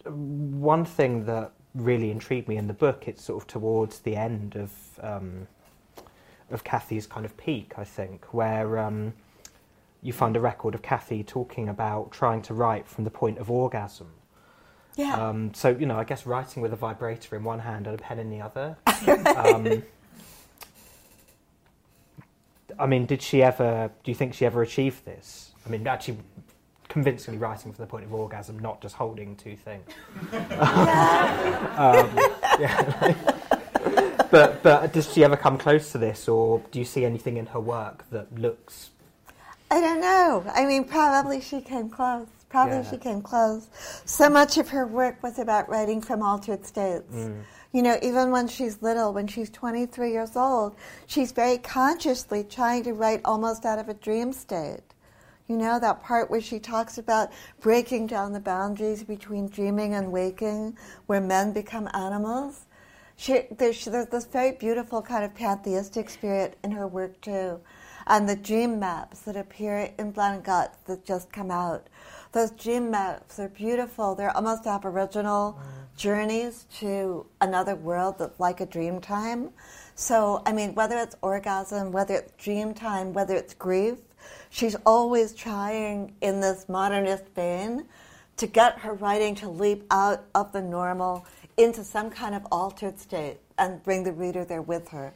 one 0.04 0.84
thing 0.84 1.26
that 1.26 1.52
really 1.74 2.10
intrigued 2.10 2.48
me 2.48 2.56
in 2.56 2.66
the 2.66 2.74
book, 2.74 3.08
it's 3.08 3.22
sort 3.22 3.42
of 3.42 3.46
towards 3.46 4.00
the 4.00 4.16
end 4.16 4.56
of 4.56 4.72
um, 5.00 5.46
of 6.52 6.64
Kathy's 6.64 7.06
kind 7.06 7.24
of 7.24 7.36
peak, 7.36 7.74
I 7.76 7.84
think, 7.84 8.26
where 8.32 8.78
um, 8.78 9.14
you 10.02 10.12
find 10.12 10.36
a 10.36 10.40
record 10.40 10.74
of 10.74 10.82
Kathy 10.82 11.22
talking 11.22 11.68
about 11.68 12.12
trying 12.12 12.42
to 12.42 12.54
write 12.54 12.86
from 12.86 13.04
the 13.04 13.10
point 13.10 13.38
of 13.38 13.50
orgasm. 13.50 14.10
Yeah. 14.96 15.14
Um, 15.14 15.54
so 15.54 15.70
you 15.70 15.86
know, 15.86 15.96
I 15.96 16.04
guess 16.04 16.26
writing 16.26 16.62
with 16.62 16.72
a 16.72 16.76
vibrator 16.76 17.36
in 17.36 17.44
one 17.44 17.60
hand 17.60 17.86
and 17.86 17.98
a 17.98 18.02
pen 18.02 18.18
in 18.18 18.30
the 18.30 18.40
other. 18.42 18.76
um, 19.36 19.82
I 22.78 22.86
mean, 22.86 23.06
did 23.06 23.22
she 23.22 23.42
ever? 23.42 23.90
Do 24.04 24.10
you 24.10 24.14
think 24.14 24.34
she 24.34 24.44
ever 24.44 24.62
achieved 24.62 25.04
this? 25.04 25.52
I 25.64 25.70
mean, 25.70 25.86
actually, 25.86 26.18
convincingly 26.88 27.38
writing 27.38 27.72
from 27.72 27.82
the 27.82 27.88
point 27.88 28.04
of 28.04 28.12
orgasm, 28.12 28.58
not 28.58 28.82
just 28.82 28.96
holding 28.96 29.36
two 29.36 29.56
things. 29.56 29.88
um, 30.32 32.10
yeah. 32.60 33.31
But 34.32 34.62
but 34.64 34.92
does 34.92 35.12
she 35.12 35.22
ever 35.22 35.36
come 35.36 35.58
close 35.58 35.92
to 35.92 35.98
this, 35.98 36.26
or 36.26 36.60
do 36.72 36.80
you 36.80 36.84
see 36.84 37.04
anything 37.04 37.36
in 37.36 37.46
her 37.46 37.60
work 37.60 38.04
that 38.10 38.36
looks? 38.36 38.90
I 39.70 39.80
don't 39.80 40.00
know. 40.00 40.44
I 40.52 40.66
mean, 40.66 40.84
probably 40.84 41.40
she 41.40 41.60
came 41.60 41.88
close. 41.88 42.26
Probably 42.48 42.78
Yeah. 42.78 42.90
she 42.90 42.96
came 42.98 43.22
close. 43.22 43.68
So 44.04 44.28
much 44.28 44.58
of 44.58 44.68
her 44.70 44.86
work 44.86 45.22
was 45.22 45.38
about 45.38 45.68
writing 45.68 46.02
from 46.02 46.22
altered 46.22 46.66
states. 46.66 47.14
Mm. 47.14 47.44
You 47.72 47.82
know, 47.82 47.96
even 48.02 48.30
when 48.30 48.48
she's 48.48 48.82
little, 48.82 49.14
when 49.14 49.26
she's 49.26 49.48
23 49.48 50.12
years 50.12 50.36
old, 50.36 50.74
she's 51.06 51.32
very 51.32 51.56
consciously 51.56 52.44
trying 52.44 52.82
to 52.84 52.92
write 52.92 53.22
almost 53.24 53.64
out 53.64 53.78
of 53.78 53.88
a 53.88 53.94
dream 53.94 54.34
state. 54.34 54.82
You 55.46 55.56
know, 55.56 55.78
that 55.80 56.02
part 56.02 56.30
where 56.30 56.42
she 56.42 56.58
talks 56.58 56.98
about 56.98 57.30
breaking 57.60 58.08
down 58.08 58.34
the 58.34 58.40
boundaries 58.40 59.02
between 59.02 59.48
dreaming 59.48 59.94
and 59.94 60.12
waking, 60.12 60.76
where 61.06 61.20
men 61.20 61.52
become 61.54 61.88
animals. 61.94 62.66
She, 63.16 63.42
there's, 63.50 63.84
there's 63.84 64.08
this 64.08 64.26
very 64.26 64.52
beautiful 64.52 65.02
kind 65.02 65.24
of 65.24 65.34
pantheistic 65.34 66.10
spirit 66.10 66.58
in 66.64 66.72
her 66.72 66.86
work, 66.86 67.20
too. 67.20 67.60
And 68.06 68.28
the 68.28 68.36
dream 68.36 68.80
maps 68.80 69.20
that 69.20 69.36
appear 69.36 69.92
in 69.98 70.10
Blood 70.10 70.34
and 70.34 70.44
Guts 70.44 70.78
that 70.86 71.04
just 71.04 71.32
come 71.32 71.50
out. 71.50 71.86
Those 72.32 72.50
dream 72.50 72.90
maps 72.90 73.38
are 73.38 73.48
beautiful. 73.48 74.14
They're 74.14 74.34
almost 74.34 74.66
aboriginal 74.66 75.58
mm. 75.60 75.96
journeys 75.96 76.66
to 76.78 77.26
another 77.40 77.76
world 77.76 78.18
that's 78.18 78.40
like 78.40 78.60
a 78.60 78.66
dream 78.66 79.00
time. 79.00 79.50
So, 79.94 80.42
I 80.46 80.52
mean, 80.52 80.74
whether 80.74 80.96
it's 80.96 81.14
orgasm, 81.20 81.92
whether 81.92 82.14
it's 82.14 82.32
dream 82.42 82.72
time, 82.72 83.12
whether 83.12 83.36
it's 83.36 83.54
grief, 83.54 83.98
she's 84.50 84.74
always 84.86 85.34
trying 85.34 86.14
in 86.22 86.40
this 86.40 86.68
modernist 86.68 87.24
vein 87.34 87.84
to 88.38 88.46
get 88.46 88.78
her 88.78 88.94
writing 88.94 89.34
to 89.36 89.48
leap 89.48 89.84
out 89.90 90.24
of 90.34 90.52
the 90.52 90.62
normal 90.62 91.26
into 91.56 91.84
some 91.84 92.10
kind 92.10 92.34
of 92.34 92.46
altered 92.50 92.98
state 92.98 93.38
and 93.58 93.82
bring 93.82 94.04
the 94.04 94.12
reader 94.12 94.44
there 94.44 94.62
with 94.62 94.88
her. 94.88 95.12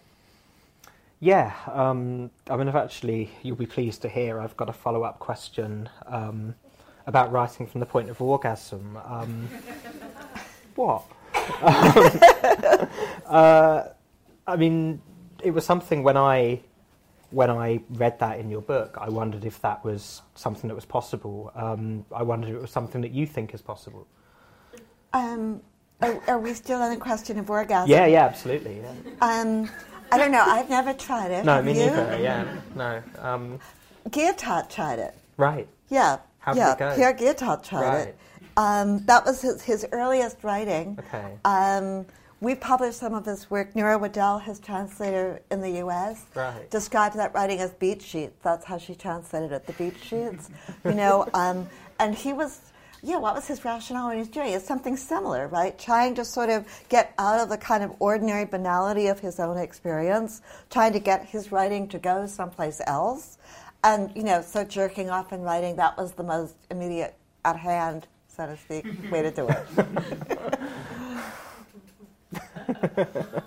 Yeah, 1.18 1.54
um, 1.72 2.30
I 2.50 2.56
mean, 2.56 2.68
I've 2.68 2.76
actually, 2.76 3.30
you'll 3.42 3.56
be 3.56 3.66
pleased 3.66 4.02
to 4.02 4.08
hear, 4.08 4.38
I've 4.38 4.56
got 4.56 4.68
a 4.68 4.72
follow 4.72 5.02
up 5.02 5.18
question 5.18 5.88
um, 6.06 6.54
about 7.06 7.32
writing 7.32 7.66
from 7.66 7.80
the 7.80 7.86
point 7.86 8.10
of 8.10 8.20
orgasm. 8.20 8.98
Um, 9.04 9.48
what? 10.74 11.04
uh, 13.26 13.84
I 14.46 14.56
mean, 14.56 15.00
it 15.42 15.52
was 15.52 15.64
something 15.64 16.02
when 16.02 16.16
I 16.16 16.60
when 17.30 17.50
I 17.50 17.80
read 17.90 18.18
that 18.20 18.38
in 18.38 18.48
your 18.48 18.62
book, 18.62 18.96
I 19.00 19.08
wondered 19.08 19.44
if 19.44 19.60
that 19.62 19.84
was 19.84 20.22
something 20.36 20.68
that 20.68 20.74
was 20.74 20.84
possible. 20.84 21.50
Um, 21.54 22.04
I 22.14 22.22
wondered 22.22 22.50
if 22.50 22.56
it 22.56 22.60
was 22.62 22.70
something 22.70 23.00
that 23.00 23.10
you 23.10 23.26
think 23.26 23.52
is 23.52 23.60
possible. 23.60 24.06
Um, 25.12 25.60
are, 26.02 26.20
are 26.28 26.38
we 26.38 26.52
still 26.54 26.80
on 26.82 26.90
the 26.90 26.96
question 27.00 27.38
of 27.38 27.48
orgasm? 27.50 27.90
Yeah, 27.90 28.06
yeah, 28.06 28.24
absolutely. 28.26 28.80
Yeah. 28.80 28.92
Um, 29.20 29.68
I 30.12 30.18
don't 30.18 30.30
know. 30.30 30.42
I've 30.46 30.68
never 30.70 30.92
tried 30.92 31.30
it. 31.30 31.44
No, 31.44 31.60
me 31.62 31.72
you? 31.72 31.86
neither. 31.90 32.18
Yeah, 32.20 32.46
no. 32.74 33.02
Um, 33.20 33.58
Guyotat 34.10 34.70
tried 34.70 34.98
it. 34.98 35.14
right. 35.36 35.66
Yeah. 35.88 36.18
How 36.38 36.52
did 36.52 36.60
yeah, 36.60 36.72
it 36.72 36.78
go? 36.78 36.94
Pierre 36.94 37.14
Guyotat 37.14 37.64
tried 37.64 37.80
Right. 37.88 38.08
it. 38.08 38.18
Um, 38.56 39.04
that 39.06 39.24
was 39.26 39.42
his, 39.42 39.62
his 39.62 39.86
earliest 39.92 40.42
writing. 40.44 40.98
Okay. 41.08 41.32
Um, 41.44 42.06
we 42.40 42.54
published 42.54 42.98
some 42.98 43.14
of 43.14 43.24
his 43.26 43.50
work. 43.50 43.74
Noura 43.74 43.98
Wedell, 43.98 44.40
his 44.42 44.60
translator 44.60 45.40
in 45.50 45.60
the 45.60 45.70
U.S., 45.82 46.24
Right. 46.34 46.70
described 46.70 47.16
that 47.16 47.34
writing 47.34 47.58
as 47.60 47.72
beat 47.72 48.00
sheets. 48.02 48.34
That's 48.42 48.64
how 48.64 48.78
she 48.78 48.94
translated 48.94 49.52
it, 49.52 49.66
the 49.66 49.72
beat 49.72 49.96
sheets. 50.02 50.50
you 50.84 50.92
know, 50.94 51.28
um, 51.34 51.68
and 51.98 52.14
he 52.14 52.32
was, 52.32 52.60
yeah, 53.06 53.18
what 53.18 53.36
was 53.36 53.46
his 53.46 53.64
rationale 53.64 54.08
when 54.08 54.16
he 54.16 54.18
was 54.18 54.28
doing 54.28 54.48
it? 54.48 54.56
It's 54.56 54.66
something 54.66 54.96
similar, 54.96 55.46
right? 55.46 55.78
Trying 55.78 56.16
to 56.16 56.24
sort 56.24 56.50
of 56.50 56.66
get 56.88 57.14
out 57.18 57.38
of 57.38 57.48
the 57.48 57.56
kind 57.56 57.84
of 57.84 57.94
ordinary 58.00 58.44
banality 58.44 59.06
of 59.06 59.20
his 59.20 59.38
own 59.38 59.56
experience, 59.58 60.42
trying 60.70 60.92
to 60.92 60.98
get 60.98 61.24
his 61.24 61.52
writing 61.52 61.86
to 61.88 62.00
go 62.00 62.26
someplace 62.26 62.80
else. 62.84 63.38
And, 63.84 64.10
you 64.16 64.24
know, 64.24 64.42
so 64.42 64.64
jerking 64.64 65.08
off 65.08 65.30
and 65.30 65.44
writing, 65.44 65.76
that 65.76 65.96
was 65.96 66.14
the 66.14 66.24
most 66.24 66.56
immediate 66.68 67.14
at 67.44 67.56
hand, 67.56 68.08
so 68.26 68.46
to 68.46 68.56
speak, 68.56 68.84
way 69.12 69.22
to 69.22 69.30
do 69.30 69.48
it. 69.48 69.64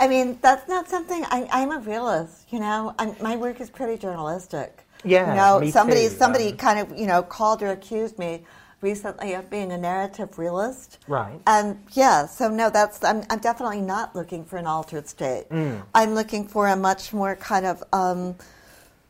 I 0.00 0.08
mean, 0.08 0.40
that's 0.42 0.68
not 0.68 0.88
something. 0.88 1.24
I, 1.26 1.48
I'm 1.52 1.70
a 1.70 1.78
realist, 1.78 2.52
you 2.52 2.58
know. 2.58 2.96
I'm, 2.98 3.14
my 3.22 3.36
work 3.36 3.60
is 3.60 3.70
pretty 3.70 3.96
journalistic. 3.96 4.84
Yeah, 5.04 5.30
you 5.30 5.36
know, 5.36 5.60
me 5.60 5.70
somebody 5.70 6.08
too, 6.08 6.14
somebody 6.14 6.50
um, 6.50 6.56
kind 6.56 6.78
of 6.78 6.98
you 6.98 7.06
know 7.06 7.22
called 7.22 7.62
or 7.62 7.70
accused 7.70 8.18
me 8.18 8.44
recently 8.84 9.32
of 9.32 9.50
being 9.50 9.72
a 9.72 9.78
narrative 9.78 10.38
realist. 10.38 10.98
Right. 11.08 11.40
And 11.46 11.82
yeah, 11.92 12.26
so 12.26 12.48
no, 12.48 12.70
that's 12.70 13.02
I'm, 13.02 13.24
I'm 13.30 13.40
definitely 13.40 13.80
not 13.80 14.14
looking 14.14 14.44
for 14.44 14.58
an 14.58 14.66
altered 14.66 15.08
state. 15.08 15.46
Mm. 15.50 15.82
I'm 15.94 16.14
looking 16.14 16.46
for 16.46 16.68
a 16.68 16.76
much 16.76 17.12
more 17.12 17.34
kind 17.34 17.66
of 17.66 17.82
um, 17.92 18.36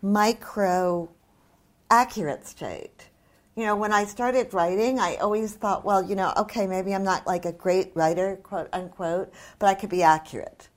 micro 0.01 1.11
accurate 1.91 2.47
state. 2.47 3.11
You 3.57 3.67
know, 3.67 3.77
when 3.77 3.93
I 3.93 4.05
started 4.05 4.55
writing, 4.55 4.99
I 4.99 5.17
always 5.17 5.55
thought, 5.55 5.85
well, 5.85 6.03
you 6.03 6.17
know, 6.17 6.33
okay, 6.37 6.67
maybe 6.67 6.95
I'm 6.95 7.05
not 7.05 7.27
like 7.27 7.45
a 7.45 7.53
great 7.53 7.93
writer, 7.95 8.37
quote 8.43 8.69
unquote, 8.73 9.33
but 9.59 9.67
I 9.67 9.75
could 9.75 9.91
be 9.91 10.03
accurate. 10.03 10.69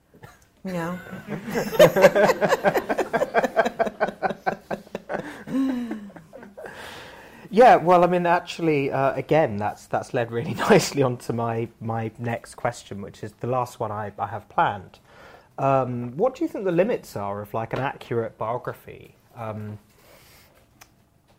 You 0.64 0.72
know? 0.72 0.98
Yeah, 7.50 7.76
well, 7.76 8.04
I 8.04 8.06
mean, 8.08 8.26
actually, 8.26 8.90
uh, 8.90 9.14
again, 9.14 9.56
that's 9.56 9.86
that's 9.86 10.12
led 10.12 10.30
really 10.30 10.54
nicely 10.70 11.02
onto 11.02 11.32
my 11.32 11.68
my 11.80 12.10
next 12.18 12.56
question, 12.56 13.00
which 13.00 13.22
is 13.24 13.32
the 13.40 13.46
last 13.46 13.80
one 13.80 13.90
I, 13.90 14.12
I 14.18 14.26
have 14.26 14.48
planned. 14.48 14.98
Um, 15.56 16.16
what 16.16 16.36
do 16.36 16.44
you 16.44 16.48
think 16.48 16.64
the 16.64 16.72
limits 16.72 17.16
are 17.16 17.40
of 17.40 17.54
like 17.54 17.72
an 17.72 17.80
accurate 17.80 18.36
biography? 18.38 19.14
Um, 19.34 19.78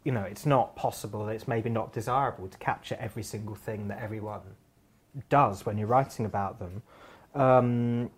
you 0.04 0.12
know, 0.12 0.24
it's 0.24 0.46
not 0.46 0.76
possible. 0.76 1.30
It's 1.30 1.48
maybe 1.48 1.70
not 1.70 1.94
desirable 1.94 2.48
to 2.48 2.58
capture 2.58 2.98
every 3.00 3.24
single 3.24 3.56
thing 3.56 3.88
that 3.90 4.02
everyone 4.02 4.42
does 5.30 5.66
when 5.66 5.78
you're 5.78 5.88
writing 5.88 6.26
about 6.26 6.60
them. 6.60 6.82
Um, 7.36 8.10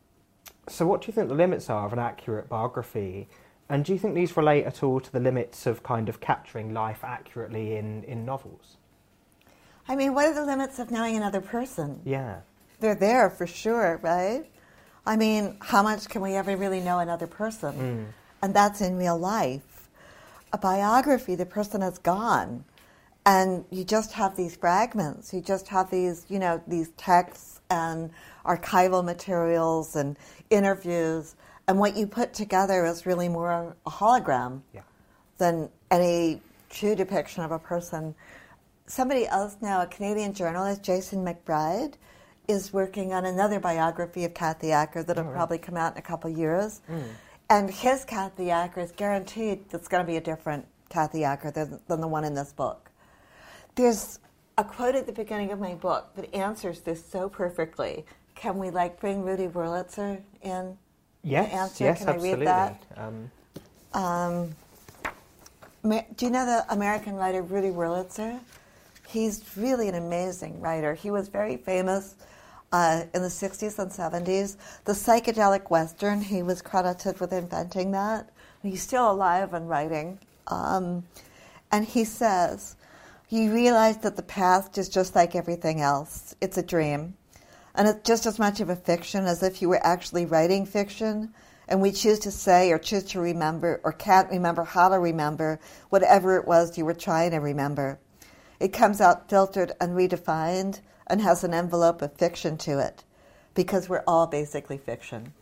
so, 0.68 0.86
what 0.88 1.02
do 1.02 1.08
you 1.08 1.14
think 1.14 1.28
the 1.28 1.36
limits 1.36 1.70
are 1.70 1.86
of 1.86 1.94
an 1.94 2.00
accurate 2.00 2.48
biography? 2.48 3.28
And 3.72 3.86
do 3.86 3.94
you 3.94 4.00
think 4.00 4.16
these 4.16 4.36
relate 4.36 4.66
at 4.66 4.84
all 4.84 5.00
to 5.00 5.12
the 5.14 5.22
limits 5.22 5.66
of 5.66 5.82
kind 5.82 6.10
of 6.10 6.20
capturing 6.20 6.74
life 6.74 7.06
accurately 7.06 7.78
in, 7.78 8.04
in 8.04 8.26
novels? 8.26 8.76
I 9.88 9.96
mean, 9.96 10.14
what 10.14 10.26
are 10.26 10.34
the 10.34 10.46
limits 10.46 10.78
of 10.78 10.92
knowing 10.92 11.16
another 11.16 11.40
person? 11.40 12.02
Yeah. 12.04 12.42
They're 12.82 12.96
there 12.96 13.30
for 13.30 13.48
sure, 13.48 13.98
right? 14.04 14.46
I 15.06 15.16
mean, 15.16 15.56
how 15.62 15.84
much 15.84 16.10
can 16.10 16.22
we 16.22 16.34
ever 16.34 16.58
really 16.58 16.82
know 16.82 17.00
another 17.00 17.28
person? 17.28 17.74
Hmm. 17.74 18.04
And 18.42 18.54
that's 18.54 18.82
in 18.82 18.98
real 18.98 19.18
life. 19.18 19.90
A 20.52 20.58
biography, 20.58 21.36
the 21.36 21.46
person 21.46 21.82
is 21.82 21.98
gone. 21.98 22.66
And 23.26 23.64
you 23.70 23.86
just 23.86 24.12
have 24.12 24.36
these 24.36 24.54
fragments. 24.54 25.34
You 25.34 25.40
just 25.40 25.70
have 25.70 25.90
these, 25.90 26.26
you 26.28 26.40
know, 26.40 26.62
these 26.68 26.90
texts 26.98 27.62
and 27.70 28.10
archival 28.46 29.02
materials 29.02 29.96
and 29.96 30.18
interviews. 30.50 31.36
And 31.72 31.80
what 31.80 31.96
you 31.96 32.06
put 32.06 32.34
together 32.34 32.86
is 32.86 33.06
really 33.06 33.30
more 33.30 33.74
a 33.86 33.90
hologram 33.90 34.60
Yeah. 34.74 34.82
than 35.38 35.70
any 35.90 36.42
true 36.70 36.96
depiction 36.96 37.44
of 37.46 37.54
a 37.54 37.60
person. 37.60 38.14
Somebody 38.88 39.26
else 39.26 39.56
now, 39.62 39.82
a 39.82 39.88
Canadian 39.88 40.34
journalist, 40.34 40.84
Jason 40.84 41.24
McBride, 41.24 41.94
is 42.50 42.74
working 42.74 43.14
on 43.14 43.24
another 43.24 43.62
biography 43.62 44.26
of 44.26 44.34
Kathy 44.34 44.74
Acker 44.74 45.02
that'll 45.02 45.30
oh, 45.30 45.32
probably 45.32 45.60
come 45.60 45.78
out 45.78 45.94
in 45.94 45.98
a 45.98 46.02
couple 46.02 46.30
of 46.30 46.38
years. 46.38 46.82
Hmm. 46.88 47.04
And 47.50 47.72
his 47.72 48.04
Kathy 48.04 48.52
Acker 48.52 48.82
is 48.82 48.92
guaranteed 48.92 49.70
that's 49.70 49.88
going 49.88 50.04
to 50.04 50.08
be 50.08 50.18
a 50.18 50.22
different 50.22 50.68
Kathy 50.90 51.24
Acker 51.24 51.52
than, 51.52 51.80
than 51.88 52.02
the 52.02 52.08
one 52.10 52.26
in 52.26 52.34
this 52.36 52.52
book. 52.52 52.92
There's 53.76 54.20
a 54.58 54.66
quote 54.66 54.96
at 54.96 55.06
the 55.06 55.14
beginning 55.14 55.54
of 55.54 55.60
my 55.62 55.76
book 55.76 56.16
that 56.18 56.36
answers 56.36 56.82
this 56.82 57.02
so 57.06 57.30
perfectly. 57.30 58.06
Can 58.36 58.58
we 58.58 58.72
like 58.72 59.00
bring 59.00 59.24
Rudy 59.24 59.48
Wurlitzer 59.48 60.22
in? 60.42 60.78
Yes, 61.24 61.80
yes, 61.80 62.00
Can 62.00 62.10
I 62.10 62.12
absolutely. 62.14 62.46
read 62.46 62.48
that? 62.48 62.84
Um, 62.98 63.32
Um, 63.94 64.56
do 65.84 66.26
you 66.26 66.32
know 66.32 66.46
the 66.46 66.66
American 66.74 67.16
writer 67.16 67.42
Rudy 67.42 67.70
Wurlitzer? 67.70 68.40
He's 69.08 69.44
really 69.58 69.90
an 69.90 69.96
amazing 69.96 70.62
writer. 70.62 70.94
He 70.94 71.12
was 71.12 71.28
very 71.28 71.58
famous 71.58 72.16
uh, 72.72 73.04
in 73.14 73.22
the 73.22 73.28
60s 73.28 73.78
and 73.80 73.92
70s. 73.92 74.58
The 74.86 74.94
psychedelic 74.94 75.70
Western, 75.70 76.22
he 76.22 76.44
was 76.44 76.62
credited 76.62 77.20
with 77.20 77.34
inventing 77.34 77.92
that. 77.92 78.30
He's 78.64 78.82
still 78.82 79.12
alive 79.12 79.54
and 79.54 79.68
writing. 79.70 80.20
Um, 80.48 81.04
and 81.72 81.86
he 81.86 82.06
says, 82.06 82.76
You 83.30 83.54
realize 83.54 83.98
that 84.00 84.16
the 84.16 84.24
past 84.24 84.78
is 84.78 84.88
just 84.90 85.16
like 85.16 85.36
everything 85.36 85.82
else, 85.82 86.36
it's 86.42 86.58
a 86.58 86.64
dream. 86.64 87.16
And 87.76 87.88
it's 87.88 88.08
just 88.08 88.26
as 88.26 88.38
much 88.40 88.60
of 88.60 88.70
a 88.70 88.76
fiction 88.76 89.26
as 89.26 89.44
if 89.44 89.62
you 89.62 89.70
were 89.70 89.86
actually 89.86 90.26
writing 90.26 90.66
fiction, 90.66 91.34
and 91.68 91.82
we 91.82 91.92
choose 91.92 92.20
to 92.20 92.32
say 92.32 92.72
or 92.72 92.78
choose 92.78 93.06
to 93.06 93.22
remember 93.22 93.80
or 93.84 93.94
can't 93.94 94.30
remember 94.30 94.64
how 94.64 94.90
to 94.90 95.00
remember 95.00 95.60
whatever 95.90 96.36
it 96.36 96.46
was 96.46 96.78
you 96.78 96.84
were 96.84 96.94
trying 96.94 97.32
to 97.32 97.38
remember. 97.38 97.98
It 98.60 98.74
comes 98.74 99.00
out 99.00 99.30
filtered 99.30 99.72
and 99.80 99.94
redefined 99.94 100.82
and 101.08 101.22
has 101.22 101.44
an 101.44 101.54
envelope 101.54 102.02
of 102.02 102.14
fiction 102.14 102.58
to 102.58 102.80
it 102.80 103.04
because 103.54 103.88
we're 103.88 104.04
all 104.06 104.28
basically 104.28 104.78
fiction. 104.78 105.34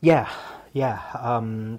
Yeah, 0.00 0.30
yeah. 0.72 1.00
Um, 1.18 1.78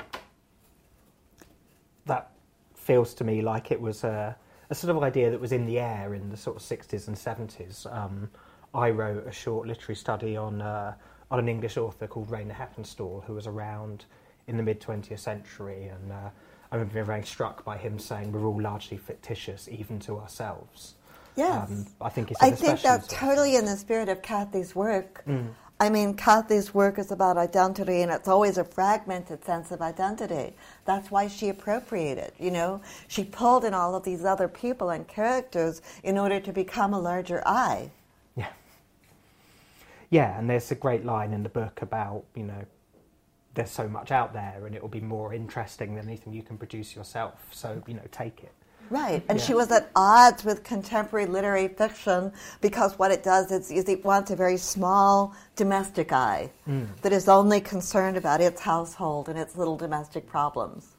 that 2.06 2.32
feels 2.76 3.14
to 3.16 3.24
me 3.24 3.42
like 3.42 3.72
it 3.72 3.80
was 3.80 4.04
a, 4.04 4.36
a 4.70 4.76
sort 4.76 4.96
of 4.96 5.04
idea 5.04 5.32
that 5.32 5.40
was 5.40 5.52
in 5.52 5.66
the 5.66 5.80
air 5.80 6.14
in 6.14 6.30
the 6.30 6.38
sort 6.38 6.56
of 6.56 6.62
60s 6.62 7.08
and 7.08 7.16
70s. 7.16 7.92
Um, 7.94 8.30
I 8.74 8.90
wrote 8.90 9.26
a 9.28 9.32
short 9.32 9.68
literary 9.68 9.96
study 9.96 10.36
on, 10.36 10.62
uh, 10.62 10.94
on 11.32 11.40
an 11.40 11.48
English 11.48 11.78
author 11.78 12.08
called 12.08 12.30
Rayner 12.30 12.54
Heppenstall, 12.54 13.24
who 13.26 13.34
was 13.34 13.48
around 13.48 14.06
in 14.48 14.58
the 14.58 14.64
mid 14.64 14.82
20th 14.82 15.20
century. 15.20 15.88
And 15.88 16.12
uh, 16.12 16.30
I 16.72 16.76
remember 16.76 16.94
being 16.94 17.06
very 17.06 17.24
struck 17.24 17.64
by 17.64 17.78
him 17.78 18.00
saying 18.00 18.32
we're 18.32 18.46
all 18.46 18.62
largely 18.62 18.98
fictitious, 18.98 19.68
even 19.70 20.00
to 20.02 20.18
ourselves. 20.20 20.96
Yes. 21.36 21.70
Um, 21.70 21.86
I 22.02 22.10
think 22.10 22.32
it's 22.32 22.42
I 22.42 22.52
think 22.52 22.82
that's 22.82 23.08
totally 23.08 23.56
in 23.56 23.66
the 23.66 23.76
spirit 23.76 24.10
of 24.10 24.22
Kathy's 24.22 24.76
work. 24.76 25.24
Mm. 25.28 25.50
I 25.78 25.90
mean, 25.90 26.14
Kathy's 26.14 26.74
work 26.74 26.98
is 26.98 27.12
about 27.12 27.36
identity, 27.38 28.02
and 28.02 28.10
it's 28.10 28.30
always 28.30 28.58
a 28.58 28.64
fragmented 28.64 29.44
sense 29.44 29.72
of 29.72 29.82
identity. 29.82 30.54
That's 30.86 31.12
why 31.12 31.28
she 31.28 31.50
appropriated, 31.50 32.32
you 32.40 32.50
know? 32.50 32.82
She 33.10 33.26
pulled 33.26 33.66
in 33.66 33.74
all 33.74 33.94
of 33.94 34.04
these 34.04 34.24
other 34.24 34.48
people 34.48 34.90
and 34.90 35.06
characters 35.06 35.82
in 36.04 36.18
order 36.18 36.40
to 36.40 36.54
become 36.54 36.94
a 36.94 37.00
larger 37.00 37.44
I. 37.46 37.92
Yeah. 38.38 38.48
Yeah, 40.10 40.40
and 40.40 40.50
there's 40.50 40.72
a 40.72 40.76
great 40.76 41.04
line 41.04 41.34
in 41.34 41.44
the 41.44 41.50
book 41.50 41.82
about, 41.82 42.24
you 42.36 42.44
know, 42.44 42.66
there's 43.54 43.72
so 43.72 43.88
much 43.88 44.12
out 44.12 44.34
there 44.34 44.66
and 44.66 44.76
it 44.76 44.82
will 44.82 44.90
be 44.90 45.00
more 45.00 45.34
interesting 45.34 45.96
than 45.96 46.08
anything 46.08 46.34
you 46.34 46.44
can 46.44 46.58
produce 46.58 46.96
yourself. 46.96 47.34
So, 47.52 47.82
you 47.88 47.94
know, 47.96 48.02
take 48.12 48.44
it. 48.44 48.52
Right, 48.90 49.24
and 49.28 49.40
Yeah. 49.40 49.46
she 49.46 49.54
was 49.54 49.72
at 49.72 49.90
odds 49.96 50.44
with 50.46 50.64
contemporary 50.64 51.26
literary 51.26 51.68
fiction 51.68 52.32
because 52.62 53.00
what 53.00 53.12
it 53.12 53.24
does 53.24 53.52
is, 53.52 53.72
is 53.72 53.90
it 53.90 54.06
wants 54.06 54.30
a 54.32 54.36
very 54.36 54.58
small 54.58 55.34
domestic 55.56 56.12
eye 56.14 56.52
Mm. 56.68 56.88
that 57.02 57.12
is 57.12 57.28
only 57.28 57.62
concerned 57.62 58.16
about 58.18 58.42
its 58.42 58.62
household 58.62 59.28
and 59.28 59.40
its 59.40 59.56
little 59.58 59.76
domestic 59.78 60.28
problems. 60.28 60.96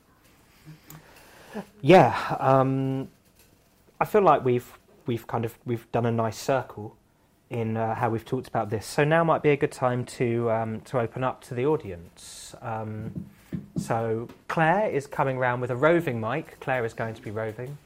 Yeah, 1.81 2.37
um, 2.41 3.09
I 4.01 4.05
feel 4.05 4.23
like 4.23 4.45
we've 4.45 4.79
we've 5.07 5.27
kind 5.27 5.45
of 5.45 5.57
we've 5.65 5.91
done 5.93 6.05
a 6.05 6.13
nice 6.13 6.37
circle 6.39 6.97
in 7.49 7.77
uh, 7.77 7.95
how 7.95 8.11
we've 8.11 8.25
talked 8.25 8.49
about 8.49 8.69
this. 8.71 8.85
So 8.85 9.05
now 9.05 9.23
might 9.25 9.43
be 9.43 9.51
a 9.51 9.57
good 9.57 9.73
time 9.73 10.05
to 10.19 10.51
um, 10.51 10.81
to 10.83 10.99
open 10.99 11.23
up 11.25 11.43
to 11.45 11.55
the 11.55 11.65
audience. 11.65 12.55
Um, 12.61 13.27
so 13.77 14.29
Claire 14.49 14.91
is 14.91 15.07
coming 15.07 15.39
round 15.39 15.61
with 15.61 15.71
a 15.71 15.77
roving 15.77 16.21
mic. 16.21 16.59
Claire 16.61 16.85
is 16.85 16.95
going 16.95 17.15
to 17.15 17.23
be 17.23 17.31
roving. 17.31 17.77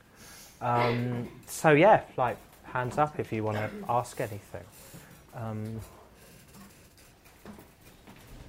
Um, 0.60 1.28
so 1.46 1.70
yeah, 1.70 2.02
like 2.16 2.36
hands 2.64 2.98
up 2.98 3.18
if 3.18 3.32
you 3.32 3.42
want 3.42 3.56
to 3.56 3.70
ask 3.88 4.20
anything. 4.20 4.64
Um, 5.34 5.80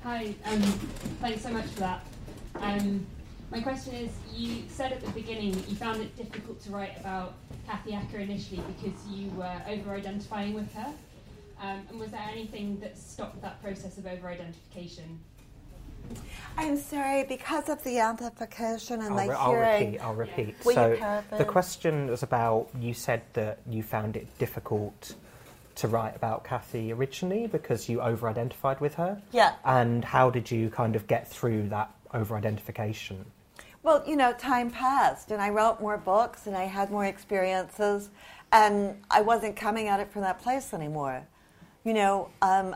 Hi, 0.03 0.33
um, 0.45 0.61
thanks 1.21 1.43
so 1.43 1.51
much 1.51 1.65
for 1.67 1.81
that. 1.81 2.03
Um, 2.55 3.05
my 3.51 3.61
question 3.61 3.93
is, 3.93 4.09
you 4.33 4.63
said 4.67 4.91
at 4.93 5.01
the 5.01 5.11
beginning 5.11 5.51
that 5.51 5.69
you 5.69 5.75
found 5.75 6.01
it 6.01 6.15
difficult 6.17 6.59
to 6.63 6.71
write 6.71 6.99
about 6.99 7.35
Kathy 7.67 7.93
Acker 7.93 8.17
initially 8.17 8.63
because 8.75 8.99
you 9.07 9.29
were 9.31 9.61
over-identifying 9.67 10.53
with 10.53 10.73
her. 10.73 10.91
Um, 11.61 11.81
and 11.89 11.99
was 11.99 12.09
there 12.09 12.27
anything 12.31 12.79
that 12.79 12.97
stopped 12.97 13.41
that 13.43 13.61
process 13.61 13.99
of 13.99 14.07
over-identification? 14.07 15.19
I'm 16.57 16.77
sorry, 16.77 17.23
because 17.23 17.69
of 17.69 17.83
the 17.83 17.99
amplification 17.99 19.01
and 19.01 19.09
I'll, 19.09 19.15
my 19.15 19.27
re- 19.27 19.35
I'll 19.35 19.51
hearing. 19.51 19.85
repeat. 19.85 19.99
I'll 19.99 20.13
repeat. 20.13 20.55
Will 20.65 20.73
so 20.73 21.23
the 21.37 21.45
question 21.45 22.07
was 22.07 22.23
about 22.23 22.69
you 22.79 22.93
said 22.93 23.21
that 23.33 23.59
you 23.69 23.83
found 23.83 24.15
it 24.15 24.27
difficult 24.37 25.15
to 25.75 25.87
write 25.87 26.15
about 26.15 26.43
Kathy 26.43 26.91
originally 26.91 27.47
because 27.47 27.87
you 27.87 28.01
over-identified 28.01 28.79
with 28.81 28.95
her. 28.95 29.21
Yeah. 29.31 29.55
And 29.63 30.03
how 30.03 30.29
did 30.29 30.51
you 30.51 30.69
kind 30.69 30.95
of 30.95 31.07
get 31.07 31.27
through 31.27 31.69
that 31.69 31.89
over-identification? 32.13 33.25
Well, 33.83 34.03
you 34.05 34.15
know, 34.15 34.33
time 34.33 34.69
passed 34.69 35.31
and 35.31 35.41
I 35.41 35.49
wrote 35.49 35.81
more 35.81 35.97
books 35.97 36.45
and 36.45 36.55
I 36.55 36.65
had 36.65 36.91
more 36.91 37.05
experiences 37.05 38.09
and 38.51 39.01
I 39.09 39.21
wasn't 39.21 39.55
coming 39.55 39.87
at 39.87 39.99
it 39.99 40.11
from 40.11 40.21
that 40.21 40.39
place 40.39 40.73
anymore. 40.73 41.25
You 41.83 41.93
know, 41.93 42.29
um, 42.41 42.75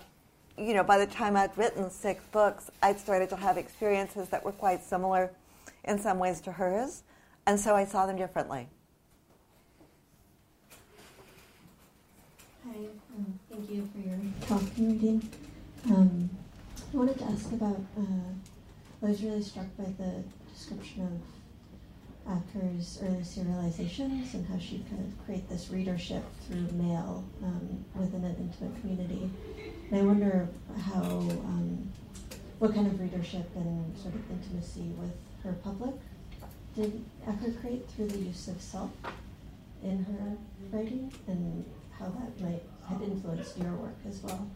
you 0.58 0.74
know, 0.74 0.84
by 0.84 0.98
the 0.98 1.08
time 1.08 1.36
I'd 1.36 1.58
written 1.58 1.90
six 1.90 2.24
books, 2.32 2.72
I'd 2.82 3.00
started 3.00 3.30
to 3.30 3.36
have 3.36 3.58
experiences 3.58 4.30
that 4.30 4.44
were 4.44 4.52
quite 4.52 4.84
similar 4.84 5.32
in 5.84 6.00
some 6.00 6.18
ways 6.18 6.42
to 6.42 6.52
hers, 6.52 7.04
and 7.46 7.60
so 7.60 7.76
I 7.76 7.86
saw 7.86 8.06
them 8.06 8.16
differently. 8.16 8.68
Hi, 12.66 12.76
um, 13.18 13.40
thank 13.52 13.70
you 13.70 13.90
for 13.92 14.00
your 14.00 14.18
talk 14.48 14.64
and. 14.78 15.22
Um, 15.90 16.30
I 16.94 16.98
wanted 16.98 17.20
to 17.20 17.26
ask 17.26 17.52
about. 17.52 17.80
Uh, 17.98 18.34
I 19.04 19.10
was 19.10 19.22
really 19.22 19.44
struck 19.44 19.68
by 19.78 19.84
the 19.84 20.24
description 20.52 21.04
of 21.04 22.32
Acker's 22.38 23.00
early 23.04 23.22
serializations 23.22 24.34
and 24.34 24.48
how 24.48 24.58
she 24.58 24.84
kind 24.90 25.06
of 25.06 25.26
create 25.26 25.48
this 25.48 25.70
readership 25.70 26.24
through 26.48 26.68
mail 26.72 27.24
um, 27.44 27.86
within 27.94 28.24
an 28.24 28.36
intimate 28.40 28.82
community. 28.82 29.30
And 29.92 30.00
I 30.00 30.02
wonder 30.02 30.48
how, 30.82 31.02
um, 31.02 31.88
what 32.60 32.74
kind 32.74 32.88
of 32.88 33.00
readership 33.00 33.50
and 33.56 33.98
sort 33.98 34.16
of 34.16 34.22
intimacy 34.32 34.92
with 35.00 35.12
her 35.44 35.54
public 35.64 35.94
did 36.76 37.04
Acker 37.28 37.52
create 37.62 37.88
through 37.92 38.08
the 38.08 38.18
use 38.18 38.48
of 38.48 38.62
self 38.62 38.92
in 39.84 40.04
her 40.04 40.38
writing, 40.76 41.12
and 41.28 41.64
how 41.98 42.06
that 42.06 42.42
might 42.42 42.64
have 42.90 43.02
influenced 43.02 43.58
your 43.58 43.72
work 43.74 43.96
as 44.08 44.22
well. 44.24 44.48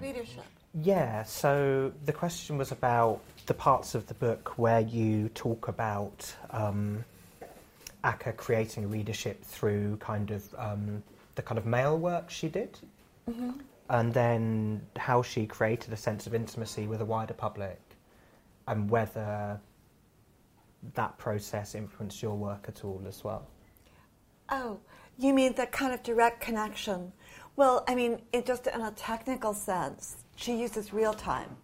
Readership. 0.00 0.44
Yeah, 0.82 1.24
so 1.24 1.92
the 2.04 2.12
question 2.12 2.56
was 2.56 2.70
about 2.70 3.20
the 3.46 3.54
parts 3.54 3.94
of 3.96 4.06
the 4.06 4.14
book 4.14 4.52
where 4.56 4.80
you 4.80 5.28
talk 5.30 5.66
about 5.66 6.32
um, 6.50 7.04
Acker 8.04 8.32
creating 8.32 8.84
a 8.84 8.86
readership 8.86 9.42
through 9.44 9.96
kind 9.96 10.30
of 10.30 10.54
um, 10.56 11.02
the 11.34 11.42
kind 11.42 11.58
of 11.58 11.66
mail 11.66 11.98
work 11.98 12.30
she 12.30 12.48
did, 12.48 12.78
and 13.90 14.14
then 14.14 14.80
how 14.96 15.20
she 15.20 15.46
created 15.46 15.92
a 15.92 15.96
sense 15.96 16.26
of 16.28 16.34
intimacy 16.34 16.86
with 16.86 17.00
a 17.00 17.04
wider 17.04 17.34
public, 17.34 17.80
and 18.68 18.88
whether 18.88 19.60
that 20.94 21.18
process 21.18 21.74
influenced 21.74 22.22
your 22.22 22.36
work 22.36 22.66
at 22.68 22.84
all 22.84 23.02
as 23.06 23.24
well. 23.24 23.48
Oh, 24.48 24.78
you 25.18 25.34
mean 25.34 25.54
that 25.54 25.72
kind 25.72 25.92
of 25.92 26.02
direct 26.04 26.40
connection? 26.40 27.12
Well, 27.56 27.84
I 27.88 27.96
mean, 27.96 28.22
it 28.32 28.46
just 28.46 28.68
in 28.68 28.80
a 28.80 28.92
technical 28.92 29.52
sense, 29.54 30.24
she 30.36 30.56
uses 30.56 30.92
real 30.92 31.12
time. 31.12 31.56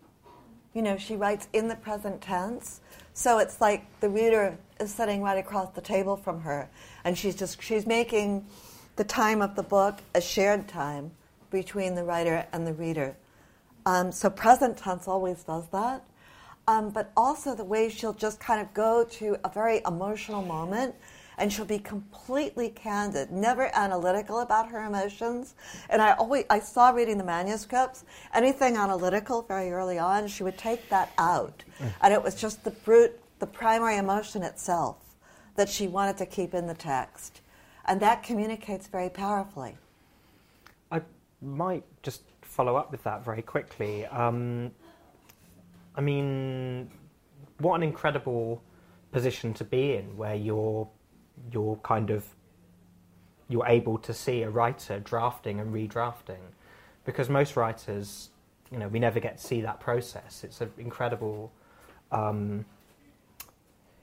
You 0.74 0.82
know, 0.82 0.98
she 0.98 1.14
writes 1.14 1.46
in 1.52 1.68
the 1.68 1.76
present 1.76 2.20
tense, 2.20 2.80
so 3.14 3.38
it's 3.38 3.60
like 3.60 3.86
the 4.00 4.10
reader 4.10 4.58
is 4.80 4.92
sitting 4.92 5.22
right 5.22 5.38
across 5.38 5.70
the 5.70 5.80
table 5.80 6.16
from 6.16 6.40
her, 6.40 6.68
and 7.04 7.16
she's 7.16 7.36
just 7.36 7.62
she's 7.62 7.86
making 7.86 8.46
the 8.96 9.04
time 9.04 9.42
of 9.42 9.54
the 9.54 9.62
book 9.62 10.00
a 10.12 10.20
shared 10.20 10.66
time 10.66 11.12
between 11.50 11.94
the 11.94 12.04
writer 12.04 12.46
and 12.52 12.66
the 12.66 12.72
reader. 12.72 13.16
Um, 13.84 14.10
so 14.10 14.28
present 14.28 14.76
tense 14.76 15.06
always 15.06 15.42
does 15.44 15.68
that. 15.68 16.04
Um, 16.68 16.90
but 16.90 17.12
also 17.16 17.54
the 17.54 17.64
way 17.64 17.88
she'll 17.88 18.12
just 18.12 18.40
kind 18.40 18.60
of 18.60 18.74
go 18.74 19.04
to 19.04 19.36
a 19.44 19.48
very 19.48 19.82
emotional 19.86 20.42
moment 20.42 20.96
and 21.38 21.52
she'll 21.52 21.64
be 21.64 21.78
completely 21.78 22.70
candid, 22.70 23.30
never 23.30 23.70
analytical 23.74 24.40
about 24.40 24.68
her 24.70 24.84
emotions. 24.84 25.54
And 25.90 26.00
I 26.00 26.12
always 26.12 26.44
I 26.50 26.58
saw 26.58 26.90
reading 26.90 27.18
the 27.18 27.24
manuscripts, 27.24 28.04
anything 28.34 28.76
analytical 28.76 29.42
very 29.42 29.70
early 29.70 29.98
on, 29.98 30.28
she 30.28 30.42
would 30.42 30.58
take 30.58 30.88
that 30.88 31.12
out. 31.18 31.62
And 32.00 32.12
it 32.12 32.22
was 32.22 32.34
just 32.34 32.64
the 32.64 32.70
brute, 32.70 33.20
the 33.38 33.46
primary 33.46 33.98
emotion 33.98 34.42
itself 34.42 34.96
that 35.56 35.68
she 35.68 35.88
wanted 35.88 36.16
to 36.18 36.26
keep 36.26 36.54
in 36.54 36.66
the 36.66 36.74
text. 36.74 37.40
And 37.84 38.00
that 38.00 38.22
communicates 38.22 38.86
very 38.88 39.10
powerfully. 39.10 39.76
Might 41.42 41.84
just 42.02 42.22
follow 42.42 42.76
up 42.76 42.90
with 42.90 43.02
that 43.04 43.24
very 43.24 43.42
quickly. 43.42 44.06
Um, 44.06 44.70
I 45.94 46.00
mean, 46.00 46.90
what 47.58 47.76
an 47.76 47.82
incredible 47.82 48.62
position 49.12 49.54
to 49.54 49.64
be 49.64 49.94
in 49.94 50.16
where 50.16 50.34
you're 50.34 50.88
you're 51.52 51.76
kind 51.76 52.10
of 52.10 52.24
you're 53.48 53.66
able 53.66 53.98
to 53.98 54.12
see 54.12 54.42
a 54.42 54.50
writer 54.50 54.98
drafting 55.00 55.60
and 55.60 55.72
redrafting. 55.72 56.52
Because 57.04 57.28
most 57.28 57.56
writers 57.56 58.30
you 58.70 58.78
know 58.78 58.88
we 58.88 58.98
never 58.98 59.20
get 59.20 59.38
to 59.38 59.44
see 59.44 59.60
that 59.60 59.80
process. 59.80 60.44
It's 60.44 60.60
an 60.60 60.72
incredible 60.78 61.52
um, 62.12 62.64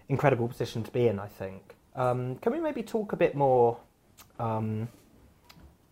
incredible 0.09 0.47
position 0.47 0.83
to 0.83 0.91
be 0.91 1.07
in 1.07 1.19
i 1.19 1.27
think. 1.27 1.75
Um, 1.95 2.35
can 2.37 2.51
we 2.51 2.59
maybe 2.59 2.83
talk 2.83 3.13
a 3.13 3.15
bit 3.15 3.35
more 3.35 3.77
um, 4.39 4.87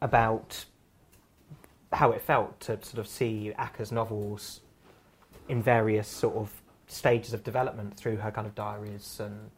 about 0.02 0.66
how 1.92 2.12
it 2.12 2.22
felt 2.22 2.60
to 2.62 2.82
sort 2.84 3.00
of 3.00 3.08
see 3.08 3.54
Acker's 3.58 3.92
novels 3.92 4.62
in 5.50 5.62
various 5.62 6.08
sort 6.08 6.36
of 6.36 6.62
stages 6.88 7.34
of 7.34 7.44
development 7.44 7.96
through 7.96 8.18
her 8.18 8.32
kind 8.32 8.48
of 8.48 8.56
diaries 8.56 9.20
and 9.20 9.50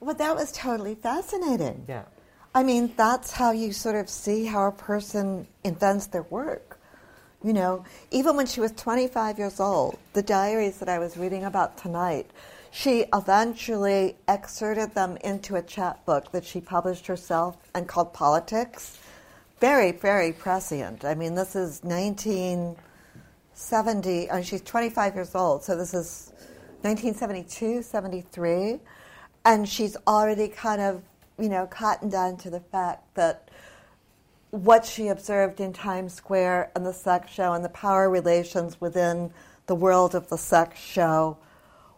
well 0.00 0.14
that 0.14 0.36
was 0.36 0.52
totally 0.52 0.94
fascinating. 0.94 1.84
Yeah. 1.88 2.02
I 2.54 2.62
mean 2.62 2.92
that's 2.96 3.32
how 3.32 3.52
you 3.52 3.72
sort 3.72 3.96
of 3.96 4.08
see 4.08 4.44
how 4.44 4.68
a 4.68 4.72
person 4.72 5.46
invents 5.64 6.06
their 6.06 6.22
work. 6.24 6.78
You 7.42 7.52
know 7.52 7.84
even 8.10 8.36
when 8.36 8.46
she 8.46 8.60
was 8.60 8.72
25 8.72 9.38
years 9.38 9.60
old 9.60 9.98
the 10.14 10.22
diaries 10.22 10.78
that 10.78 10.88
i 10.88 10.98
was 10.98 11.18
reading 11.18 11.44
about 11.44 11.76
tonight 11.76 12.30
she 12.70 13.04
eventually 13.12 14.16
excerpted 14.26 14.94
them 14.94 15.18
into 15.22 15.56
a 15.56 15.62
chapbook 15.62 16.32
that 16.32 16.44
she 16.44 16.60
published 16.60 17.06
herself 17.06 17.56
and 17.74 17.86
called 17.86 18.14
politics 18.14 18.98
very 19.64 19.92
very 19.92 20.32
prescient. 20.32 21.04
I 21.04 21.14
mean 21.14 21.34
this 21.34 21.56
is 21.56 21.82
1970 21.82 24.28
and 24.28 24.40
uh, 24.40 24.42
she's 24.42 24.62
25 24.62 25.14
years 25.14 25.34
old 25.34 25.64
so 25.64 25.76
this 25.76 25.94
is 25.94 26.32
1972, 26.84 27.80
73, 27.80 28.78
and 29.46 29.66
she's 29.66 29.96
already 30.06 30.48
kind 30.48 30.82
of, 30.82 31.02
you 31.38 31.48
know, 31.48 31.66
cottoned 31.66 32.14
on 32.14 32.36
to 32.36 32.50
the 32.50 32.60
fact 32.60 33.14
that 33.14 33.48
what 34.50 34.84
she 34.84 35.08
observed 35.08 35.60
in 35.60 35.72
Times 35.72 36.12
Square 36.12 36.72
and 36.76 36.84
the 36.84 36.92
sex 36.92 37.32
show 37.32 37.54
and 37.54 37.64
the 37.64 37.70
power 37.70 38.10
relations 38.10 38.82
within 38.82 39.32
the 39.64 39.74
world 39.74 40.14
of 40.14 40.28
the 40.28 40.36
sex 40.36 40.78
show 40.78 41.38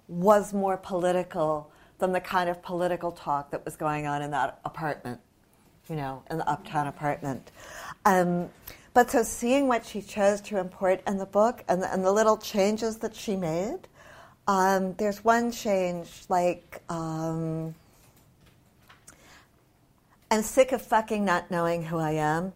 was 0.07 0.55
more 0.55 0.77
political 0.77 1.73
than 1.99 2.12
the 2.12 2.21
kind 2.21 2.49
of 2.49 2.62
political 2.62 3.11
talk 3.11 3.51
that 3.51 3.64
was 3.64 3.75
going 3.75 4.07
on 4.07 4.23
in 4.23 4.31
that 4.31 4.61
apartment, 4.64 5.21
you 5.89 5.97
know, 5.97 6.22
in 6.30 6.39
the 6.39 6.49
uptown 6.49 6.87
apartment. 6.87 7.51
Um, 8.05 8.49
but 8.95 9.11
so 9.11 9.22
seeing 9.22 9.68
what 9.68 9.84
she 9.84 10.01
chose 10.01 10.41
to 10.43 10.59
import 10.59 11.03
in 11.07 11.18
the 11.18 11.26
book 11.26 11.62
and 11.68 11.82
the, 11.82 11.93
and 11.93 12.05
the 12.05 12.12
little 12.12 12.39
changes 12.39 12.97
that 12.99 13.14
she 13.14 13.37
made, 13.37 13.80
um, 14.49 14.95
there's 14.95 15.22
one 15.24 15.51
change, 15.51 16.09
like, 16.28 16.80
um, 16.89 17.74
I'm 20.30 20.43
sick 20.43 20.72
of 20.72 20.82
fucking 20.82 21.24
not 21.24 21.51
knowing 21.51 21.82
who 21.82 21.99
I 21.99 22.12
am. 22.12 22.53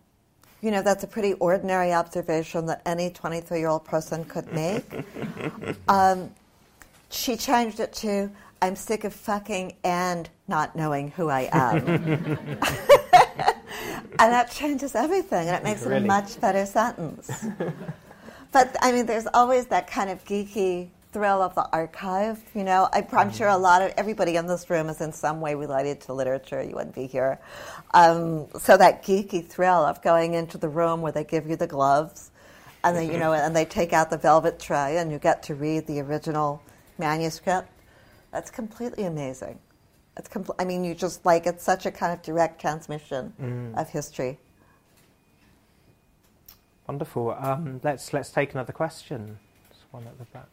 You 0.62 0.70
know, 0.70 0.82
that's 0.82 1.04
a 1.04 1.06
pretty 1.06 1.34
ordinary 1.34 1.92
observation 1.92 2.66
that 2.66 2.82
any 2.84 3.10
23 3.10 3.58
year 3.58 3.68
old 3.68 3.84
person 3.84 4.24
could 4.24 4.52
make. 4.52 4.84
um, 5.88 6.30
she 7.10 7.36
changed 7.36 7.80
it 7.80 7.92
to, 7.94 8.30
I'm 8.62 8.76
sick 8.76 9.04
of 9.04 9.12
fucking 9.14 9.76
and 9.84 10.28
not 10.48 10.76
knowing 10.76 11.10
who 11.10 11.28
I 11.28 11.48
am. 11.52 12.58
and 14.20 14.32
that 14.32 14.50
changes 14.50 14.94
everything, 14.94 15.48
and 15.48 15.56
it 15.56 15.64
makes 15.64 15.82
really? 15.82 15.96
it 15.96 16.04
a 16.04 16.06
much 16.06 16.40
better 16.40 16.66
sentence. 16.66 17.30
but, 18.52 18.76
I 18.82 18.92
mean, 18.92 19.06
there's 19.06 19.26
always 19.32 19.66
that 19.66 19.86
kind 19.86 20.10
of 20.10 20.24
geeky 20.24 20.90
thrill 21.12 21.42
of 21.42 21.54
the 21.54 21.66
archive. 21.72 22.38
You 22.54 22.64
know, 22.64 22.88
I, 22.92 22.98
am 22.98 23.04
mm-hmm. 23.04 23.30
sure 23.30 23.48
a 23.48 23.56
lot 23.56 23.80
of 23.80 23.92
everybody 23.96 24.36
in 24.36 24.46
this 24.46 24.68
room 24.68 24.88
is 24.90 25.00
in 25.00 25.12
some 25.12 25.40
way 25.40 25.54
related 25.54 26.02
to 26.02 26.12
literature. 26.12 26.62
You 26.62 26.74
wouldn't 26.74 26.94
be 26.94 27.06
here. 27.06 27.38
Um, 27.94 28.46
so 28.58 28.76
that 28.76 29.02
geeky 29.02 29.44
thrill 29.44 29.84
of 29.84 30.02
going 30.02 30.34
into 30.34 30.58
the 30.58 30.68
room 30.68 31.00
where 31.00 31.12
they 31.12 31.24
give 31.24 31.48
you 31.48 31.56
the 31.56 31.66
gloves, 31.66 32.30
and 32.84 32.96
then 32.96 33.10
you 33.10 33.18
know, 33.18 33.32
and 33.32 33.56
they 33.56 33.64
take 33.64 33.92
out 33.92 34.10
the 34.10 34.18
velvet 34.18 34.60
tray, 34.60 34.98
and 34.98 35.10
you 35.10 35.18
get 35.18 35.42
to 35.44 35.54
read 35.54 35.86
the 35.86 36.00
original 36.00 36.62
manuscript. 36.98 37.68
That's 38.32 38.50
completely 38.50 39.04
amazing. 39.04 39.58
It's 40.16 40.28
compl- 40.28 40.56
I 40.58 40.64
mean, 40.64 40.84
you 40.84 40.94
just 40.94 41.24
like 41.24 41.46
it's 41.46 41.64
such 41.64 41.86
a 41.86 41.90
kind 41.90 42.12
of 42.12 42.22
direct 42.22 42.60
transmission 42.60 43.32
mm. 43.40 43.80
of 43.80 43.88
history. 43.88 44.38
Wonderful. 46.86 47.36
Um, 47.38 47.80
let's 47.84 48.12
let's 48.12 48.30
take 48.30 48.52
another 48.52 48.72
question. 48.72 49.38
There's 49.68 49.84
one 49.92 50.06
at 50.06 50.18
the 50.18 50.24
back. 50.26 50.48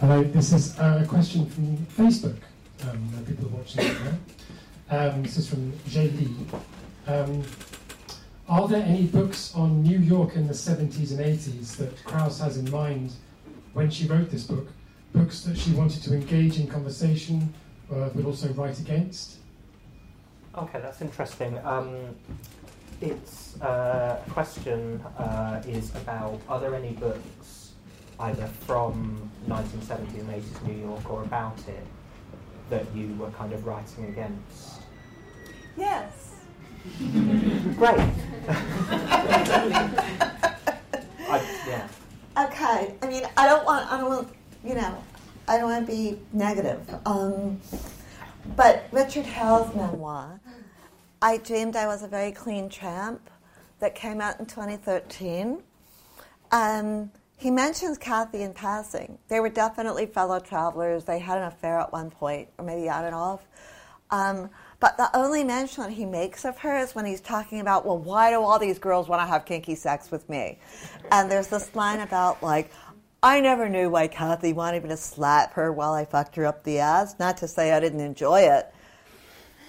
Hello, 0.00 0.22
this 0.22 0.52
is 0.52 0.78
a 0.78 1.04
question 1.08 1.46
from 1.46 1.76
Facebook. 1.88 2.36
Um, 2.88 3.10
people 3.26 3.46
are 3.46 3.56
watching 3.56 3.84
it 3.84 3.96
now. 4.04 5.08
Um, 5.10 5.22
this 5.22 5.36
is 5.36 5.48
from 5.48 5.72
Jay 5.88 6.10
Lee. 6.10 6.34
Um, 7.06 7.42
are 8.48 8.68
there 8.68 8.82
any 8.82 9.06
books 9.06 9.54
on 9.54 9.82
New 9.82 9.98
York 9.98 10.36
in 10.36 10.46
the 10.46 10.54
70s 10.54 11.10
and 11.10 11.20
80s 11.20 11.76
that 11.76 12.04
Kraus 12.04 12.40
has 12.40 12.56
in 12.56 12.70
mind 12.70 13.12
when 13.72 13.90
she 13.90 14.06
wrote 14.06 14.30
this 14.30 14.44
book? 14.44 14.68
Books 15.12 15.42
that 15.42 15.56
she 15.56 15.72
wanted 15.72 16.02
to 16.04 16.14
engage 16.14 16.58
in 16.60 16.66
conversation 16.66 17.52
uh, 17.92 18.08
but 18.14 18.24
also 18.24 18.48
write 18.52 18.78
against? 18.78 19.36
Okay, 20.56 20.80
that's 20.80 21.00
interesting. 21.00 21.58
Um, 21.64 22.14
its 23.00 23.60
uh, 23.60 24.20
question 24.30 25.00
uh, 25.18 25.62
is 25.66 25.94
about 25.96 26.40
are 26.48 26.60
there 26.60 26.74
any 26.74 26.92
books 26.92 27.72
either 28.20 28.46
from 28.46 29.30
1970s 29.48 30.20
and 30.20 30.30
80s 30.30 30.66
New 30.66 30.80
York 30.86 31.10
or 31.10 31.22
about 31.22 31.58
it 31.68 31.86
that 32.70 32.84
you 32.94 33.14
were 33.16 33.30
kind 33.30 33.52
of 33.52 33.66
writing 33.66 34.06
against? 34.06 34.80
Yes. 35.76 36.25
Great. 37.76 37.98
I, 41.28 41.42
yeah. 41.66 41.88
Okay. 42.38 42.94
I 43.02 43.06
mean, 43.08 43.24
I 43.36 43.46
don't 43.46 43.64
want. 43.64 43.90
I 43.90 43.98
don't 43.98 44.08
want. 44.08 44.28
You 44.64 44.74
know, 44.74 45.02
I 45.48 45.58
don't 45.58 45.70
want 45.70 45.86
to 45.86 45.92
be 45.92 46.18
negative. 46.32 46.82
Um, 47.04 47.60
but 48.56 48.86
Richard 48.92 49.26
Hell's 49.26 49.74
memoir 49.74 50.40
I 51.22 51.38
dreamed 51.38 51.76
I 51.76 51.86
was 51.86 52.02
a 52.02 52.08
very 52.08 52.30
clean 52.30 52.68
tramp 52.68 53.30
that 53.80 53.94
came 53.94 54.20
out 54.20 54.38
in 54.38 54.46
2013. 54.46 55.62
Um, 56.52 57.10
he 57.38 57.50
mentions 57.50 57.96
Kathy 57.98 58.42
in 58.42 58.52
passing. 58.52 59.18
They 59.28 59.40
were 59.40 59.48
definitely 59.48 60.06
fellow 60.06 60.38
travelers. 60.38 61.04
They 61.04 61.18
had 61.18 61.38
an 61.38 61.44
affair 61.44 61.78
at 61.78 61.92
one 61.92 62.10
point, 62.10 62.48
or 62.58 62.64
maybe 62.64 62.88
on 62.88 63.04
and 63.06 63.14
off. 63.14 63.46
Um, 64.10 64.50
but 64.80 64.96
the 64.96 65.08
only 65.16 65.42
mention 65.42 65.90
he 65.90 66.04
makes 66.04 66.44
of 66.44 66.58
her 66.58 66.78
is 66.78 66.94
when 66.94 67.04
he's 67.04 67.20
talking 67.20 67.60
about, 67.60 67.86
well, 67.86 67.98
why 67.98 68.30
do 68.30 68.40
all 68.42 68.58
these 68.58 68.78
girls 68.78 69.08
want 69.08 69.22
to 69.22 69.26
have 69.26 69.44
kinky 69.46 69.74
sex 69.74 70.10
with 70.10 70.28
me? 70.28 70.58
And 71.10 71.30
there's 71.30 71.48
this 71.48 71.74
line 71.74 72.00
about, 72.00 72.42
like, 72.42 72.70
I 73.22 73.40
never 73.40 73.68
knew 73.68 73.88
why 73.88 74.08
Kathy 74.08 74.52
wanted 74.52 74.82
me 74.82 74.90
to 74.90 74.96
slap 74.96 75.54
her 75.54 75.72
while 75.72 75.94
I 75.94 76.04
fucked 76.04 76.36
her 76.36 76.44
up 76.44 76.62
the 76.64 76.78
ass. 76.78 77.16
Not 77.18 77.38
to 77.38 77.48
say 77.48 77.72
I 77.72 77.80
didn't 77.80 78.00
enjoy 78.00 78.42
it, 78.42 78.72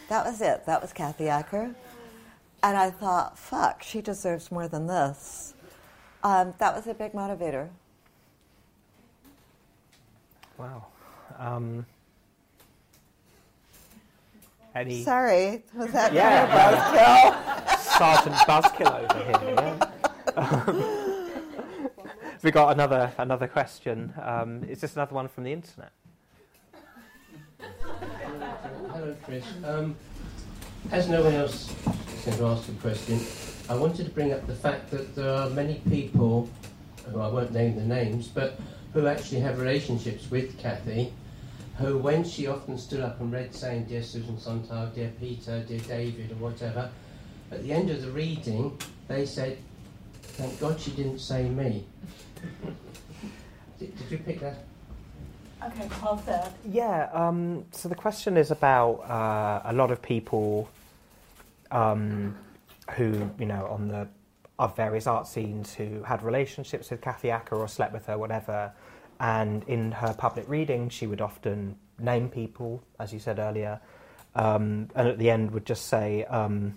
that 0.09 0.25
was 0.25 0.41
it. 0.41 0.65
That 0.65 0.81
was 0.81 0.93
Kathy 0.93 1.27
Acker. 1.27 1.75
And 2.63 2.77
I 2.77 2.89
thought, 2.89 3.37
fuck, 3.37 3.83
she 3.83 4.01
deserves 4.01 4.51
more 4.51 4.67
than 4.67 4.87
this. 4.87 5.53
Um, 6.23 6.53
that 6.57 6.75
was 6.75 6.87
a 6.87 6.93
big 6.93 7.13
motivator. 7.13 7.69
Wow. 10.57 10.87
Um, 11.37 11.85
any? 14.77 15.03
Sorry, 15.03 15.63
was 15.75 15.91
that 15.91 16.13
yeah, 16.13 17.75
Sergeant 17.77 18.35
Buzzkill 18.35 19.03
over 19.03 19.23
here? 19.23 19.77
Yeah? 20.35 21.13
we 22.43 22.51
got 22.51 22.71
another 22.71 23.11
another 23.17 23.47
question. 23.47 24.13
Um, 24.21 24.63
is 24.65 24.81
this 24.81 24.95
another 24.95 25.15
one 25.15 25.27
from 25.27 25.43
the 25.43 25.51
internet? 25.51 25.91
Hello, 27.59 29.15
Chris. 29.23 29.45
Um, 29.65 29.95
as 30.91 31.09
no 31.09 31.23
one 31.23 31.33
else 31.33 31.69
is 31.69 32.25
going 32.25 32.37
to 32.37 32.45
ask 32.45 32.69
a 32.69 32.71
question, 32.73 33.19
I 33.69 33.75
wanted 33.75 34.05
to 34.05 34.11
bring 34.11 34.31
up 34.31 34.45
the 34.47 34.55
fact 34.55 34.91
that 34.91 35.15
there 35.15 35.33
are 35.33 35.49
many 35.49 35.81
people, 35.89 36.49
who 37.11 37.19
I 37.19 37.27
won't 37.27 37.51
name 37.51 37.75
the 37.75 37.83
names, 37.83 38.27
but 38.27 38.59
who 38.93 39.07
actually 39.07 39.41
have 39.41 39.59
relationships 39.59 40.29
with 40.31 40.57
Kathy, 40.57 41.11
who, 41.77 41.97
when 41.97 42.23
she 42.23 42.47
often 42.47 42.77
stood 42.77 43.01
up 43.01 43.19
and 43.19 43.31
read, 43.31 43.53
saying, 43.53 43.85
Dear 43.85 44.03
Susan 44.03 44.39
Sontag, 44.39 44.95
Dear 44.95 45.11
Peter, 45.19 45.63
Dear 45.67 45.79
David, 45.79 46.31
or 46.31 46.35
whatever, 46.35 46.89
at 47.51 47.63
the 47.63 47.71
end 47.71 47.89
of 47.89 48.01
the 48.01 48.11
reading, 48.11 48.77
they 49.07 49.25
said, 49.25 49.57
Thank 50.21 50.59
God 50.59 50.79
she 50.79 50.91
didn't 50.91 51.19
say 51.19 51.47
me. 51.49 51.85
Did, 53.79 53.95
did 53.95 54.11
you 54.11 54.17
pick 54.17 54.39
that? 54.39 54.63
Okay, 55.63 55.87
Paul 55.87 56.17
said. 56.25 56.51
Yeah, 56.67 57.09
um, 57.13 57.63
so 57.71 57.87
the 57.87 57.95
question 57.95 58.35
is 58.35 58.49
about 58.49 58.95
uh, 59.07 59.61
a 59.65 59.73
lot 59.73 59.91
of 59.91 60.01
people 60.01 60.67
um, 61.69 62.35
who, 62.95 63.29
you 63.39 63.45
know, 63.45 63.67
on 63.67 63.87
the 63.87 64.07
of 64.59 64.75
various 64.75 65.05
art 65.05 65.27
scenes 65.27 65.73
who 65.75 66.01
had 66.03 66.23
relationships 66.23 66.89
with 66.89 67.01
Kathy 67.01 67.29
Acker 67.29 67.55
or 67.55 67.67
slept 67.67 67.93
with 67.93 68.07
her, 68.07 68.17
whatever. 68.17 68.71
And 69.19 69.63
in 69.63 69.91
her 69.93 70.13
public 70.13 70.47
reading, 70.47 70.89
she 70.89 71.07
would 71.07 71.21
often 71.21 71.75
name 71.99 72.29
people, 72.29 72.83
as 72.99 73.11
you 73.11 73.19
said 73.19 73.39
earlier, 73.39 73.79
um, 74.35 74.89
and 74.95 75.07
at 75.07 75.17
the 75.17 75.29
end 75.29 75.51
would 75.51 75.65
just 75.65 75.87
say, 75.87 76.23
um, 76.25 76.75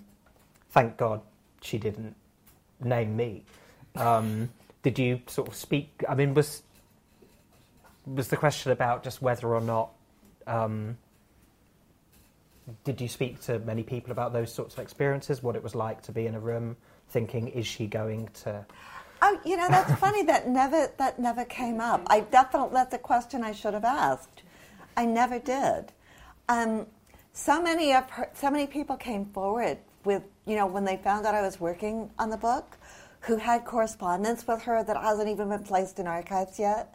"Thank 0.70 0.96
God 0.96 1.20
she 1.60 1.78
didn't 1.78 2.16
name 2.80 3.16
me." 3.16 3.44
Um, 3.96 4.50
did 4.82 4.98
you 4.98 5.20
sort 5.26 5.48
of 5.48 5.54
speak? 5.54 6.02
I 6.08 6.14
mean, 6.14 6.32
was 6.34 6.62
was 8.06 8.28
the 8.28 8.36
question 8.36 8.72
about 8.72 9.02
just 9.02 9.20
whether 9.20 9.54
or 9.54 9.60
not 9.60 9.90
um, 10.46 10.96
did 12.84 13.00
you 13.00 13.08
speak 13.08 13.40
to 13.42 13.58
many 13.60 13.82
people 13.82 14.10
about 14.10 14.32
those 14.32 14.52
sorts 14.52 14.74
of 14.74 14.80
experiences? 14.80 15.42
What 15.42 15.56
it 15.56 15.62
was 15.62 15.74
like 15.74 16.02
to 16.02 16.12
be 16.12 16.26
in 16.26 16.34
a 16.34 16.40
room 16.40 16.76
thinking, 17.08 17.48
"Is 17.48 17.66
she 17.66 17.86
going 17.86 18.28
to?" 18.44 18.64
Oh, 19.22 19.38
you 19.44 19.56
know 19.56 19.68
that's 19.68 19.94
funny. 19.96 20.22
That 20.22 20.48
never 20.48 20.90
that 20.96 21.18
never 21.18 21.44
came 21.44 21.80
up. 21.80 22.02
I 22.06 22.20
definitely 22.20 22.70
that's 22.74 22.94
a 22.94 22.98
question 22.98 23.44
I 23.44 23.52
should 23.52 23.74
have 23.74 23.84
asked. 23.84 24.42
I 24.96 25.04
never 25.04 25.38
did. 25.38 25.92
Um, 26.48 26.86
so 27.32 27.62
many 27.62 27.92
of 27.92 28.08
her, 28.10 28.30
so 28.34 28.50
many 28.50 28.66
people 28.66 28.96
came 28.96 29.26
forward 29.26 29.78
with 30.04 30.22
you 30.46 30.56
know 30.56 30.66
when 30.66 30.84
they 30.84 30.96
found 30.96 31.26
out 31.26 31.34
I 31.34 31.42
was 31.42 31.60
working 31.60 32.10
on 32.18 32.30
the 32.30 32.36
book, 32.36 32.78
who 33.20 33.36
had 33.36 33.64
correspondence 33.64 34.46
with 34.46 34.62
her 34.62 34.82
that 34.82 34.96
hasn't 34.96 35.28
even 35.28 35.50
been 35.50 35.64
placed 35.64 35.98
in 35.98 36.06
archives 36.06 36.58
yet, 36.58 36.94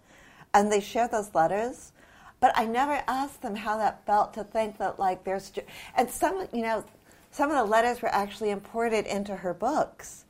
and 0.53 0.71
they 0.71 0.79
shared 0.79 1.11
those 1.11 1.33
letters. 1.35 1.91
But 2.39 2.51
I 2.55 2.65
never 2.65 3.01
asked 3.07 3.41
them 3.41 3.55
how 3.55 3.77
that 3.77 4.05
felt 4.05 4.33
to 4.33 4.43
think 4.43 4.77
that 4.79 4.99
like 4.99 5.23
there's 5.23 5.51
and 5.95 6.09
some 6.09 6.47
you 6.51 6.63
know 6.63 6.83
some 7.29 7.51
of 7.51 7.57
the 7.57 7.65
letters 7.65 8.01
were 8.01 8.13
actually 8.13 8.49
imported 8.49 9.05
into 9.05 9.35
her 9.35 9.53
books. 9.53 10.25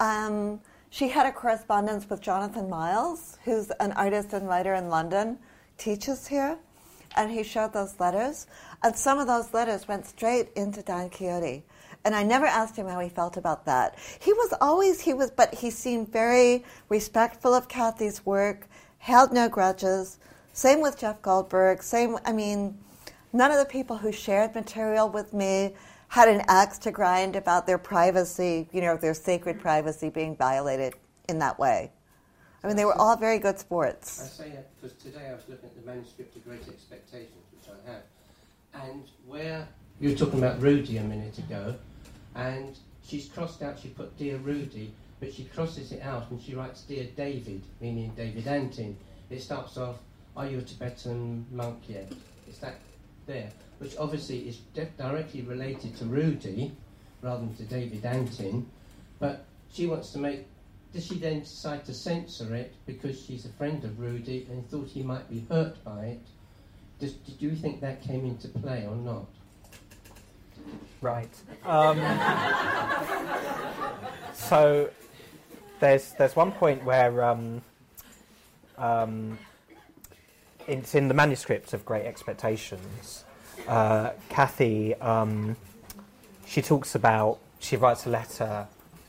Um, 0.00 0.60
she 0.94 1.08
had 1.08 1.26
a 1.26 1.32
correspondence 1.32 2.08
with 2.08 2.20
Jonathan 2.20 2.70
Miles, 2.70 3.36
who's 3.44 3.72
an 3.80 3.90
artist 3.92 4.32
and 4.32 4.46
writer 4.46 4.74
in 4.74 4.88
London, 4.88 5.36
teaches 5.76 6.28
here, 6.28 6.56
and 7.16 7.32
he 7.32 7.42
showed 7.42 7.72
those 7.72 7.98
letters. 7.98 8.46
And 8.80 8.94
some 8.94 9.18
of 9.18 9.26
those 9.26 9.52
letters 9.52 9.88
went 9.88 10.06
straight 10.06 10.50
into 10.54 10.82
Don 10.82 11.10
Quixote. 11.10 11.64
And 12.04 12.14
I 12.14 12.22
never 12.22 12.46
asked 12.46 12.76
him 12.76 12.86
how 12.86 13.00
he 13.00 13.08
felt 13.08 13.36
about 13.36 13.64
that. 13.64 13.98
He 14.20 14.32
was 14.34 14.54
always, 14.60 15.00
he 15.00 15.14
was, 15.14 15.32
but 15.32 15.52
he 15.52 15.68
seemed 15.68 16.12
very 16.12 16.64
respectful 16.88 17.54
of 17.54 17.66
Kathy's 17.66 18.24
work, 18.24 18.68
held 18.98 19.32
no 19.32 19.48
grudges. 19.48 20.20
Same 20.52 20.80
with 20.80 21.00
Jeff 21.00 21.20
Goldberg. 21.22 21.82
Same, 21.82 22.18
I 22.24 22.30
mean, 22.30 22.78
none 23.32 23.50
of 23.50 23.58
the 23.58 23.64
people 23.64 23.96
who 23.96 24.12
shared 24.12 24.54
material 24.54 25.08
with 25.08 25.34
me 25.34 25.74
had 26.14 26.28
an 26.28 26.42
axe 26.46 26.78
to 26.78 26.92
grind 26.92 27.34
about 27.34 27.66
their 27.66 27.76
privacy, 27.76 28.68
you 28.70 28.80
know, 28.80 28.96
their 28.96 29.14
sacred 29.14 29.58
privacy 29.58 30.08
being 30.08 30.36
violated 30.36 30.94
in 31.28 31.40
that 31.40 31.58
way. 31.58 31.90
I 32.62 32.68
mean, 32.68 32.76
they 32.76 32.84
were 32.84 32.96
all 32.96 33.16
very 33.16 33.40
good 33.40 33.58
sports. 33.58 34.22
I 34.22 34.44
say 34.44 34.50
that 34.50 34.70
because 34.80 34.96
today 34.96 35.26
I 35.28 35.34
was 35.34 35.42
looking 35.48 35.68
at 35.70 35.74
the 35.74 35.84
manuscript 35.84 36.36
of 36.36 36.44
Great 36.44 36.68
Expectations, 36.68 37.42
which 37.50 37.68
I 37.68 37.90
have, 37.90 38.02
and 38.86 39.02
where 39.26 39.66
you 39.98 40.10
were 40.10 40.14
talking 40.14 40.38
about 40.38 40.62
Rudy 40.62 40.98
a 40.98 41.02
minute 41.02 41.36
ago, 41.38 41.74
and 42.36 42.78
she's 43.04 43.26
crossed 43.26 43.60
out, 43.62 43.80
she 43.80 43.88
put 43.88 44.16
Dear 44.16 44.36
Rudy, 44.36 44.94
but 45.18 45.34
she 45.34 45.46
crosses 45.46 45.90
it 45.90 46.02
out 46.02 46.30
and 46.30 46.40
she 46.40 46.54
writes 46.54 46.82
Dear 46.82 47.08
David, 47.16 47.62
meaning 47.80 48.12
David 48.16 48.46
Antin. 48.46 48.96
It 49.30 49.42
starts 49.42 49.76
off, 49.76 49.96
Are 50.36 50.46
you 50.46 50.58
a 50.58 50.62
Tibetan 50.62 51.44
monk 51.50 51.80
yet? 51.88 52.12
Is 52.48 52.58
that 52.58 52.76
there? 53.26 53.50
Which 53.84 53.98
obviously 53.98 54.48
is 54.48 54.56
directly 54.96 55.42
related 55.42 55.94
to 55.98 56.06
Rudy 56.06 56.72
rather 57.20 57.40
than 57.40 57.54
to 57.56 57.64
David 57.64 58.06
Antin, 58.06 58.66
but 59.18 59.44
she 59.70 59.84
wants 59.84 60.10
to 60.12 60.18
make. 60.18 60.46
Does 60.94 61.04
she 61.04 61.18
then 61.18 61.40
decide 61.40 61.84
to 61.84 61.92
censor 61.92 62.54
it 62.54 62.72
because 62.86 63.22
she's 63.22 63.44
a 63.44 63.50
friend 63.50 63.84
of 63.84 64.00
Rudy 64.00 64.46
and 64.50 64.66
thought 64.70 64.88
he 64.88 65.02
might 65.02 65.28
be 65.28 65.44
hurt 65.50 65.84
by 65.84 66.06
it? 66.06 66.20
Does, 66.98 67.12
did 67.12 67.42
you 67.42 67.54
think 67.54 67.82
that 67.82 68.02
came 68.02 68.24
into 68.24 68.48
play 68.48 68.86
or 68.88 68.96
not? 68.96 69.26
Right. 71.02 71.28
Um, 71.66 72.00
so 74.32 74.88
there's 75.78 76.12
there's 76.12 76.34
one 76.34 76.52
point 76.52 76.82
where 76.84 77.22
um, 77.22 77.60
um, 78.78 79.38
it's 80.66 80.94
in 80.94 81.08
the 81.08 81.14
manuscript 81.14 81.74
of 81.74 81.84
Great 81.84 82.06
Expectations. 82.06 83.24
Uh, 83.66 84.10
Kathy 84.28 84.94
um, 84.96 85.56
she 86.46 86.62
talks 86.62 86.94
about 86.94 87.38
she 87.58 87.76
writes 87.76 88.06
a 88.06 88.10
letter, 88.10 88.66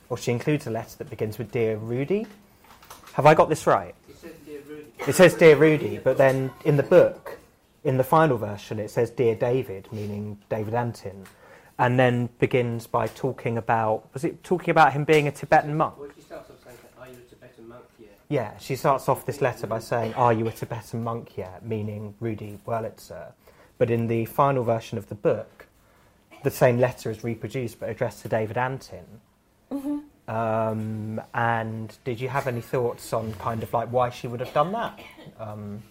or 0.08 0.16
she 0.16 0.32
includes 0.32 0.66
a 0.66 0.70
letter 0.70 0.96
that 0.98 1.10
begins 1.10 1.38
with 1.38 1.50
"Dear 1.50 1.76
Rudy." 1.76 2.26
Have 3.12 3.26
I 3.26 3.34
got 3.34 3.48
this 3.48 3.66
right? 3.66 3.94
It 4.08 4.16
says 4.16 4.32
Dear 4.44 4.60
Rudy. 4.68 4.92
It 5.06 5.14
says 5.14 5.34
"Dear 5.34 5.56
Rudy," 5.56 5.98
but 5.98 6.16
then 6.18 6.50
in 6.64 6.76
the 6.76 6.82
book, 6.82 7.38
in 7.84 7.96
the 7.96 8.04
final 8.04 8.38
version, 8.38 8.78
it 8.78 8.90
says 8.90 9.10
"Dear 9.10 9.34
David," 9.34 9.88
meaning 9.92 10.38
David 10.48 10.74
Antin 10.74 11.26
and 11.78 11.98
then 11.98 12.28
begins 12.38 12.86
by 12.86 13.06
talking 13.06 13.58
about 13.58 14.08
was 14.14 14.24
it 14.24 14.42
talking 14.42 14.70
about 14.70 14.92
him 14.92 15.04
being 15.04 15.28
a 15.28 15.32
Tibetan 15.32 15.76
monk? 15.76 15.98
Well, 15.98 16.08
she 16.14 16.22
starts 16.22 16.50
off 16.50 16.56
saying, 16.64 16.78
"Are 16.98 17.06
you 17.06 17.18
a 17.18 17.30
Tibetan 17.30 17.68
monk 17.68 17.84
yet?" 17.98 18.18
Yeah, 18.28 18.56
she 18.58 18.76
starts 18.76 19.08
off 19.08 19.26
this 19.26 19.40
letter 19.40 19.66
by 19.66 19.80
saying, 19.80 20.14
"Are 20.14 20.32
you 20.32 20.46
a 20.48 20.52
Tibetan 20.52 21.04
monk 21.04 21.36
yet?" 21.36 21.64
Meaning 21.64 22.14
Rudy 22.20 22.58
Wurlitzer. 22.66 23.32
But 23.78 23.90
in 23.90 24.06
the 24.06 24.24
final 24.24 24.64
version 24.64 24.96
of 24.98 25.08
the 25.08 25.14
book, 25.14 25.66
the 26.42 26.50
same 26.50 26.78
letter 26.78 27.10
is 27.10 27.22
reproduced 27.24 27.78
but 27.80 27.88
addressed 27.90 28.22
to 28.22 28.28
David 28.28 28.56
Antin. 28.56 29.04
Mm-hmm. 29.70 29.98
Um, 30.28 31.20
and 31.34 31.96
did 32.04 32.20
you 32.20 32.28
have 32.28 32.46
any 32.46 32.60
thoughts 32.60 33.12
on 33.12 33.32
kind 33.34 33.62
of 33.62 33.72
like 33.72 33.88
why 33.92 34.10
she 34.10 34.26
would 34.28 34.40
have 34.40 34.52
done 34.52 34.72
that? 34.72 34.98
Um, 35.38 35.82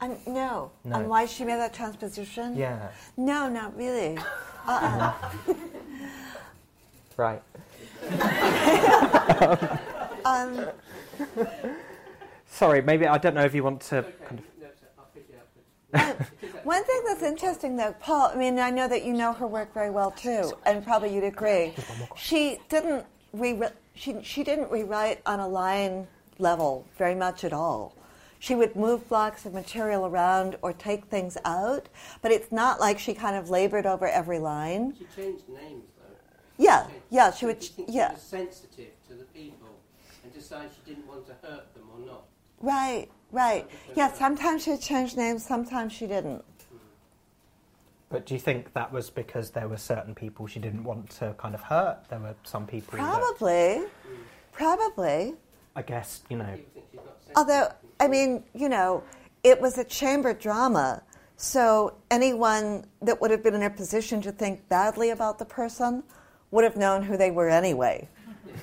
Um, 0.00 0.16
no. 0.26 0.70
No. 0.84 0.96
And 0.96 1.08
why 1.08 1.26
she 1.26 1.44
made 1.44 1.56
that 1.58 1.72
transposition? 1.74 2.56
yeah, 2.56 2.88
No, 3.16 3.48
not 3.48 3.76
really. 3.76 4.18
Uh-uh. 4.66 5.12
right. 7.16 7.42
um, 10.24 10.66
Sorry, 12.46 12.82
maybe 12.82 13.06
I 13.06 13.16
don't 13.18 13.34
know 13.34 13.44
if 13.44 13.54
you 13.54 13.62
want 13.62 13.80
to 13.82 14.02
kind 14.26 14.40
of. 14.40 14.44
No, 14.60 14.66
so 14.80 14.86
I'll 14.98 15.04
pick 15.14 15.26
it 15.30 15.36
up. 15.38 15.46
but- 15.54 15.62
one 16.64 16.84
thing 16.84 17.02
that's 17.06 17.22
interesting, 17.22 17.76
though, 17.76 17.94
Paul. 18.00 18.30
I 18.32 18.36
mean, 18.36 18.58
I 18.58 18.70
know 18.70 18.88
that 18.88 19.04
you 19.04 19.12
know 19.12 19.32
her 19.32 19.46
work 19.46 19.72
very 19.74 19.90
well 19.90 20.10
too, 20.10 20.52
and 20.64 20.84
probably 20.84 21.14
you'd 21.14 21.24
agree. 21.24 21.74
She 22.16 22.58
didn't 22.68 23.04
re- 23.32 23.60
she 23.94 24.16
she 24.22 24.42
didn't 24.44 24.70
rewrite 24.70 25.20
on 25.26 25.40
a 25.40 25.48
line 25.48 26.06
level 26.38 26.86
very 26.96 27.14
much 27.14 27.44
at 27.44 27.52
all. 27.52 27.94
She 28.38 28.54
would 28.56 28.74
move 28.74 29.08
blocks 29.08 29.46
of 29.46 29.52
material 29.54 30.06
around 30.06 30.56
or 30.62 30.72
take 30.72 31.04
things 31.04 31.36
out, 31.44 31.88
but 32.22 32.32
it's 32.32 32.50
not 32.50 32.80
like 32.80 32.98
she 32.98 33.14
kind 33.14 33.36
of 33.36 33.50
labored 33.50 33.86
over 33.86 34.06
every 34.08 34.38
line. 34.40 34.94
She 34.98 35.06
changed 35.14 35.48
names 35.48 35.84
though. 35.98 36.16
Yeah, 36.58 36.82
Changed- 36.86 36.96
yeah, 37.10 37.30
she 37.32 37.46
would. 37.46 37.68
Yeah, 37.88 38.08
She 38.10 38.14
was 38.14 38.22
sensitive 38.22 38.90
to 39.08 39.14
the 39.14 39.24
people 39.26 39.68
and 40.24 40.32
decided 40.32 40.70
she 40.74 40.90
didn't 40.94 41.06
want 41.06 41.26
to 41.26 41.34
hurt 41.46 41.72
them 41.74 41.84
or 41.94 42.04
not. 42.04 42.24
right, 42.60 43.08
right. 43.32 43.68
Yeah, 43.96 44.12
sometimes 44.12 44.64
she 44.64 44.76
changed 44.76 45.16
names, 45.16 45.44
sometimes 45.44 45.92
she 45.92 46.06
didn't. 46.06 46.44
But 48.12 48.26
do 48.26 48.34
you 48.34 48.40
think 48.40 48.74
that 48.74 48.92
was 48.92 49.08
because 49.08 49.50
there 49.50 49.68
were 49.68 49.78
certain 49.78 50.14
people 50.14 50.46
she 50.46 50.60
didn't 50.60 50.84
want 50.84 51.08
to 51.18 51.34
kind 51.38 51.54
of 51.54 51.62
hurt? 51.62 51.98
There 52.10 52.18
were 52.18 52.34
some 52.44 52.66
people 52.66 52.98
that 52.98 53.38
Probably, 53.38 53.84
probably. 54.52 55.34
I 55.74 55.80
guess 55.80 56.20
you 56.28 56.36
know. 56.36 56.44
People 56.44 56.72
think 56.74 56.86
she's 56.90 57.00
not 57.00 57.16
sensitive. 57.24 57.36
Although, 57.36 57.68
I 58.00 58.08
mean, 58.08 58.44
you 58.54 58.68
know, 58.68 59.02
it 59.42 59.58
was 59.58 59.78
a 59.78 59.84
chamber 59.84 60.34
drama, 60.34 61.02
so 61.38 61.94
anyone 62.10 62.84
that 63.00 63.18
would 63.20 63.30
have 63.30 63.42
been 63.42 63.54
in 63.54 63.62
a 63.62 63.70
position 63.70 64.20
to 64.22 64.30
think 64.30 64.68
badly 64.68 65.08
about 65.08 65.38
the 65.38 65.46
person 65.46 66.02
would 66.50 66.64
have 66.64 66.76
known 66.76 67.02
who 67.02 67.16
they 67.16 67.30
were 67.30 67.48
anyway. 67.48 68.06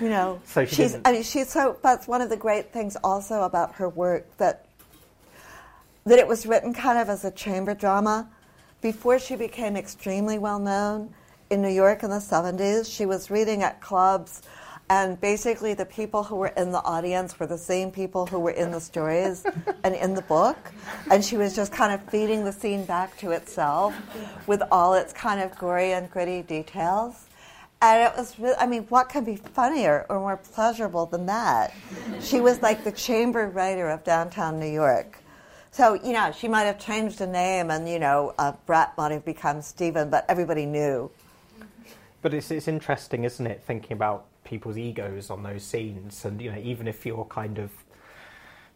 you 0.00 0.08
know, 0.08 0.40
So 0.44 0.64
she 0.64 0.74
she's. 0.76 0.92
didn't- 0.92 1.06
I 1.06 1.12
mean, 1.12 1.22
she's 1.22 1.48
so. 1.50 1.76
That's 1.82 2.06
one 2.08 2.20
of 2.20 2.30
the 2.30 2.36
great 2.36 2.72
things 2.72 2.96
also 3.04 3.42
about 3.42 3.74
her 3.74 3.88
work 3.88 4.36
that 4.38 4.66
that 6.04 6.18
it 6.18 6.26
was 6.26 6.46
written 6.46 6.72
kind 6.72 6.98
of 6.98 7.08
as 7.08 7.24
a 7.24 7.30
chamber 7.30 7.74
drama. 7.74 8.28
Before 8.80 9.18
she 9.18 9.36
became 9.36 9.76
extremely 9.76 10.38
well 10.38 10.58
known 10.58 11.12
in 11.50 11.60
New 11.60 11.68
York 11.68 12.02
in 12.02 12.10
the 12.10 12.16
70s, 12.16 12.90
she 12.94 13.04
was 13.04 13.30
reading 13.30 13.62
at 13.62 13.80
clubs, 13.82 14.40
and 14.88 15.20
basically 15.20 15.74
the 15.74 15.84
people 15.84 16.22
who 16.24 16.36
were 16.36 16.52
in 16.56 16.72
the 16.72 16.82
audience 16.82 17.38
were 17.38 17.46
the 17.46 17.58
same 17.58 17.90
people 17.90 18.24
who 18.26 18.38
were 18.38 18.52
in 18.52 18.70
the 18.70 18.80
stories 18.80 19.44
and 19.84 19.94
in 19.94 20.14
the 20.14 20.22
book. 20.22 20.56
And 21.10 21.22
she 21.22 21.36
was 21.36 21.54
just 21.54 21.72
kind 21.72 21.92
of 21.92 22.02
feeding 22.10 22.44
the 22.44 22.52
scene 22.52 22.86
back 22.86 23.18
to 23.18 23.32
itself 23.32 23.94
with 24.46 24.62
all 24.72 24.94
its 24.94 25.12
kind 25.12 25.40
of 25.40 25.56
gory 25.58 25.92
and 25.92 26.10
gritty 26.10 26.40
details. 26.42 27.26
And 27.82 28.02
it 28.02 28.16
was 28.16 28.38
really, 28.38 28.56
I 28.56 28.66
mean, 28.66 28.82
what 28.84 29.08
can 29.08 29.24
be 29.24 29.36
funnier 29.36 30.04
or 30.10 30.20
more 30.20 30.36
pleasurable 30.36 31.06
than 31.06 31.26
that? 31.26 31.74
She 32.20 32.40
was 32.40 32.60
like 32.60 32.84
the 32.84 32.92
chamber 32.92 33.48
writer 33.48 33.88
of 33.88 34.04
downtown 34.04 34.60
New 34.60 34.70
York. 34.70 35.18
So, 35.70 35.94
you 35.94 36.12
know, 36.12 36.30
she 36.32 36.46
might 36.46 36.64
have 36.64 36.78
changed 36.78 37.18
the 37.18 37.26
name 37.26 37.70
and, 37.70 37.88
you 37.88 37.98
know, 37.98 38.34
uh, 38.38 38.52
Brett 38.66 38.96
might 38.98 39.12
have 39.12 39.24
become 39.24 39.62
Stephen, 39.62 40.10
but 40.10 40.26
everybody 40.28 40.66
knew. 40.66 41.10
But 42.20 42.34
it's, 42.34 42.50
it's 42.50 42.68
interesting, 42.68 43.24
isn't 43.24 43.46
it, 43.46 43.62
thinking 43.62 43.92
about 43.92 44.26
people's 44.44 44.76
egos 44.76 45.30
on 45.30 45.42
those 45.42 45.62
scenes. 45.62 46.24
And, 46.26 46.42
you 46.42 46.52
know, 46.52 46.58
even 46.58 46.86
if 46.86 47.06
you're 47.06 47.24
kind 47.24 47.58
of 47.58 47.70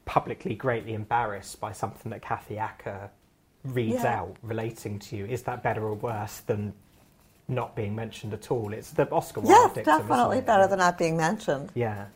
publicly 0.06 0.54
greatly 0.54 0.94
embarrassed 0.94 1.60
by 1.60 1.72
something 1.72 2.10
that 2.10 2.22
Kathy 2.22 2.56
Acker 2.56 3.10
reads 3.64 4.04
Yeah. 4.04 4.20
out 4.20 4.36
relating 4.42 4.98
to 5.00 5.16
you, 5.16 5.26
is 5.26 5.42
that 5.42 5.62
better 5.62 5.84
or 5.84 5.94
worse 5.94 6.40
than 6.40 6.72
not 7.48 7.74
being 7.76 7.94
mentioned 7.94 8.32
at 8.32 8.50
all? 8.50 8.72
It's 8.72 8.90
the 8.90 9.08
Oscar 9.10 9.40
Wilde 9.40 9.50
Yes, 9.50 9.74
dictum, 9.74 9.98
definitely 9.98 10.36
isn't 10.38 10.44
it? 10.44 10.46
better 10.46 10.66
than 10.66 10.78
not 10.78 10.98
being 10.98 11.16
mentioned. 11.16 11.70
Yeah. 11.74 12.06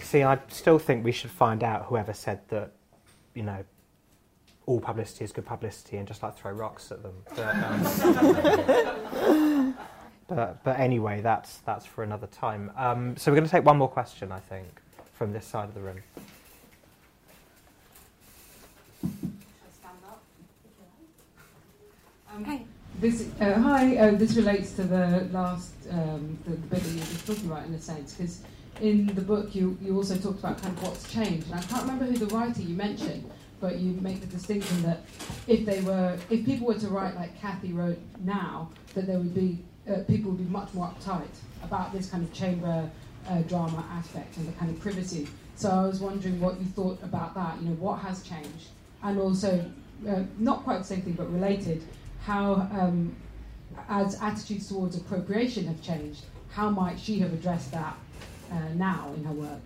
See, 0.00 0.22
I 0.22 0.38
still 0.48 0.78
think 0.78 1.04
we 1.04 1.12
should 1.12 1.30
find 1.30 1.62
out 1.64 1.86
whoever 1.86 2.12
said 2.12 2.40
that, 2.48 2.72
you 3.34 3.42
know, 3.42 3.64
all 4.66 4.80
publicity 4.80 5.24
is 5.24 5.32
good 5.32 5.46
publicity 5.46 5.96
and 5.96 6.06
just 6.06 6.22
like 6.22 6.36
throw 6.36 6.52
rocks 6.52 6.92
at 6.92 7.02
them. 7.02 7.14
But, 7.34 7.56
um, 9.26 9.74
but, 10.28 10.62
but 10.62 10.78
anyway, 10.78 11.20
that's, 11.22 11.58
that's 11.58 11.84
for 11.86 12.04
another 12.04 12.28
time. 12.28 12.70
Um, 12.76 13.16
so 13.16 13.30
we're 13.32 13.36
going 13.36 13.46
to 13.46 13.50
take 13.50 13.64
one 13.64 13.78
more 13.78 13.88
question, 13.88 14.30
I 14.30 14.38
think, 14.38 14.68
from 15.14 15.32
this 15.32 15.44
side 15.44 15.68
of 15.68 15.74
the 15.74 15.80
room. 15.80 16.00
Hey. 22.44 22.64
This, 23.00 23.26
uh, 23.40 23.58
hi, 23.58 23.96
uh, 23.96 24.10
this 24.10 24.36
relates 24.36 24.72
to 24.72 24.82
the 24.82 25.26
last, 25.32 25.72
um, 25.90 26.38
the, 26.44 26.50
the 26.50 26.66
bit 26.66 26.82
that 26.82 26.90
you 26.90 26.98
were 26.98 27.06
just 27.06 27.26
talking 27.26 27.46
about 27.46 27.64
in 27.64 27.72
a 27.72 27.80
sense, 27.80 28.12
because 28.12 28.42
in 28.82 29.06
the 29.06 29.22
book 29.22 29.54
you, 29.54 29.78
you 29.80 29.96
also 29.96 30.18
talked 30.18 30.40
about 30.40 30.60
kind 30.60 30.76
of 30.76 30.82
what's 30.82 31.10
changed. 31.10 31.46
And 31.46 31.54
I 31.54 31.62
can't 31.62 31.80
remember 31.80 32.04
who 32.04 32.18
the 32.18 32.26
writer 32.26 32.60
you 32.60 32.74
mentioned, 32.74 33.24
but 33.58 33.78
you 33.78 33.92
make 34.02 34.20
the 34.20 34.26
distinction 34.26 34.82
that 34.82 35.00
if 35.46 35.64
they 35.64 35.80
were, 35.80 36.18
if 36.28 36.44
people 36.44 36.66
were 36.66 36.74
to 36.74 36.88
write 36.88 37.14
like 37.14 37.40
Kathy 37.40 37.72
wrote 37.72 37.98
now, 38.22 38.68
that 38.92 39.06
there 39.06 39.16
would 39.16 39.34
be, 39.34 39.64
uh, 39.90 40.00
people 40.06 40.32
would 40.32 40.46
be 40.46 40.52
much 40.52 40.74
more 40.74 40.88
uptight 40.88 41.34
about 41.64 41.94
this 41.94 42.10
kind 42.10 42.22
of 42.22 42.30
chamber 42.34 42.90
uh, 43.30 43.38
drama 43.42 43.82
aspect 43.92 44.36
and 44.36 44.46
the 44.46 44.52
kind 44.58 44.70
of 44.70 44.78
privacy. 44.78 45.26
So 45.56 45.70
I 45.70 45.86
was 45.86 46.00
wondering 46.00 46.38
what 46.38 46.60
you 46.60 46.66
thought 46.66 47.02
about 47.02 47.34
that, 47.34 47.62
you 47.62 47.70
know, 47.70 47.76
what 47.76 48.00
has 48.00 48.22
changed? 48.22 48.68
And 49.02 49.18
also, 49.18 49.64
uh, 50.06 50.24
not 50.36 50.64
quite 50.64 50.80
the 50.80 50.84
same 50.84 51.00
thing, 51.00 51.14
but 51.14 51.32
related, 51.32 51.82
how, 52.24 52.68
um, 52.72 53.14
as 53.88 54.20
attitudes 54.20 54.68
towards 54.68 54.96
appropriation 54.96 55.66
have 55.66 55.82
changed, 55.82 56.24
how 56.50 56.70
might 56.70 56.98
she 56.98 57.18
have 57.20 57.32
addressed 57.32 57.72
that 57.72 57.96
uh, 58.52 58.68
now 58.74 59.12
in 59.16 59.24
her 59.24 59.32
work? 59.32 59.60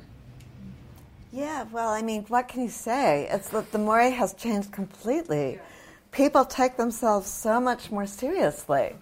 Yeah, 1.33 1.65
well, 1.73 1.89
I 1.91 2.03
mean, 2.03 2.25
what 2.29 2.47
can 2.47 2.63
you 2.63 2.69
say? 2.69 3.29
It's 3.31 3.49
that 3.49 3.73
the 3.73 3.79
Maury 3.79 4.13
has 4.13 4.35
changed 4.35 4.71
completely. 4.71 5.59
People 6.13 6.45
take 6.45 6.77
themselves 6.77 7.29
so 7.29 7.61
much 7.61 7.91
more 7.91 8.07
seriously. 8.07 8.95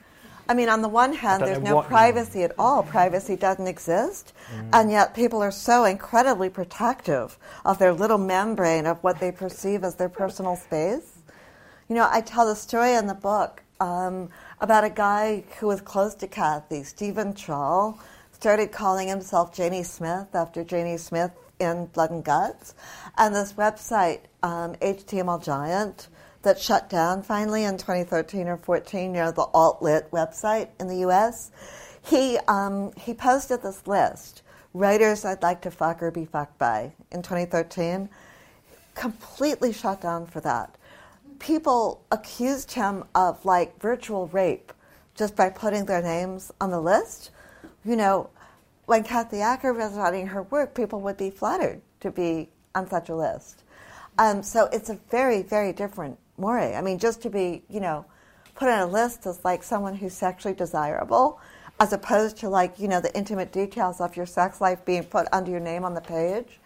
I 0.49 0.55
mean, 0.55 0.69
on 0.69 0.83
the 0.83 0.89
one 0.89 1.13
hand, 1.13 1.43
there's 1.43 1.63
no 1.63 1.77
what 1.77 1.85
you 1.85 1.89
privacy 1.89 2.43
at 2.43 2.53
all. 2.59 2.83
Privacy 2.83 3.37
doesn't 3.37 3.67
exist. 3.67 4.33
And 4.73 4.91
yet, 4.91 5.15
people 5.15 5.43
are 5.43 5.51
so 5.51 5.85
incredibly 5.85 6.49
protective 6.49 7.39
of 7.65 7.79
their 7.79 7.93
little 7.93 8.19
membrane 8.19 8.87
of 8.87 9.03
what 9.05 9.21
they 9.21 9.31
perceive 9.31 9.85
as 9.85 9.97
their 9.97 10.09
personal 10.09 10.57
space. 10.57 11.12
You 11.93 11.99
know, 11.99 12.09
I 12.11 12.22
tell 12.22 12.47
the 12.47 12.57
story 12.57 12.95
in 12.95 13.07
the 13.07 13.12
book 13.12 13.62
um, 13.78 14.30
about 14.62 14.82
a 14.82 14.88
guy 14.88 15.45
who 15.59 15.66
was 15.66 15.82
close 15.82 16.14
to 16.14 16.26
Kathy, 16.26 16.84
Stephen 16.84 17.34
Chall, 17.34 18.01
started 18.30 18.72
calling 18.72 19.09
himself 19.09 19.55
Janey 19.55 19.82
Smith 19.82 20.28
after 20.34 20.64
Janey 20.64 20.97
Smith 20.97 21.32
in 21.61 21.84
Blood 21.93 22.11
and 22.11 22.24
Guts. 22.24 22.74
And 23.18 23.34
this 23.34 23.53
website, 23.53 24.20
um, 24.43 24.74
HTML 24.76 25.45
Giant, 25.45 26.09
that 26.40 26.59
shut 26.59 26.88
down 26.88 27.22
finally 27.22 27.64
in 27.64 27.76
2013 27.76 28.49
or 28.49 28.57
14, 28.57 29.14
you 29.14 29.20
know, 29.20 29.30
the 29.30 29.47
alt-lit 29.53 30.11
website 30.12 30.68
in 30.80 30.86
the 30.86 31.01
U.S., 31.01 31.51
he, 32.01 32.38
um, 32.49 32.93
he 32.97 33.12
posted 33.12 33.62
this 33.62 33.86
list, 33.86 34.40
writers 34.72 35.26
I'd 35.26 35.43
like 35.43 35.61
to 35.61 35.70
fuck 35.70 36.03
or 36.03 36.11
be 36.11 36.24
fucked 36.24 36.59
by, 36.59 36.95
in 37.11 37.20
2013 37.20 38.09
completely 38.95 39.72
shut 39.72 40.01
down 40.01 40.26
for 40.26 40.40
that. 40.40 40.76
People 41.43 42.05
accused 42.12 42.70
him 42.70 43.03
of 43.16 43.45
like 43.45 43.80
virtual 43.80 44.28
rape 44.28 44.72
just 45.16 45.34
by 45.34 45.51
putting 45.51 45.84
their 45.84 46.01
names 46.01 46.53
on 46.61 46.70
the 46.70 46.80
list. 46.80 47.32
You 47.84 47.97
know, 47.97 48.30
when 48.86 49.03
Kathy 49.03 49.40
Acker 49.40 49.72
was 49.72 49.95
writing 49.95 50.28
her 50.28 50.45
work, 50.45 50.72
people 50.72 51.01
would 51.01 51.16
be 51.16 51.30
flattered 51.30 51.82
to 51.99 52.12
be 52.12 52.49
on 52.76 52.88
such 52.88 53.09
a 53.09 53.16
list. 53.16 53.64
Um, 54.18 54.45
so 54.45 54.68
it's 54.72 54.88
a 54.88 55.01
very, 55.11 55.43
very 55.43 55.72
different 55.72 56.16
Maury. 56.38 56.76
I 56.76 56.80
mean, 56.80 57.01
just 57.01 57.20
to 57.22 57.28
be, 57.28 57.64
you 57.68 57.80
know, 57.80 58.05
put 58.55 58.68
on 58.68 58.78
a 58.78 58.86
list 58.86 59.26
as 59.26 59.45
like 59.45 59.64
someone 59.64 59.97
who's 59.97 60.14
sexually 60.14 60.55
desirable, 60.55 61.40
as 61.80 61.93
opposed 61.93 62.36
to 62.36 62.49
like, 62.49 62.78
you 62.78 62.86
know, 62.86 63.01
the 63.01 63.12
intimate 63.16 63.51
details 63.51 64.01
of 64.01 64.16
your 64.16 64.26
sex 64.26 64.61
life 64.61 64.84
being 64.84 65.03
put 65.03 65.26
under 65.32 65.51
your 65.51 65.59
name 65.59 65.84
on 65.84 65.95
the 65.95 66.01
page. 66.01 66.61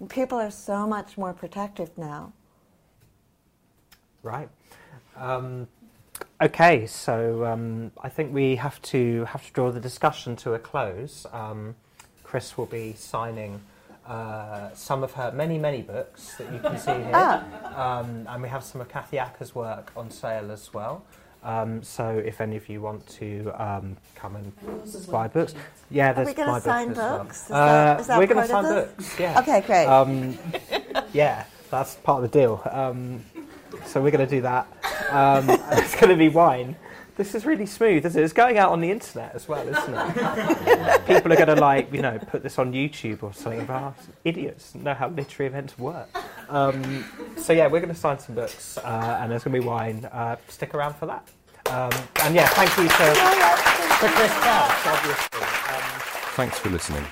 And 0.00 0.10
people 0.10 0.36
are 0.36 0.50
so 0.50 0.84
much 0.84 1.16
more 1.16 1.32
protective 1.32 1.96
now. 1.96 2.32
Right. 4.26 4.48
Um, 5.16 5.68
okay, 6.42 6.86
so 6.88 7.44
um, 7.46 7.92
I 8.02 8.08
think 8.08 8.34
we 8.34 8.56
have 8.56 8.82
to 8.82 9.24
have 9.26 9.46
to 9.46 9.52
draw 9.52 9.70
the 9.70 9.78
discussion 9.80 10.34
to 10.36 10.54
a 10.54 10.58
close. 10.58 11.26
Um, 11.32 11.76
Chris 12.24 12.58
will 12.58 12.66
be 12.66 12.94
signing 12.98 13.60
uh, 14.04 14.70
some 14.74 15.04
of 15.04 15.12
her 15.12 15.30
many, 15.30 15.58
many 15.58 15.80
books 15.82 16.34
that 16.38 16.52
you 16.52 16.58
can 16.58 16.76
see 16.76 16.90
here, 16.92 17.10
Ah. 17.14 18.00
um, 18.00 18.26
and 18.28 18.42
we 18.42 18.48
have 18.48 18.64
some 18.64 18.80
of 18.80 18.88
Kathy 18.88 19.18
Acker's 19.18 19.54
work 19.54 19.92
on 19.96 20.10
sale 20.10 20.50
as 20.50 20.74
well. 20.74 21.04
Um, 21.44 21.84
so 21.84 22.08
if 22.26 22.40
any 22.40 22.56
of 22.56 22.68
you 22.68 22.80
want 22.80 23.06
to 23.20 23.52
um, 23.56 23.96
come 24.16 24.34
and 24.34 24.52
buy 25.08 25.28
books, 25.28 25.54
yeah, 25.88 26.20
Are 26.20 26.24
we 26.24 26.34
going 26.34 26.48
my 26.48 26.58
to 26.58 26.64
sign 26.64 26.88
books 26.88 26.98
as 26.98 27.04
well. 27.04 27.18
books? 27.18 27.44
Is 27.44 27.50
Uh, 27.52 27.54
that, 27.66 28.00
is 28.00 28.06
that 28.08 28.18
we're 28.18 28.26
going 28.26 28.36
to 28.38 28.42
of 28.42 28.48
sign 28.50 28.64
this? 28.64 28.90
books. 28.90 29.20
Yeah. 29.20 29.38
Okay, 29.40 29.60
great. 29.60 29.86
Um, 29.86 30.36
yeah, 31.12 31.44
that's 31.70 31.94
part 31.96 32.24
of 32.24 32.30
the 32.32 32.36
deal. 32.40 32.60
So 33.84 34.02
we're 34.02 34.10
going 34.10 34.26
to 34.26 34.36
do 34.36 34.40
that. 34.42 34.66
Um, 35.10 35.48
it's 35.72 35.94
going 35.94 36.10
to 36.10 36.16
be 36.16 36.28
wine. 36.28 36.76
This 37.16 37.34
is 37.34 37.46
really 37.46 37.64
smooth, 37.64 38.04
isn't 38.04 38.20
it? 38.20 38.24
It's 38.24 38.34
going 38.34 38.58
out 38.58 38.72
on 38.72 38.80
the 38.80 38.90
internet 38.90 39.34
as 39.34 39.48
well, 39.48 39.66
isn't 39.66 39.94
it? 39.94 41.06
People 41.06 41.32
are 41.32 41.36
going 41.36 41.48
to 41.48 41.54
like, 41.54 41.90
you 41.90 42.02
know, 42.02 42.18
put 42.18 42.42
this 42.42 42.58
on 42.58 42.74
YouTube 42.74 43.22
or 43.22 43.32
something. 43.32 43.62
About 43.62 43.96
idiots 44.24 44.74
know 44.74 44.92
how 44.92 45.08
literary 45.08 45.48
events 45.48 45.78
work. 45.78 46.10
Um, 46.50 47.06
so 47.38 47.54
yeah, 47.54 47.68
we're 47.68 47.80
going 47.80 47.94
to 47.94 47.98
sign 47.98 48.18
some 48.18 48.34
books, 48.34 48.76
uh, 48.78 49.18
and 49.20 49.32
there's 49.32 49.44
going 49.44 49.54
to 49.54 49.60
be 49.62 49.66
wine. 49.66 50.04
Uh, 50.04 50.36
stick 50.48 50.74
around 50.74 50.96
for 50.96 51.06
that. 51.06 51.26
Um, 51.70 51.90
and 52.22 52.34
yeah, 52.34 52.48
thank 52.48 52.76
you 52.76 52.84
to, 52.84 52.88
to 52.88 54.08
Chris 54.14 54.32
Kraus, 54.34 54.86
obviously. 54.86 55.40
Um, 55.40 55.82
Thanks 56.36 56.58
for 56.58 56.68
listening. 56.68 57.06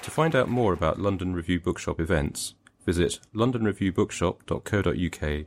To 0.00 0.10
find 0.10 0.34
out 0.34 0.48
more 0.48 0.72
about 0.72 0.98
London 0.98 1.34
Review 1.34 1.60
Bookshop 1.60 2.00
events, 2.00 2.54
visit 2.86 3.20
londonreviewbookshop.co.uk 3.34 5.46